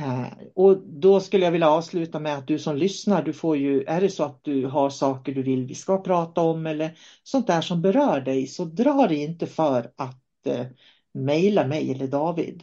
Eh, 0.00 0.26
och 0.54 0.78
då 0.78 1.20
skulle 1.20 1.44
jag 1.44 1.52
vilja 1.52 1.70
avsluta 1.70 2.18
med 2.18 2.38
att 2.38 2.46
du 2.46 2.58
som 2.58 2.76
lyssnar, 2.76 3.22
du 3.22 3.32
får 3.32 3.56
ju, 3.56 3.84
är 3.84 4.00
det 4.00 4.10
så 4.10 4.24
att 4.24 4.44
du 4.44 4.66
har 4.66 4.90
saker 4.90 5.32
du 5.34 5.42
vill 5.42 5.66
vi 5.66 5.74
ska 5.74 6.02
prata 6.02 6.40
om 6.40 6.66
eller 6.66 6.98
sånt 7.22 7.46
där 7.46 7.60
som 7.60 7.82
berör 7.82 8.20
dig, 8.20 8.46
så 8.46 8.64
dra 8.64 9.06
dig 9.06 9.22
inte 9.22 9.46
för 9.46 9.92
att 9.96 10.46
eh, 10.46 10.66
mejla 11.14 11.66
mig 11.66 11.90
eller 11.90 12.06
David. 12.06 12.62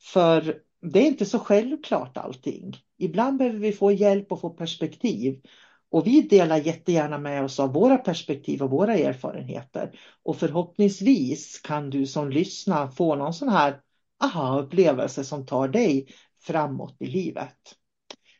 För 0.00 0.60
det 0.82 0.98
är 0.98 1.06
inte 1.06 1.26
så 1.26 1.38
självklart 1.38 2.16
allting. 2.16 2.76
Ibland 2.98 3.38
behöver 3.38 3.58
vi 3.58 3.72
få 3.72 3.92
hjälp 3.92 4.32
och 4.32 4.40
få 4.40 4.50
perspektiv. 4.50 5.40
Och 5.90 6.06
vi 6.06 6.20
delar 6.20 6.56
jättegärna 6.56 7.18
med 7.18 7.44
oss 7.44 7.60
av 7.60 7.72
våra 7.72 7.98
perspektiv 7.98 8.62
och 8.62 8.70
våra 8.70 8.94
erfarenheter. 8.94 9.98
Och 10.22 10.36
förhoppningsvis 10.36 11.60
kan 11.60 11.90
du 11.90 12.06
som 12.06 12.30
lyssnar 12.30 12.88
få 12.88 13.14
någon 13.14 13.34
sån 13.34 13.48
här 13.48 13.80
aha-upplevelse 14.24 15.24
som 15.24 15.46
tar 15.46 15.68
dig 15.68 16.06
framåt 16.40 16.96
i 16.98 17.06
livet. 17.06 17.76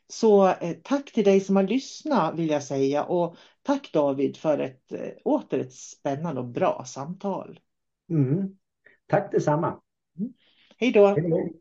Så 0.07 0.47
eh, 0.47 0.75
tack 0.83 1.11
till 1.11 1.23
dig 1.23 1.39
som 1.39 1.55
har 1.55 1.63
lyssnat 1.63 2.35
vill 2.39 2.49
jag 2.49 2.63
säga 2.63 3.03
och 3.03 3.35
tack 3.61 3.89
David 3.93 4.37
för 4.37 4.59
ett 4.59 4.91
eh, 4.91 5.11
åter 5.23 5.59
ett 5.59 5.73
spännande 5.73 6.41
och 6.41 6.47
bra 6.47 6.83
samtal. 6.87 7.59
Mm. 8.09 8.57
Tack 9.07 9.31
detsamma. 9.31 9.81
Mm. 10.19 10.33
Hej 10.77 10.91
då. 10.91 11.07
Hej. 11.07 11.60